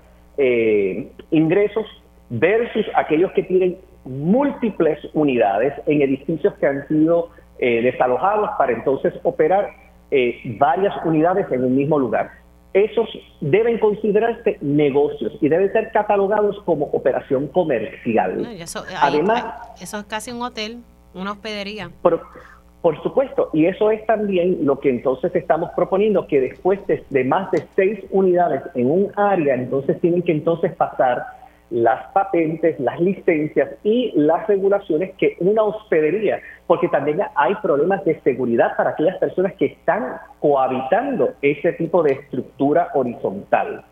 [1.29, 1.85] ingresos,
[2.29, 7.29] versus aquellos que tienen múltiples unidades en edificios que han sido
[7.59, 9.69] eh, desalojados para entonces operar
[10.11, 12.31] eh, varias unidades en un mismo lugar.
[12.73, 13.07] Esos
[13.39, 18.47] deben considerarse negocios y deben ser catalogados como operación comercial.
[18.99, 19.45] Además,
[19.79, 20.79] eso es casi un hotel,
[21.13, 21.91] una hospedería.
[22.01, 22.21] Por,
[22.81, 27.51] por supuesto, y eso es también lo que entonces estamos proponiendo, que después de más
[27.51, 31.42] de seis unidades en un área, entonces tienen que entonces pasar
[31.73, 38.21] las patentes, las licencias y las regulaciones que una hospedería, porque también hay problemas de
[38.21, 43.83] seguridad para aquellas personas que están cohabitando ese tipo de estructura horizontal.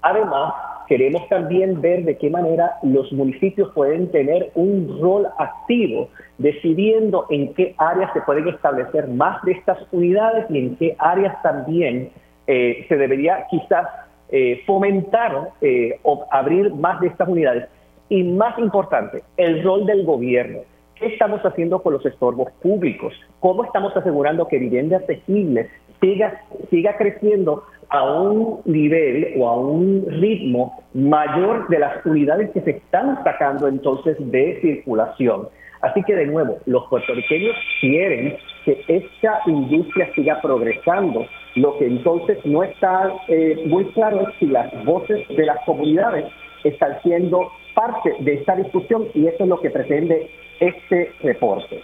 [0.00, 0.54] Además,
[0.88, 7.52] queremos también ver de qué manera los municipios pueden tener un rol activo, decidiendo en
[7.52, 12.10] qué áreas se pueden establecer más de estas unidades y en qué áreas también
[12.46, 13.86] eh, se debería quizás
[14.30, 17.68] eh, fomentar eh, o abrir más de estas unidades.
[18.08, 20.60] Y más importante, el rol del gobierno.
[20.94, 23.14] ¿Qué estamos haciendo con los estorbos públicos?
[23.40, 25.68] ¿Cómo estamos asegurando que vivienda asequible
[26.00, 32.60] siga, siga creciendo a un nivel o a un ritmo mayor de las unidades que
[32.62, 35.48] se están sacando entonces de circulación?
[35.80, 38.36] Así que de nuevo, los puertorriqueños quieren
[38.68, 41.26] que esta industria siga progresando.
[41.54, 46.26] Lo que entonces no está eh, muy claro es si las voces de las comunidades
[46.64, 50.30] están siendo parte de esta discusión y eso es lo que pretende
[50.60, 51.80] este reporte.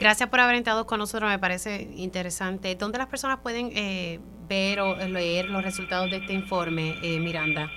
[0.00, 2.74] Gracias por haber entrado con nosotros, me parece interesante.
[2.74, 4.18] ¿Dónde las personas pueden eh,
[4.48, 7.70] ver o leer los resultados de este informe, eh, Miranda?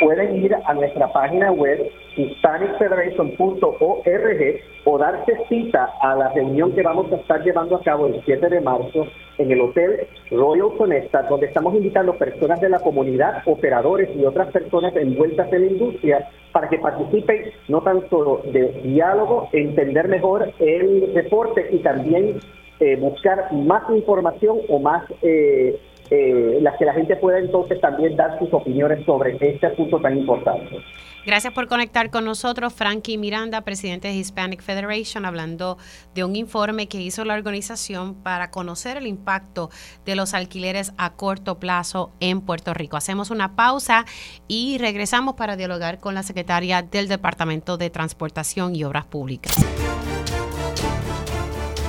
[0.00, 7.12] Pueden ir a nuestra página web hispanicfederation.org o darse cita a la reunión que vamos
[7.12, 9.06] a estar llevando a cabo el 7 de marzo
[9.38, 14.50] en el Hotel Royal Conesta, donde estamos invitando personas de la comunidad, operadores y otras
[14.50, 21.12] personas envueltas en la industria para que participen no tanto de diálogo, entender mejor el
[21.14, 22.38] reporte y también
[22.80, 25.78] eh, buscar más información o más eh,
[26.14, 30.18] eh, las que la gente pueda entonces también dar sus opiniones sobre este asunto tan
[30.18, 30.76] importante.
[31.24, 35.78] Gracias por conectar con nosotros, Frankie Miranda, presidente de Hispanic Federation, hablando
[36.14, 39.70] de un informe que hizo la organización para conocer el impacto
[40.04, 42.98] de los alquileres a corto plazo en Puerto Rico.
[42.98, 44.04] Hacemos una pausa
[44.48, 49.54] y regresamos para dialogar con la secretaria del Departamento de Transportación y Obras Públicas.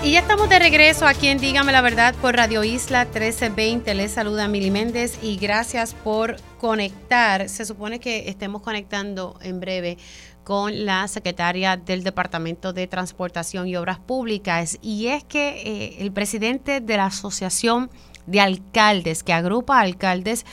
[0.04, 3.94] Y ya estamos de regreso aquí en Dígame la Verdad por Radio Isla 1320.
[3.94, 7.48] Les saluda Mili Méndez y gracias por conectar.
[7.48, 9.98] Se supone que estemos conectando en breve
[10.44, 14.78] con la secretaria del Departamento de Transportación y Obras Públicas.
[14.82, 17.90] Y es que eh, el presidente de la Asociación
[18.26, 20.46] de Alcaldes, que agrupa alcaldes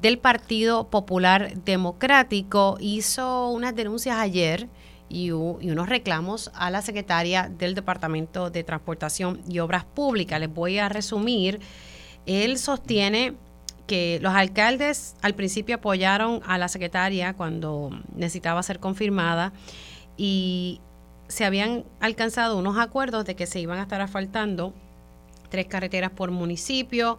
[0.00, 4.68] del Partido Popular Democrático, hizo unas denuncias ayer
[5.12, 10.40] y, unos reclamos a la secretaria del Departamento de Transportación y Obras Públicas.
[10.40, 11.60] Les voy a resumir.
[12.24, 13.34] Él sostiene
[13.86, 19.52] que los alcaldes al principio apoyaron a la secretaria cuando necesitaba ser confirmada
[20.16, 20.80] y
[21.28, 24.72] se habían alcanzado unos acuerdos de que se iban a estar asfaltando
[25.50, 27.18] tres carreteras por municipio.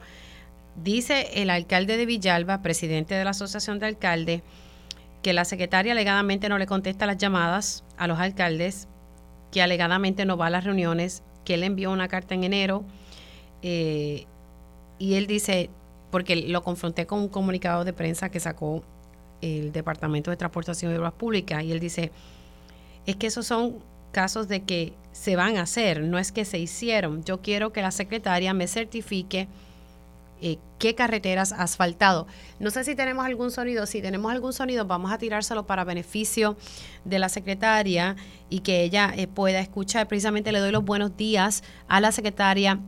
[0.76, 4.41] Dice el alcalde de Villalba, presidente de la Asociación de Alcaldes,
[5.24, 8.88] que la secretaria alegadamente no le contesta las llamadas a los alcaldes,
[9.52, 12.84] que alegadamente no va a las reuniones, que él envió una carta en enero
[13.64, 14.26] eh,
[15.00, 15.70] y él dice,
[16.12, 18.84] porque lo confronté con un comunicado de prensa que sacó
[19.41, 22.12] el Departamento de Transportación y Obras Públicas y él dice,
[23.06, 23.80] es que esos son
[24.12, 27.24] casos de que se van a hacer, no es que se hicieron.
[27.24, 29.48] Yo quiero que la secretaria me certifique
[30.44, 32.28] eh, qué carreteras ha asfaltado.
[32.60, 33.86] No sé si tenemos algún sonido.
[33.86, 36.57] Si tenemos algún sonido, vamos a tirárselo para beneficio
[37.06, 38.18] de la secretaria
[38.49, 40.07] y que ella eh, pueda escuchar.
[40.07, 42.80] Precisamente le doy los buenos días a la secretaria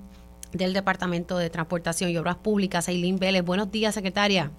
[0.52, 3.44] del Departamento de Transportación y Obras Públicas, Eileen Vélez.
[3.44, 4.52] Buenos días, secretaria.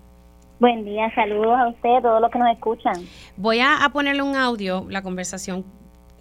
[0.58, 2.94] Buen día, saludos a usted, a todos los que nos escuchan.
[3.36, 5.66] Voy a, ponerle un audio, la conversación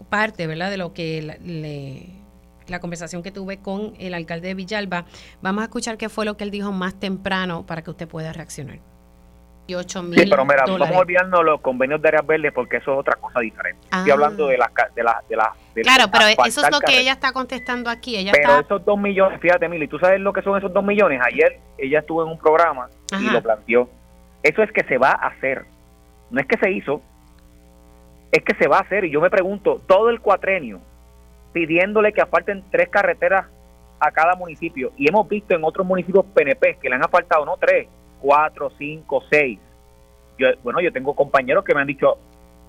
[0.09, 2.24] parte, ¿verdad?, de lo que le
[2.67, 5.05] la conversación que tuve con el alcalde de Villalba.
[5.41, 8.33] Vamos a escuchar qué fue lo que él dijo más temprano para que usted pueda
[8.33, 8.79] reaccionar.
[9.67, 12.77] Y 8 mil sí, pero mira, vamos a olvidarnos los convenios de áreas verdes porque
[12.77, 13.81] eso es otra cosa diferente.
[13.85, 14.13] Estoy ah.
[14.13, 14.69] hablando de las...
[14.93, 18.15] De la, de la, claro, pero eso es lo que ella está contestando aquí.
[18.15, 21.19] Ella pero esos dos millones, fíjate, Mili, ¿tú sabes lo que son esos dos millones?
[21.25, 22.89] Ayer ella estuvo en un programa
[23.19, 23.89] y lo planteó.
[24.43, 25.65] Eso es que se va a hacer.
[26.29, 27.01] No es que se hizo,
[28.31, 29.05] es que se va a hacer.
[29.05, 30.79] Y yo me pregunto, todo el cuatrenio,
[31.55, 33.45] pidiéndole que aparten tres carreteras
[33.97, 34.91] a cada municipio.
[34.97, 37.87] Y hemos visto en otros municipios PNP que le han apartado no tres,
[38.19, 39.57] cuatro, cinco, seis.
[40.37, 42.17] Yo, bueno, yo tengo compañeros que me han dicho,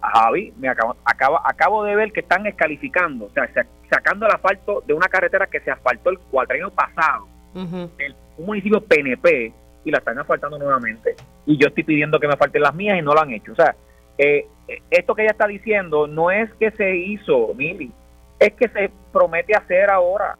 [0.01, 3.51] Javi, me acabo, acabo, de ver que están descalificando, o sea,
[3.91, 9.53] sacando el asfalto de una carretera que se asfaltó el cuatrienio pasado, un municipio PNP,
[9.85, 11.17] y la están asfaltando nuevamente.
[11.45, 13.51] Y yo estoy pidiendo que me falten las mías y no lo han hecho.
[13.51, 13.75] O sea,
[14.17, 14.47] eh,
[14.91, 17.91] esto que ella está diciendo no es que se hizo, Mili,
[18.39, 20.37] es que se promete hacer ahora.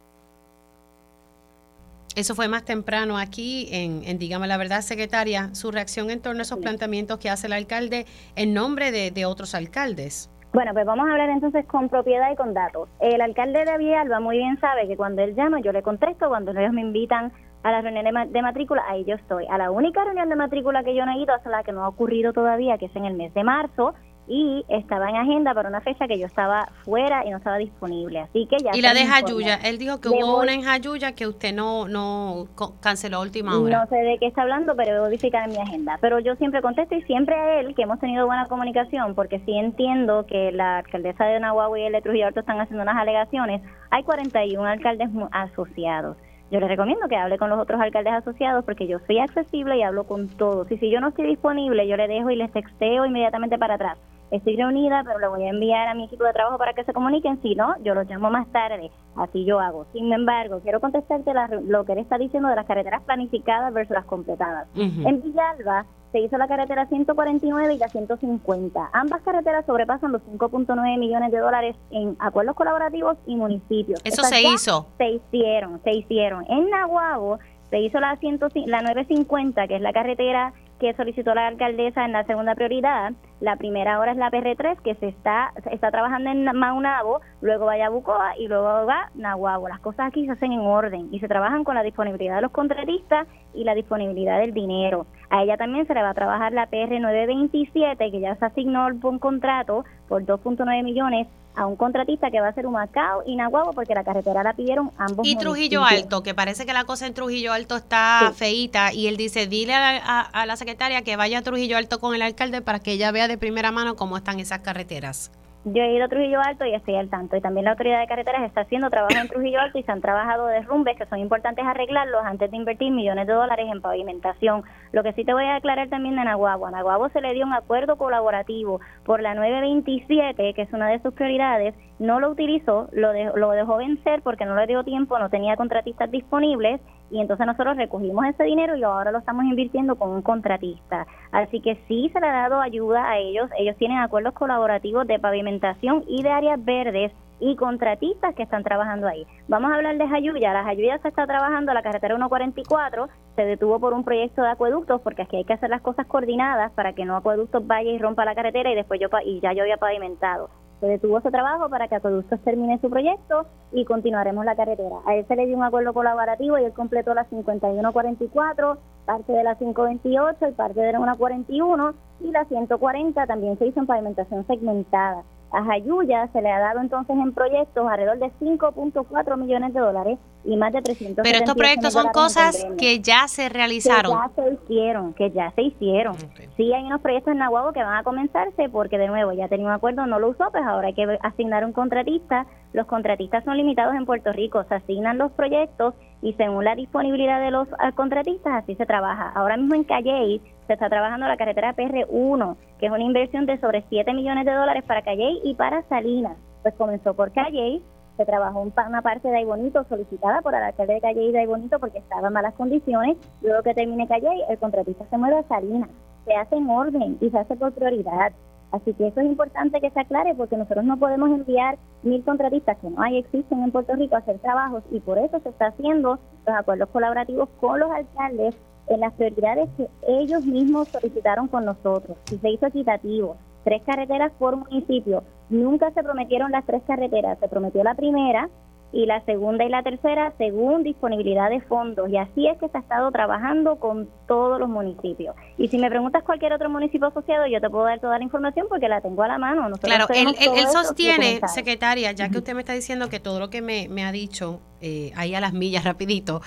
[2.15, 6.39] Eso fue más temprano aquí en, en Dígame la Verdad, secretaria, su reacción en torno
[6.39, 10.27] a esos planteamientos que hace el alcalde en nombre de, otros alcaldes.
[10.51, 12.89] Bueno, pues vamos a hablar entonces con propiedad y con datos.
[12.99, 16.51] El alcalde de Villalba muy bien sabe que cuando él llama yo le contesto, cuando
[16.51, 19.45] ellos me invitan a la reunión de, matrícula, ahí yo estoy.
[19.51, 21.83] A la única reunión de matrícula que yo no he ido, hasta la que no
[21.83, 23.93] ha ocurrido todavía, que es en el mes de marzo,
[24.27, 28.19] y estaba en agenda para una fecha que yo estaba fuera y no estaba disponible.
[28.19, 28.71] Así que ya.
[28.73, 32.47] Y la de Jayuya, él dijo que hubo una en Jayuya que usted no no
[32.81, 33.79] canceló a última hora.
[33.79, 35.97] No sé de qué está hablando, pero a verificar en mi agenda.
[36.01, 39.57] Pero yo siempre contesto y siempre a él, que hemos tenido buena comunicación, porque sí
[39.57, 43.61] entiendo que la alcaldesa de Nahuatl y el de Trujillo están haciendo unas alegaciones.
[43.91, 46.17] Hay 41 alcaldes asociados.
[46.49, 49.83] Yo le recomiendo que hable con los otros alcaldes asociados porque yo soy accesible y
[49.83, 50.71] hablo con todos.
[50.71, 53.97] Y si yo no estoy disponible, yo le dejo y les texteo inmediatamente para atrás
[54.31, 56.93] estoy reunida, pero le voy a enviar a mi equipo de trabajo para que se
[56.93, 57.41] comuniquen.
[57.41, 58.91] Si no, yo los llamo más tarde.
[59.15, 59.85] Así yo hago.
[59.93, 61.31] Sin embargo, quiero contestarte
[61.65, 64.67] lo que él está diciendo de las carreteras planificadas versus las completadas.
[64.75, 68.89] En Villalba se hizo la carretera 149 y la 150.
[68.93, 73.99] Ambas carreteras sobrepasan los 5.9 millones de dólares en acuerdos colaborativos y municipios.
[74.03, 74.87] Eso se hizo.
[74.97, 76.45] Se hicieron, se hicieron.
[76.49, 77.39] En Nahuabo
[77.69, 82.11] se hizo la, 100, la 950, que es la carretera que solicitó la alcaldesa en
[82.11, 83.13] la segunda prioridad.
[83.39, 87.77] La primera ahora es la PR3 que se está está trabajando en Maunabo, luego va
[87.77, 89.69] Yabucoa y luego va Nahuabo.
[89.69, 92.51] Las cosas aquí se hacen en orden y se trabajan con la disponibilidad de los
[92.51, 93.27] contratistas
[93.57, 95.07] y la disponibilidad del dinero.
[95.29, 98.87] A ella también se le va a trabajar la PR 927 que ya se asignó
[98.87, 101.27] un contrato por 2.9 millones
[101.57, 104.91] a un contratista que va a ser Humacao y Nahuabo porque la carretera la pidieron
[104.97, 105.27] ambos.
[105.27, 109.17] Y Trujillo Alto, que parece que la cosa en Trujillo Alto está feita y él
[109.17, 112.91] dice, dile a la, secretaria que vaya a Trujillo Alto con el alcalde para que
[112.91, 115.31] ella vea de primera mano cómo están esas carreteras.
[115.65, 117.35] Yo he ido a Trujillo Alto y estoy al tanto.
[117.35, 120.01] Y también la Autoridad de Carreteras está haciendo trabajo en Trujillo Alto y se han
[120.01, 124.63] trabajado derrumbes que son importantes arreglarlos antes de invertir millones de dólares en pavimentación.
[124.91, 126.67] Lo que sí te voy a aclarar también de Naguabo.
[126.67, 131.01] A Naguabo se le dio un acuerdo colaborativo por la 927, que es una de
[131.01, 131.75] sus prioridades.
[131.99, 136.11] No lo utilizó, lo, lo dejó vencer porque no le dio tiempo, no tenía contratistas
[136.11, 141.07] disponibles y entonces nosotros recogimos ese dinero y ahora lo estamos invirtiendo con un contratista.
[141.31, 143.49] Así que sí se le ha dado ayuda a ellos.
[143.57, 149.07] Ellos tienen acuerdos colaborativos de pavimentación y de áreas verdes y contratistas que están trabajando
[149.07, 149.25] ahí.
[149.47, 150.53] Vamos a hablar de Jayuya.
[150.53, 155.01] La Jayuya se está trabajando, la carretera 144 se detuvo por un proyecto de acueductos
[155.01, 158.25] porque aquí hay que hacer las cosas coordinadas para que no acueductos vaya y rompa
[158.25, 160.49] la carretera y después yo y ya yo había pavimentado.
[160.79, 164.97] Se detuvo su trabajo para que Acueductos termine su proyecto y continuaremos la carretera.
[165.07, 169.43] A él se le dio un acuerdo colaborativo y él completó la 5144, parte de
[169.43, 174.45] la 528 y parte de la 141 y la 140 también se hizo en pavimentación
[174.45, 175.23] segmentada.
[175.51, 180.19] A Jayuya se le ha dado entonces en proyectos alrededor de 5.4 millones de dólares
[180.43, 184.11] y más de 300 Pero estos proyectos son cosas que ya se realizaron.
[184.11, 186.15] Que ya se hicieron, que ya se hicieron.
[186.57, 189.67] Sí hay unos proyectos en Nahuatl que van a comenzarse porque de nuevo ya tenía
[189.67, 192.45] un acuerdo, no lo usó, pues ahora hay que asignar un contratista.
[192.73, 197.41] Los contratistas son limitados en Puerto Rico, se asignan los proyectos y según la disponibilidad
[197.41, 199.31] de los ah, contratistas así se trabaja.
[199.35, 203.59] Ahora mismo en Calley se está trabajando la carretera PR1, que es una inversión de
[203.59, 206.37] sobre 7 millones de dólares para Calley y para Salinas.
[206.63, 207.83] Pues comenzó por Calley,
[208.17, 211.79] se trabajó una parte de Aybonito solicitada por el alcalde de Calley y de Aybonito
[211.79, 213.17] porque estaba en malas condiciones.
[213.41, 215.89] Luego que termine Calley, el contratista se mueve a Salinas.
[216.25, 218.33] Se hace en orden y se hace por prioridad.
[218.71, 222.77] Así que eso es importante que se aclare porque nosotros no podemos enviar mil contratistas
[222.77, 225.67] que no hay, existen en Puerto Rico a hacer trabajos y por eso se está
[225.67, 228.55] haciendo los acuerdos colaborativos con los alcaldes
[228.87, 233.37] en las prioridades que ellos mismos solicitaron con nosotros y se hizo equitativo.
[233.63, 235.23] Tres carreteras por municipio.
[235.49, 238.49] Nunca se prometieron las tres carreteras, se prometió la primera
[238.91, 242.09] y la segunda y la tercera según disponibilidad de fondos.
[242.09, 245.35] Y así es que se ha estado trabajando con todos los municipios.
[245.57, 248.67] Y si me preguntas cualquier otro municipio asociado, yo te puedo dar toda la información
[248.69, 249.69] porque la tengo a la mano.
[249.81, 250.35] claro, él,
[250.71, 254.61] sostiene, secretaria, ya que usted me está diciendo que todo lo que me, ha dicho,
[254.79, 256.41] eh, ahí a las millas rapidito,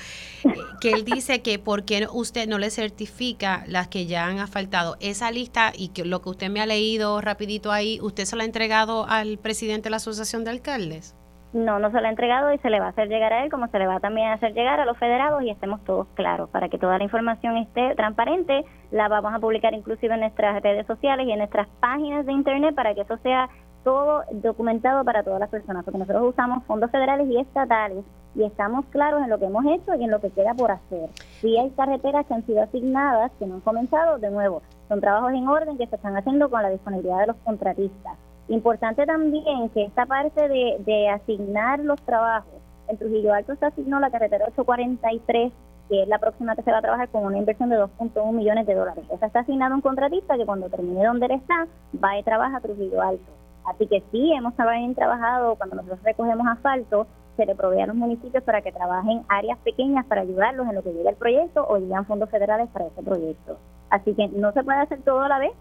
[0.44, 0.48] eh,
[0.80, 4.96] que él dice que porque usted no le certifica las que ya han asfaltado.
[5.00, 8.42] Esa lista y que lo que usted me ha leído rapidito ahí, ¿usted se lo
[8.42, 11.14] ha entregado al presidente de la Asociación de Alcaldes?
[11.52, 13.50] No, no se lo ha entregado y se le va a hacer llegar a él
[13.50, 16.48] como se le va también a hacer llegar a los federados y estemos todos claros
[16.50, 18.64] para que toda la información esté transparente.
[18.92, 22.76] La vamos a publicar inclusive en nuestras redes sociales y en nuestras páginas de internet
[22.76, 23.48] para que eso sea
[23.82, 28.04] todo documentado para todas las personas, porque nosotros usamos fondos federales y estatales
[28.36, 31.08] y estamos claros en lo que hemos hecho y en lo que queda por hacer.
[31.40, 35.32] Si hay carreteras que han sido asignadas, que no han comenzado, de nuevo, son trabajos
[35.32, 38.18] en orden que se están haciendo con la disponibilidad de los contratistas
[38.50, 42.52] Importante también que esta parte de, asignar los trabajos,
[42.88, 45.52] en Trujillo Alto se asignó la carretera 843,
[45.88, 48.66] que es la próxima que se va a trabajar con una inversión de 2.1 millones
[48.66, 49.04] de dólares.
[49.08, 51.68] Esa está asignada a un contratista que cuando termine donde él está,
[52.02, 53.30] va y trabaja a Trujillo Alto.
[53.66, 57.06] Así que sí, hemos trabajado, cuando nosotros recogemos asfalto,
[57.36, 60.82] se le provee a los municipios para que trabajen áreas pequeñas para ayudarlos en lo
[60.82, 63.58] que llega el proyecto o llegan fondos federales para ese proyecto.
[63.90, 65.52] Así que no se puede hacer todo a la vez,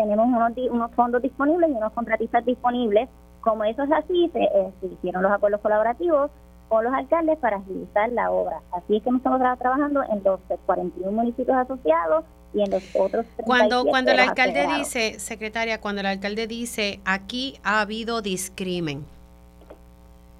[0.00, 3.08] tenemos unos, unos fondos disponibles y unos contratistas disponibles.
[3.40, 6.30] Como eso es así, eh, se, hicieron los acuerdos colaborativos
[6.68, 8.60] con los alcaldes para agilizar la obra.
[8.72, 12.24] Así es que estamos trabajando en los 41 municipios asociados
[12.54, 17.60] y en los otros cuando cuando el alcalde dice secretaria cuando el alcalde dice aquí
[17.62, 19.04] ha habido discrimen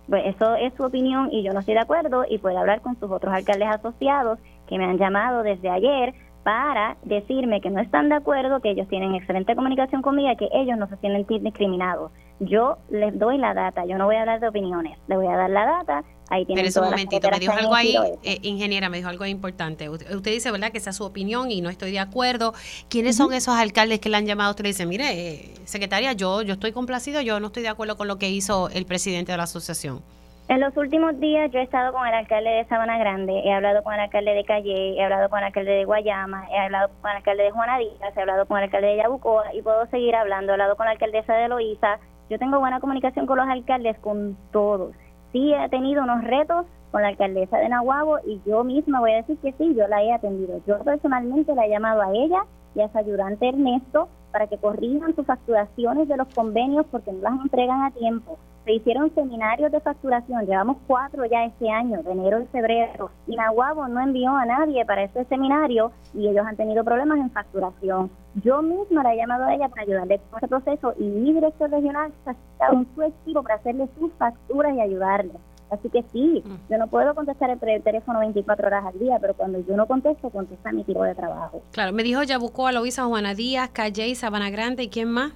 [0.09, 2.99] pues eso es su opinión y yo no estoy de acuerdo y puede hablar con
[2.99, 6.13] sus otros alcaldes asociados que me han llamado desde ayer
[6.43, 10.49] para decirme que no están de acuerdo, que ellos tienen excelente comunicación conmigo y que
[10.53, 12.11] ellos no se sienten discriminados.
[12.41, 15.37] Yo les doy la data, yo no voy a hablar de opiniones, les voy a
[15.37, 16.05] dar la data.
[16.31, 19.91] Ahí tienen Pero un momentito, me dijo algo ahí, eh, ingeniera, me dijo algo importante.
[19.91, 22.55] Usted, dice, ¿verdad?, que esa es su opinión y no estoy de acuerdo.
[22.89, 24.51] ¿Quiénes son esos alcaldes que le han llamado?
[24.51, 27.97] Usted le dice, mire, eh, secretaria, yo, yo estoy complacido, yo no estoy de acuerdo
[27.97, 30.03] con lo que hizo el presidente de la asociación.
[30.51, 33.85] En los últimos días yo he estado con el alcalde de Sabana Grande, he hablado
[33.85, 37.09] con el alcalde de Calle, he hablado con el alcalde de Guayama, he hablado con
[37.09, 40.17] el alcalde de Juana Díaz, he hablado con el alcalde de Yabucoa y puedo seguir
[40.17, 40.51] hablando.
[40.51, 42.01] He hablado con la alcaldesa de Loíza.
[42.29, 44.93] Yo tengo buena comunicación con los alcaldes, con todos.
[45.31, 49.17] Sí he tenido unos retos con la alcaldesa de Nahuabo y yo misma voy a
[49.19, 50.61] decir que sí, yo la he atendido.
[50.67, 52.43] Yo personalmente la he llamado a ella
[52.75, 57.21] y a su ayudante Ernesto para que corrijan sus facturaciones de los convenios porque no
[57.21, 62.13] las entregan a tiempo se hicieron seminarios de facturación, llevamos cuatro ya este año, de
[62.13, 66.57] enero y febrero, y Nahuabo no envió a nadie para ese seminario y ellos han
[66.57, 68.11] tenido problemas en facturación.
[68.45, 71.71] Yo misma la he llamado a ella para ayudarle con ese proceso y mi director
[71.71, 75.33] regional ha un su equipo para hacerle sus facturas y ayudarle.
[75.71, 76.73] Así que sí, mm.
[76.73, 80.31] yo no puedo contestar el teléfono 24 horas al día, pero cuando yo no contesto,
[80.31, 81.63] contesta mi equipo de trabajo.
[81.73, 85.33] Claro, me dijo Yabucoa, Luisa, Juana Díaz, Calle, Sabana Grande, ¿y quién más?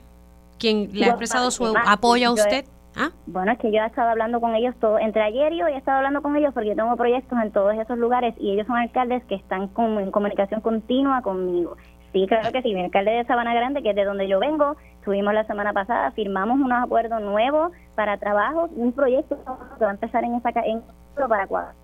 [0.58, 2.64] ¿Quién le ha expresado su apoyo a usted?
[2.96, 3.10] ¿Ah?
[3.26, 5.76] Bueno, es que yo he estado hablando con ellos todo, entre ayer y hoy he
[5.76, 8.76] estado hablando con ellos porque yo tengo proyectos en todos esos lugares y ellos son
[8.76, 11.76] alcaldes que están en comunicación continua conmigo.
[12.14, 14.76] Sí, claro que sí, mi alcalde de Sabana Grande, que es de donde yo vengo,
[15.00, 19.94] estuvimos la semana pasada, firmamos unos acuerdos nuevos para trabajo, un proyecto que va a
[19.94, 20.80] empezar en esa en
[21.16, 21.74] para cuatro.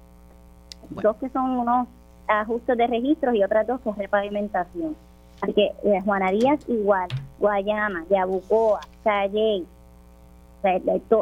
[0.91, 1.89] Dos que son unos
[2.29, 4.95] ajustes de registros y otras dos que es repavimentación.
[5.43, 7.09] Así que eh, Juana Díaz igual,
[7.41, 9.65] Guayama, Yabucoa, Calle,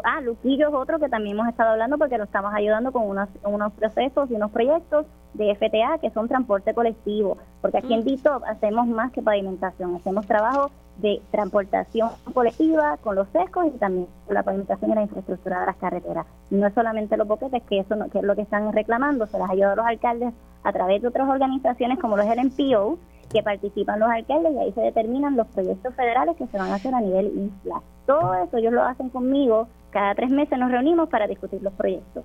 [0.04, 3.28] Ah, Luquillo es otro que también hemos estado hablando porque lo estamos ayudando con unos,
[3.44, 8.42] unos procesos y unos proyectos de FTA que son transporte colectivo, porque aquí en DITOP
[8.44, 14.34] hacemos más que pavimentación, hacemos trabajo de transportación colectiva con los secos y también con
[14.34, 16.26] la pavimentación y la infraestructura de las carreteras.
[16.50, 19.50] No es solamente los boquetes, que eso que es lo que están reclamando, se las
[19.50, 20.34] ayuda a los alcaldes
[20.64, 22.98] a través de otras organizaciones como los el MPO,
[23.32, 26.76] que participan los alcaldes y ahí se determinan los proyectos federales que se van a
[26.76, 27.82] hacer a nivel isla.
[28.06, 29.68] Todo eso ellos lo hacen conmigo.
[29.90, 32.24] Cada tres meses nos reunimos para discutir los proyectos.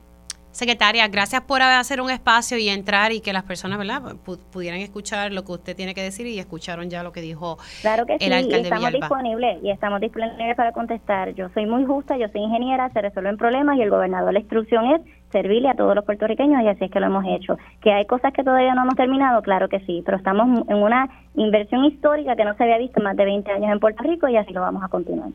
[0.53, 4.03] Secretaria, gracias por hacer un espacio y entrar y que las personas ¿verdad?
[4.51, 8.05] pudieran escuchar lo que usted tiene que decir y escucharon ya lo que dijo claro
[8.05, 11.33] que sí, y estamos disponibles y estamos disponibles para contestar.
[11.33, 14.85] Yo soy muy justa, yo soy ingeniera, se resuelven problemas y el gobernador la instrucción
[14.93, 15.01] es
[15.31, 17.57] servirle a todos los puertorriqueños y así es que lo hemos hecho.
[17.81, 21.09] Que hay cosas que todavía no hemos terminado, claro que sí, pero estamos en una
[21.33, 24.37] inversión histórica que no se había visto más de 20 años en Puerto Rico y
[24.37, 25.29] así lo vamos a continuar.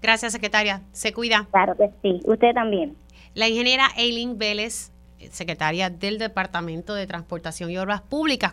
[0.00, 0.80] Gracias, secretaria.
[0.92, 1.46] Se cuida.
[1.52, 2.20] Claro que sí.
[2.24, 2.96] Usted también.
[3.34, 4.90] La ingeniera Eileen Vélez,
[5.30, 8.52] secretaria del Departamento de Transportación y Obras Públicas,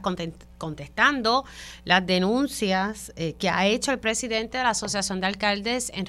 [0.58, 1.44] contestando
[1.84, 6.06] las denuncias eh, que ha hecho el presidente de la Asociación de Alcaldes en,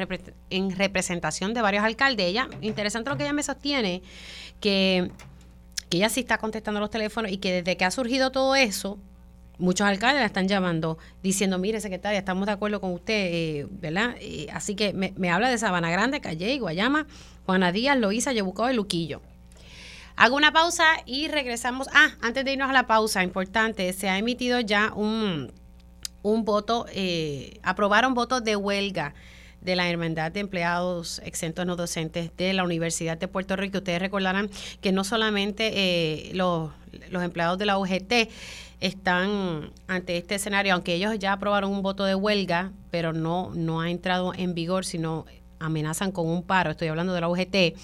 [0.50, 2.26] en representación de varios alcaldes.
[2.26, 4.02] Ella, interesante lo que ella me sostiene,
[4.60, 5.10] que,
[5.88, 8.98] que ella sí está contestando los teléfonos y que desde que ha surgido todo eso,
[9.58, 14.14] muchos alcaldes la están llamando diciendo, mire secretaria, estamos de acuerdo con usted, eh, ¿verdad?
[14.20, 17.06] Eh, así que me, me, habla de Sabana Grande, Calle, Guayama,
[17.46, 19.22] Juana Díaz, Loíza, Yebucó y Luquillo.
[20.16, 21.88] Hago una pausa y regresamos.
[21.94, 25.52] Ah, antes de irnos a la pausa, importante, se ha emitido ya un,
[26.22, 29.14] un voto, eh, aprobaron votos de huelga
[29.60, 33.78] de la Hermandad de Empleados Exentos No Docentes de la Universidad de Puerto Rico.
[33.78, 34.50] Ustedes recordarán
[34.80, 36.70] que no solamente eh, los,
[37.10, 38.30] los empleados de la UGT
[38.80, 43.80] están ante este escenario, aunque ellos ya aprobaron un voto de huelga, pero no, no
[43.80, 45.26] ha entrado en vigor, sino
[45.60, 47.78] amenazan con un paro, estoy hablando de la UGT,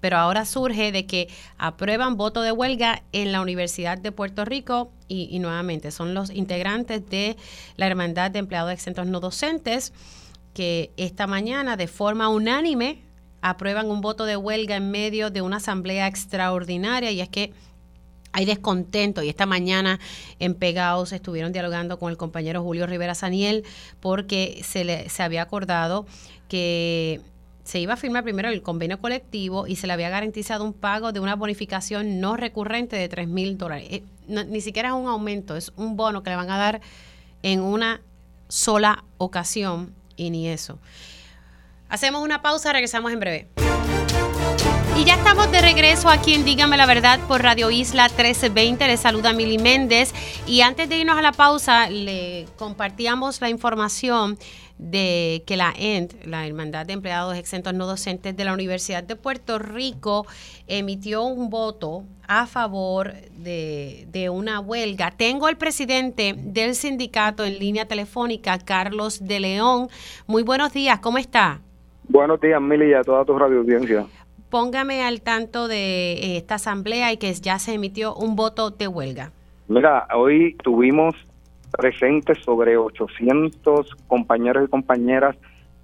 [0.00, 1.28] pero ahora surge de que
[1.58, 7.08] aprueban voto de huelga en la Universidad de Puerto Rico y, nuevamente son los integrantes
[7.08, 7.36] de
[7.76, 9.92] la Hermandad de Empleados Exentos No Docentes
[10.54, 13.00] que esta mañana de forma unánime
[13.42, 17.10] aprueban un voto de huelga en medio de una asamblea extraordinaria.
[17.10, 17.52] Y es que
[18.32, 19.22] hay descontento.
[19.22, 20.00] Y esta mañana
[20.38, 23.64] en Pegaos estuvieron dialogando con el compañero Julio Rivera Saniel
[24.00, 26.06] porque se, le, se había acordado
[26.52, 27.22] que
[27.64, 31.10] se iba a firmar primero el convenio colectivo y se le había garantizado un pago
[31.10, 33.88] de una bonificación no recurrente de 3 mil dólares.
[33.90, 36.82] Eh, ni siquiera es un aumento, es un bono que le van a dar
[37.42, 38.02] en una
[38.48, 40.78] sola ocasión y ni eso.
[41.88, 43.48] Hacemos una pausa, regresamos en breve.
[44.98, 48.86] Y ya estamos de regreso aquí en Dígame la Verdad por Radio Isla 1320.
[48.86, 50.12] Les saluda Mili Méndez.
[50.46, 54.38] Y antes de irnos a la pausa, le compartíamos la información
[54.78, 59.16] de que la ENT, la Hermandad de Empleados Exentos No Docentes de la Universidad de
[59.16, 60.26] Puerto Rico,
[60.66, 65.10] emitió un voto a favor de, de una huelga.
[65.10, 69.88] Tengo al presidente del sindicato en línea telefónica, Carlos de León.
[70.26, 71.60] Muy buenos días, ¿cómo está?
[72.08, 74.06] Buenos días, Mili, y a toda tu radio audiencia.
[74.50, 78.86] Póngame al tanto de eh, esta asamblea y que ya se emitió un voto de
[78.86, 79.32] huelga.
[79.68, 81.14] Mira, hoy tuvimos
[81.72, 85.36] presentes sobre 800 compañeros y compañeras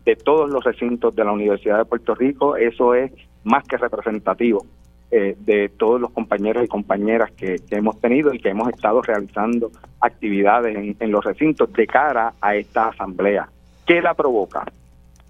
[0.05, 2.57] de todos los recintos de la Universidad de Puerto Rico.
[2.57, 3.13] Eso es
[3.45, 4.65] más que representativo
[5.11, 9.71] eh, de todos los compañeros y compañeras que, hemos tenido y que hemos estado realizando
[10.01, 13.49] actividades en, los recintos de cara a esta asamblea.
[13.87, 14.65] ¿Qué la provoca?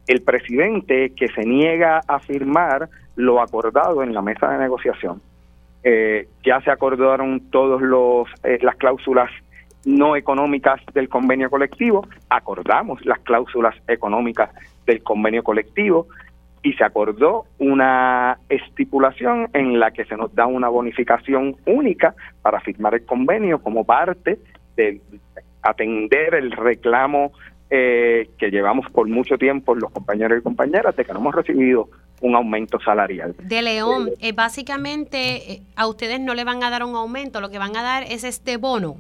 [0.08, 5.20] El presidente que se niega a firmar lo acordado en la mesa de negociación.
[5.84, 9.30] Eh, ya se acordaron todos los eh, las cláusulas
[9.84, 14.50] no económicas del convenio colectivo, acordamos las cláusulas económicas
[14.86, 16.08] del convenio colectivo
[16.62, 22.60] y se acordó una estipulación en la que se nos da una bonificación única para
[22.60, 24.38] firmar el convenio como parte
[24.76, 25.00] de
[25.62, 27.32] atender el reclamo
[27.70, 31.88] eh, que llevamos por mucho tiempo los compañeros y compañeras de que no hemos recibido
[32.20, 33.34] un aumento salarial.
[33.42, 37.50] De León, eh, básicamente eh, a ustedes no le van a dar un aumento, lo
[37.50, 38.96] que van a dar es este bono.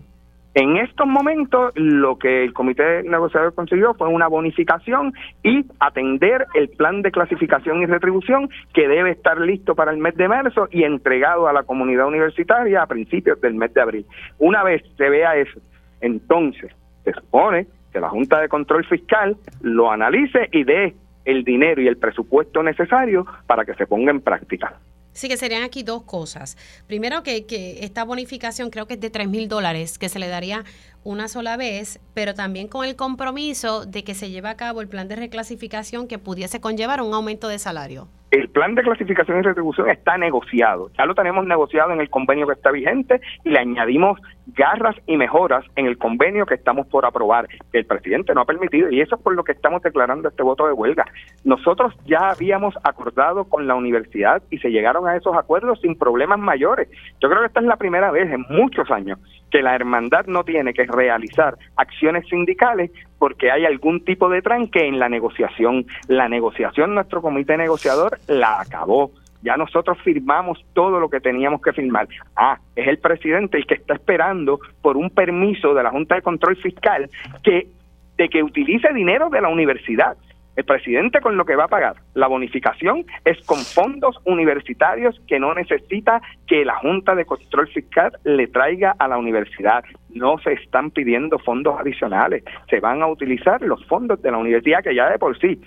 [0.60, 5.12] En estos momentos lo que el comité negociador consiguió fue una bonificación
[5.44, 10.16] y atender el plan de clasificación y retribución que debe estar listo para el mes
[10.16, 14.06] de marzo y entregado a la comunidad universitaria a principios del mes de abril.
[14.40, 15.60] Una vez se vea eso,
[16.00, 16.74] entonces
[17.04, 21.86] se supone que la Junta de Control Fiscal lo analice y dé el dinero y
[21.86, 24.74] el presupuesto necesario para que se ponga en práctica.
[25.18, 26.56] Sí, que serían aquí dos cosas.
[26.86, 30.28] Primero, que, que esta bonificación creo que es de 3 mil dólares, que se le
[30.28, 30.64] daría
[31.04, 34.88] una sola vez, pero también con el compromiso de que se lleve a cabo el
[34.88, 38.08] plan de reclasificación que pudiese conllevar un aumento de salario.
[38.30, 42.46] El plan de clasificación y retribución está negociado, ya lo tenemos negociado en el convenio
[42.46, 47.06] que está vigente y le añadimos garras y mejoras en el convenio que estamos por
[47.06, 50.28] aprobar, que el presidente no ha permitido y eso es por lo que estamos declarando
[50.28, 51.06] este voto de huelga.
[51.44, 56.38] Nosotros ya habíamos acordado con la universidad y se llegaron a esos acuerdos sin problemas
[56.38, 56.88] mayores.
[57.22, 59.18] Yo creo que esta es la primera vez en muchos años
[59.50, 64.86] que la hermandad no tiene que realizar acciones sindicales porque hay algún tipo de tranque
[64.86, 65.86] en la negociación.
[66.08, 69.10] La negociación, nuestro comité negociador la acabó.
[69.42, 72.08] Ya nosotros firmamos todo lo que teníamos que firmar.
[72.36, 76.22] Ah, es el presidente el que está esperando por un permiso de la Junta de
[76.22, 77.08] Control Fiscal
[77.42, 77.68] que
[78.16, 80.16] de que utilice dinero de la universidad.
[80.58, 85.38] El presidente con lo que va a pagar la bonificación es con fondos universitarios que
[85.38, 89.84] no necesita que la Junta de Control Fiscal le traiga a la universidad.
[90.10, 94.82] No se están pidiendo fondos adicionales, se van a utilizar los fondos de la universidad
[94.82, 95.60] que ya de por sí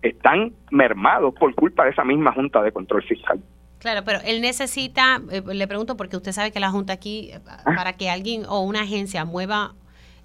[0.00, 3.38] están mermados por culpa de esa misma Junta de Control Fiscal.
[3.80, 7.40] Claro, pero él necesita, eh, le pregunto porque usted sabe que la Junta aquí, eh,
[7.46, 7.74] ah.
[7.76, 9.74] para que alguien o una agencia mueva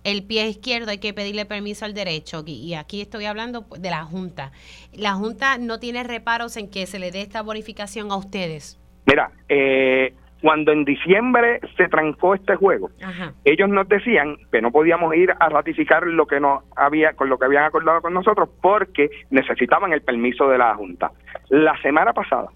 [0.03, 4.03] el pie izquierdo hay que pedirle permiso al derecho y aquí estoy hablando de la
[4.03, 4.51] Junta.
[4.93, 8.79] La Junta no tiene reparos en que se le dé esta bonificación a ustedes.
[9.05, 12.89] Mira, eh, cuando en diciembre se trancó este juego,
[13.45, 17.37] ellos nos decían que no podíamos ir a ratificar lo que no había con lo
[17.37, 21.11] que habían acordado con nosotros porque necesitaban el permiso de la Junta.
[21.49, 22.49] La semana pasada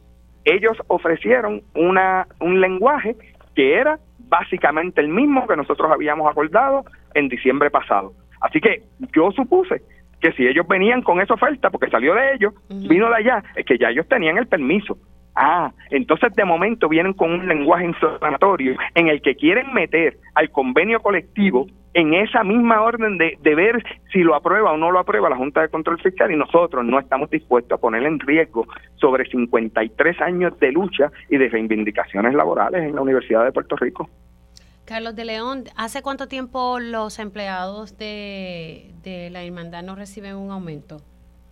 [0.44, 3.16] ellos ofrecieron una un lenguaje
[3.56, 6.86] que era básicamente el mismo que nosotros habíamos acordado
[7.18, 8.14] en diciembre pasado.
[8.42, 8.84] Así que
[9.16, 9.82] yo supuse
[10.22, 13.66] que si ellos venían con esa oferta, porque salió de ellos, vino de allá, es
[13.66, 14.98] que ya ellos tenían el permiso.
[15.36, 20.50] Ah, entonces de momento vienen con un lenguaje inflamatorio en el que quieren meter al
[20.50, 25.00] convenio colectivo en esa misma orden de, de, ver si lo aprueba o no lo
[25.00, 28.66] aprueba la Junta de Control Fiscal y nosotros no estamos dispuestos a poner en riesgo
[28.96, 34.10] sobre 53 años de lucha y de reivindicaciones laborales en la Universidad de Puerto Rico.
[34.88, 40.50] Carlos de León, ¿hace cuánto tiempo los empleados de, de la hermandad no reciben un
[40.50, 41.02] aumento?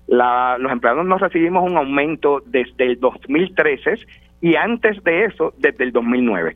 [0.07, 3.95] La, los empleados no recibimos un aumento desde el 2013
[4.39, 6.55] y antes de eso desde el 2009.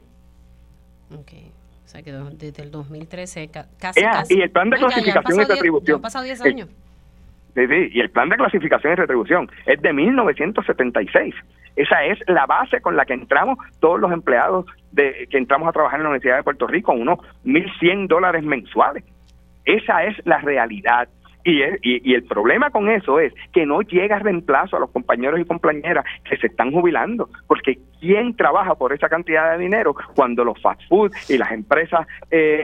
[1.20, 1.32] Ok,
[1.84, 4.00] o sea que desde el 2013 casi,
[4.30, 5.96] Y el plan de clasificación y retribución.
[5.96, 6.70] Han pasado 10 años.
[7.56, 11.36] sí, sí, y el plan de clasificación y retribución es de 1976.
[11.76, 15.72] Esa es la base con la que entramos todos los empleados de que entramos a
[15.72, 19.04] trabajar en la Universidad de Puerto Rico, unos 1.100 dólares mensuales.
[19.66, 21.08] Esa es la realidad
[21.46, 25.46] Y, y, el problema con eso es que no llega reemplazo a los compañeros y
[25.46, 30.62] compañeras que se están jubilando, porque ¿quién trabaja por esa cantidad de dinero cuando los
[30.62, 32.64] fast food y las empresas eh,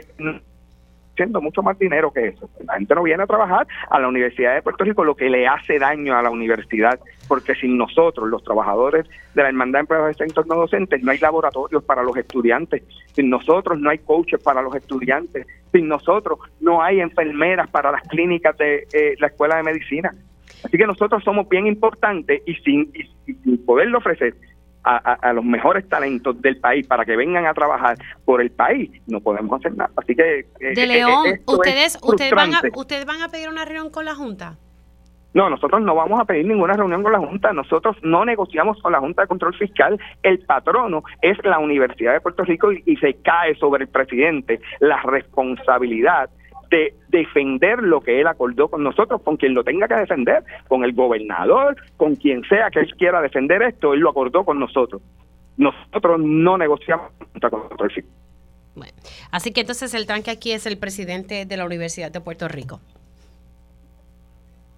[1.16, 2.50] haciendo mucho más dinero que eso.
[2.66, 5.48] La gente no viene a trabajar a la Universidad de Puerto Rico, lo que le
[5.48, 10.06] hace daño a la universidad, porque sin nosotros, los trabajadores de la Hermandad de Empleados
[10.06, 12.82] de este entorno docente, no hay laboratorios para los estudiantes,
[13.14, 18.02] sin nosotros no hay coaches para los estudiantes, sin nosotros no hay enfermeras para las
[18.02, 20.12] clínicas de eh, la Escuela de Medicina.
[20.62, 24.34] Así que nosotros somos bien importantes y sin, y sin poderlo ofrecer
[24.86, 29.20] a, los mejores talentos del país para que vengan a trabajar por el país, no
[29.20, 29.90] podemos hacer nada.
[29.96, 30.40] Así que...
[30.60, 33.90] Eh, de eh, León, eh, ustedes, ustedes, van a, ¿ustedes van a pedir una reunión
[33.90, 34.56] con la Junta?
[35.34, 38.92] No, nosotros no vamos a pedir ninguna reunión con la Junta, nosotros no negociamos con
[38.92, 43.14] la Junta de Control Fiscal, el patrono es la Universidad de Puerto Rico y se
[43.14, 46.30] cae sobre el presidente la responsabilidad
[46.70, 50.84] de defender lo que él acordó con nosotros, con quien lo tenga que defender, con
[50.84, 55.02] el gobernador, con quien sea que él quiera defender esto, él lo acordó con nosotros.
[55.56, 58.04] Nosotros no negociamos con el
[58.76, 58.92] bueno,
[59.32, 62.80] así que entonces el tanque aquí es el presidente de la Universidad de Puerto Rico.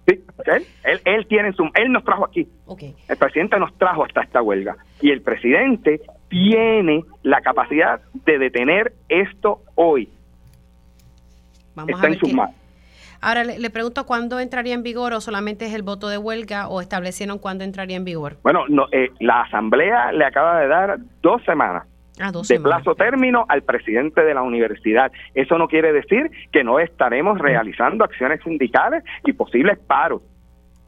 [0.07, 2.47] Sí, él, él, tiene su, él nos trajo aquí.
[3.09, 5.99] El presidente nos trajo hasta esta huelga y el presidente
[6.29, 10.09] tiene la capacidad de detener esto hoy
[11.87, 12.55] está en sus manos.
[13.21, 16.79] Ahora le, pregunto cuándo entraría en vigor o solamente es el voto de huelga o
[16.79, 18.37] establecieron cuándo entraría en vigor.
[18.43, 21.85] Bueno, no, eh, la Asamblea le acaba de dar dos semanas
[22.21, 25.11] ah, de plazo término al presidente de la universidad.
[25.33, 30.21] Eso no quiere decir que no estaremos realizando acciones sindicales y posibles paros,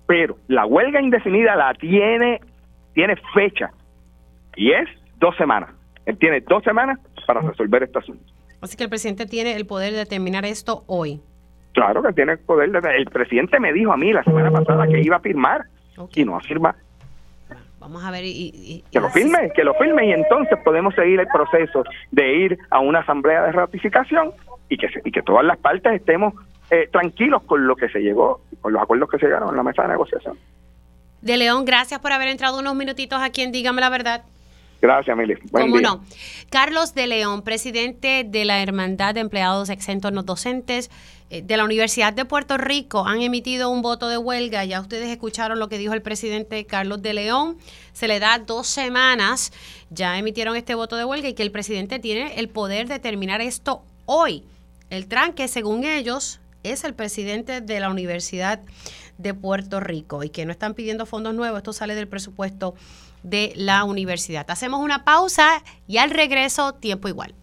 [0.07, 2.39] pero la huelga indefinida la tiene,
[2.93, 3.72] tiene fecha
[4.55, 4.88] y es
[5.19, 5.72] dos semanas.
[6.05, 6.97] Él tiene dos semanas
[7.27, 8.23] para resolver este asunto.
[8.61, 11.19] Así que el presidente tiene el poder de determinar esto hoy.
[11.73, 12.71] Claro que tiene el poder.
[12.71, 15.65] De, el presidente me dijo a mí la semana pasada que iba a firmar
[16.13, 16.77] y no ha firmado.
[17.79, 21.27] Vamos a ver y, que lo firme, que lo firme y entonces podemos seguir el
[21.27, 24.31] proceso de ir a una asamblea de ratificación
[24.69, 26.35] y que y que todas las partes estemos
[26.69, 29.63] eh, tranquilos con lo que se llegó, con los acuerdos que se llegaron en la
[29.63, 30.38] mesa de negociación.
[31.21, 34.23] De León, gracias por haber entrado unos minutitos aquí en Dígame la Verdad.
[34.81, 35.35] Gracias, Mili.
[35.51, 36.03] ¿Cómo no?
[36.49, 40.89] Carlos de León, presidente de la Hermandad de Empleados Exentos No Docentes
[41.29, 44.65] eh, de la Universidad de Puerto Rico, han emitido un voto de huelga.
[44.65, 47.57] Ya ustedes escucharon lo que dijo el presidente Carlos de León.
[47.93, 49.53] Se le da dos semanas.
[49.91, 53.39] Ya emitieron este voto de huelga y que el presidente tiene el poder de terminar
[53.39, 54.43] esto hoy.
[54.89, 58.59] El tranque, según ellos, es el presidente de la Universidad
[59.19, 61.59] de Puerto Rico y que no están pidiendo fondos nuevos.
[61.59, 62.73] Esto sale del presupuesto
[63.23, 64.49] de la universidad.
[64.49, 67.35] Hacemos una pausa y al regreso tiempo igual.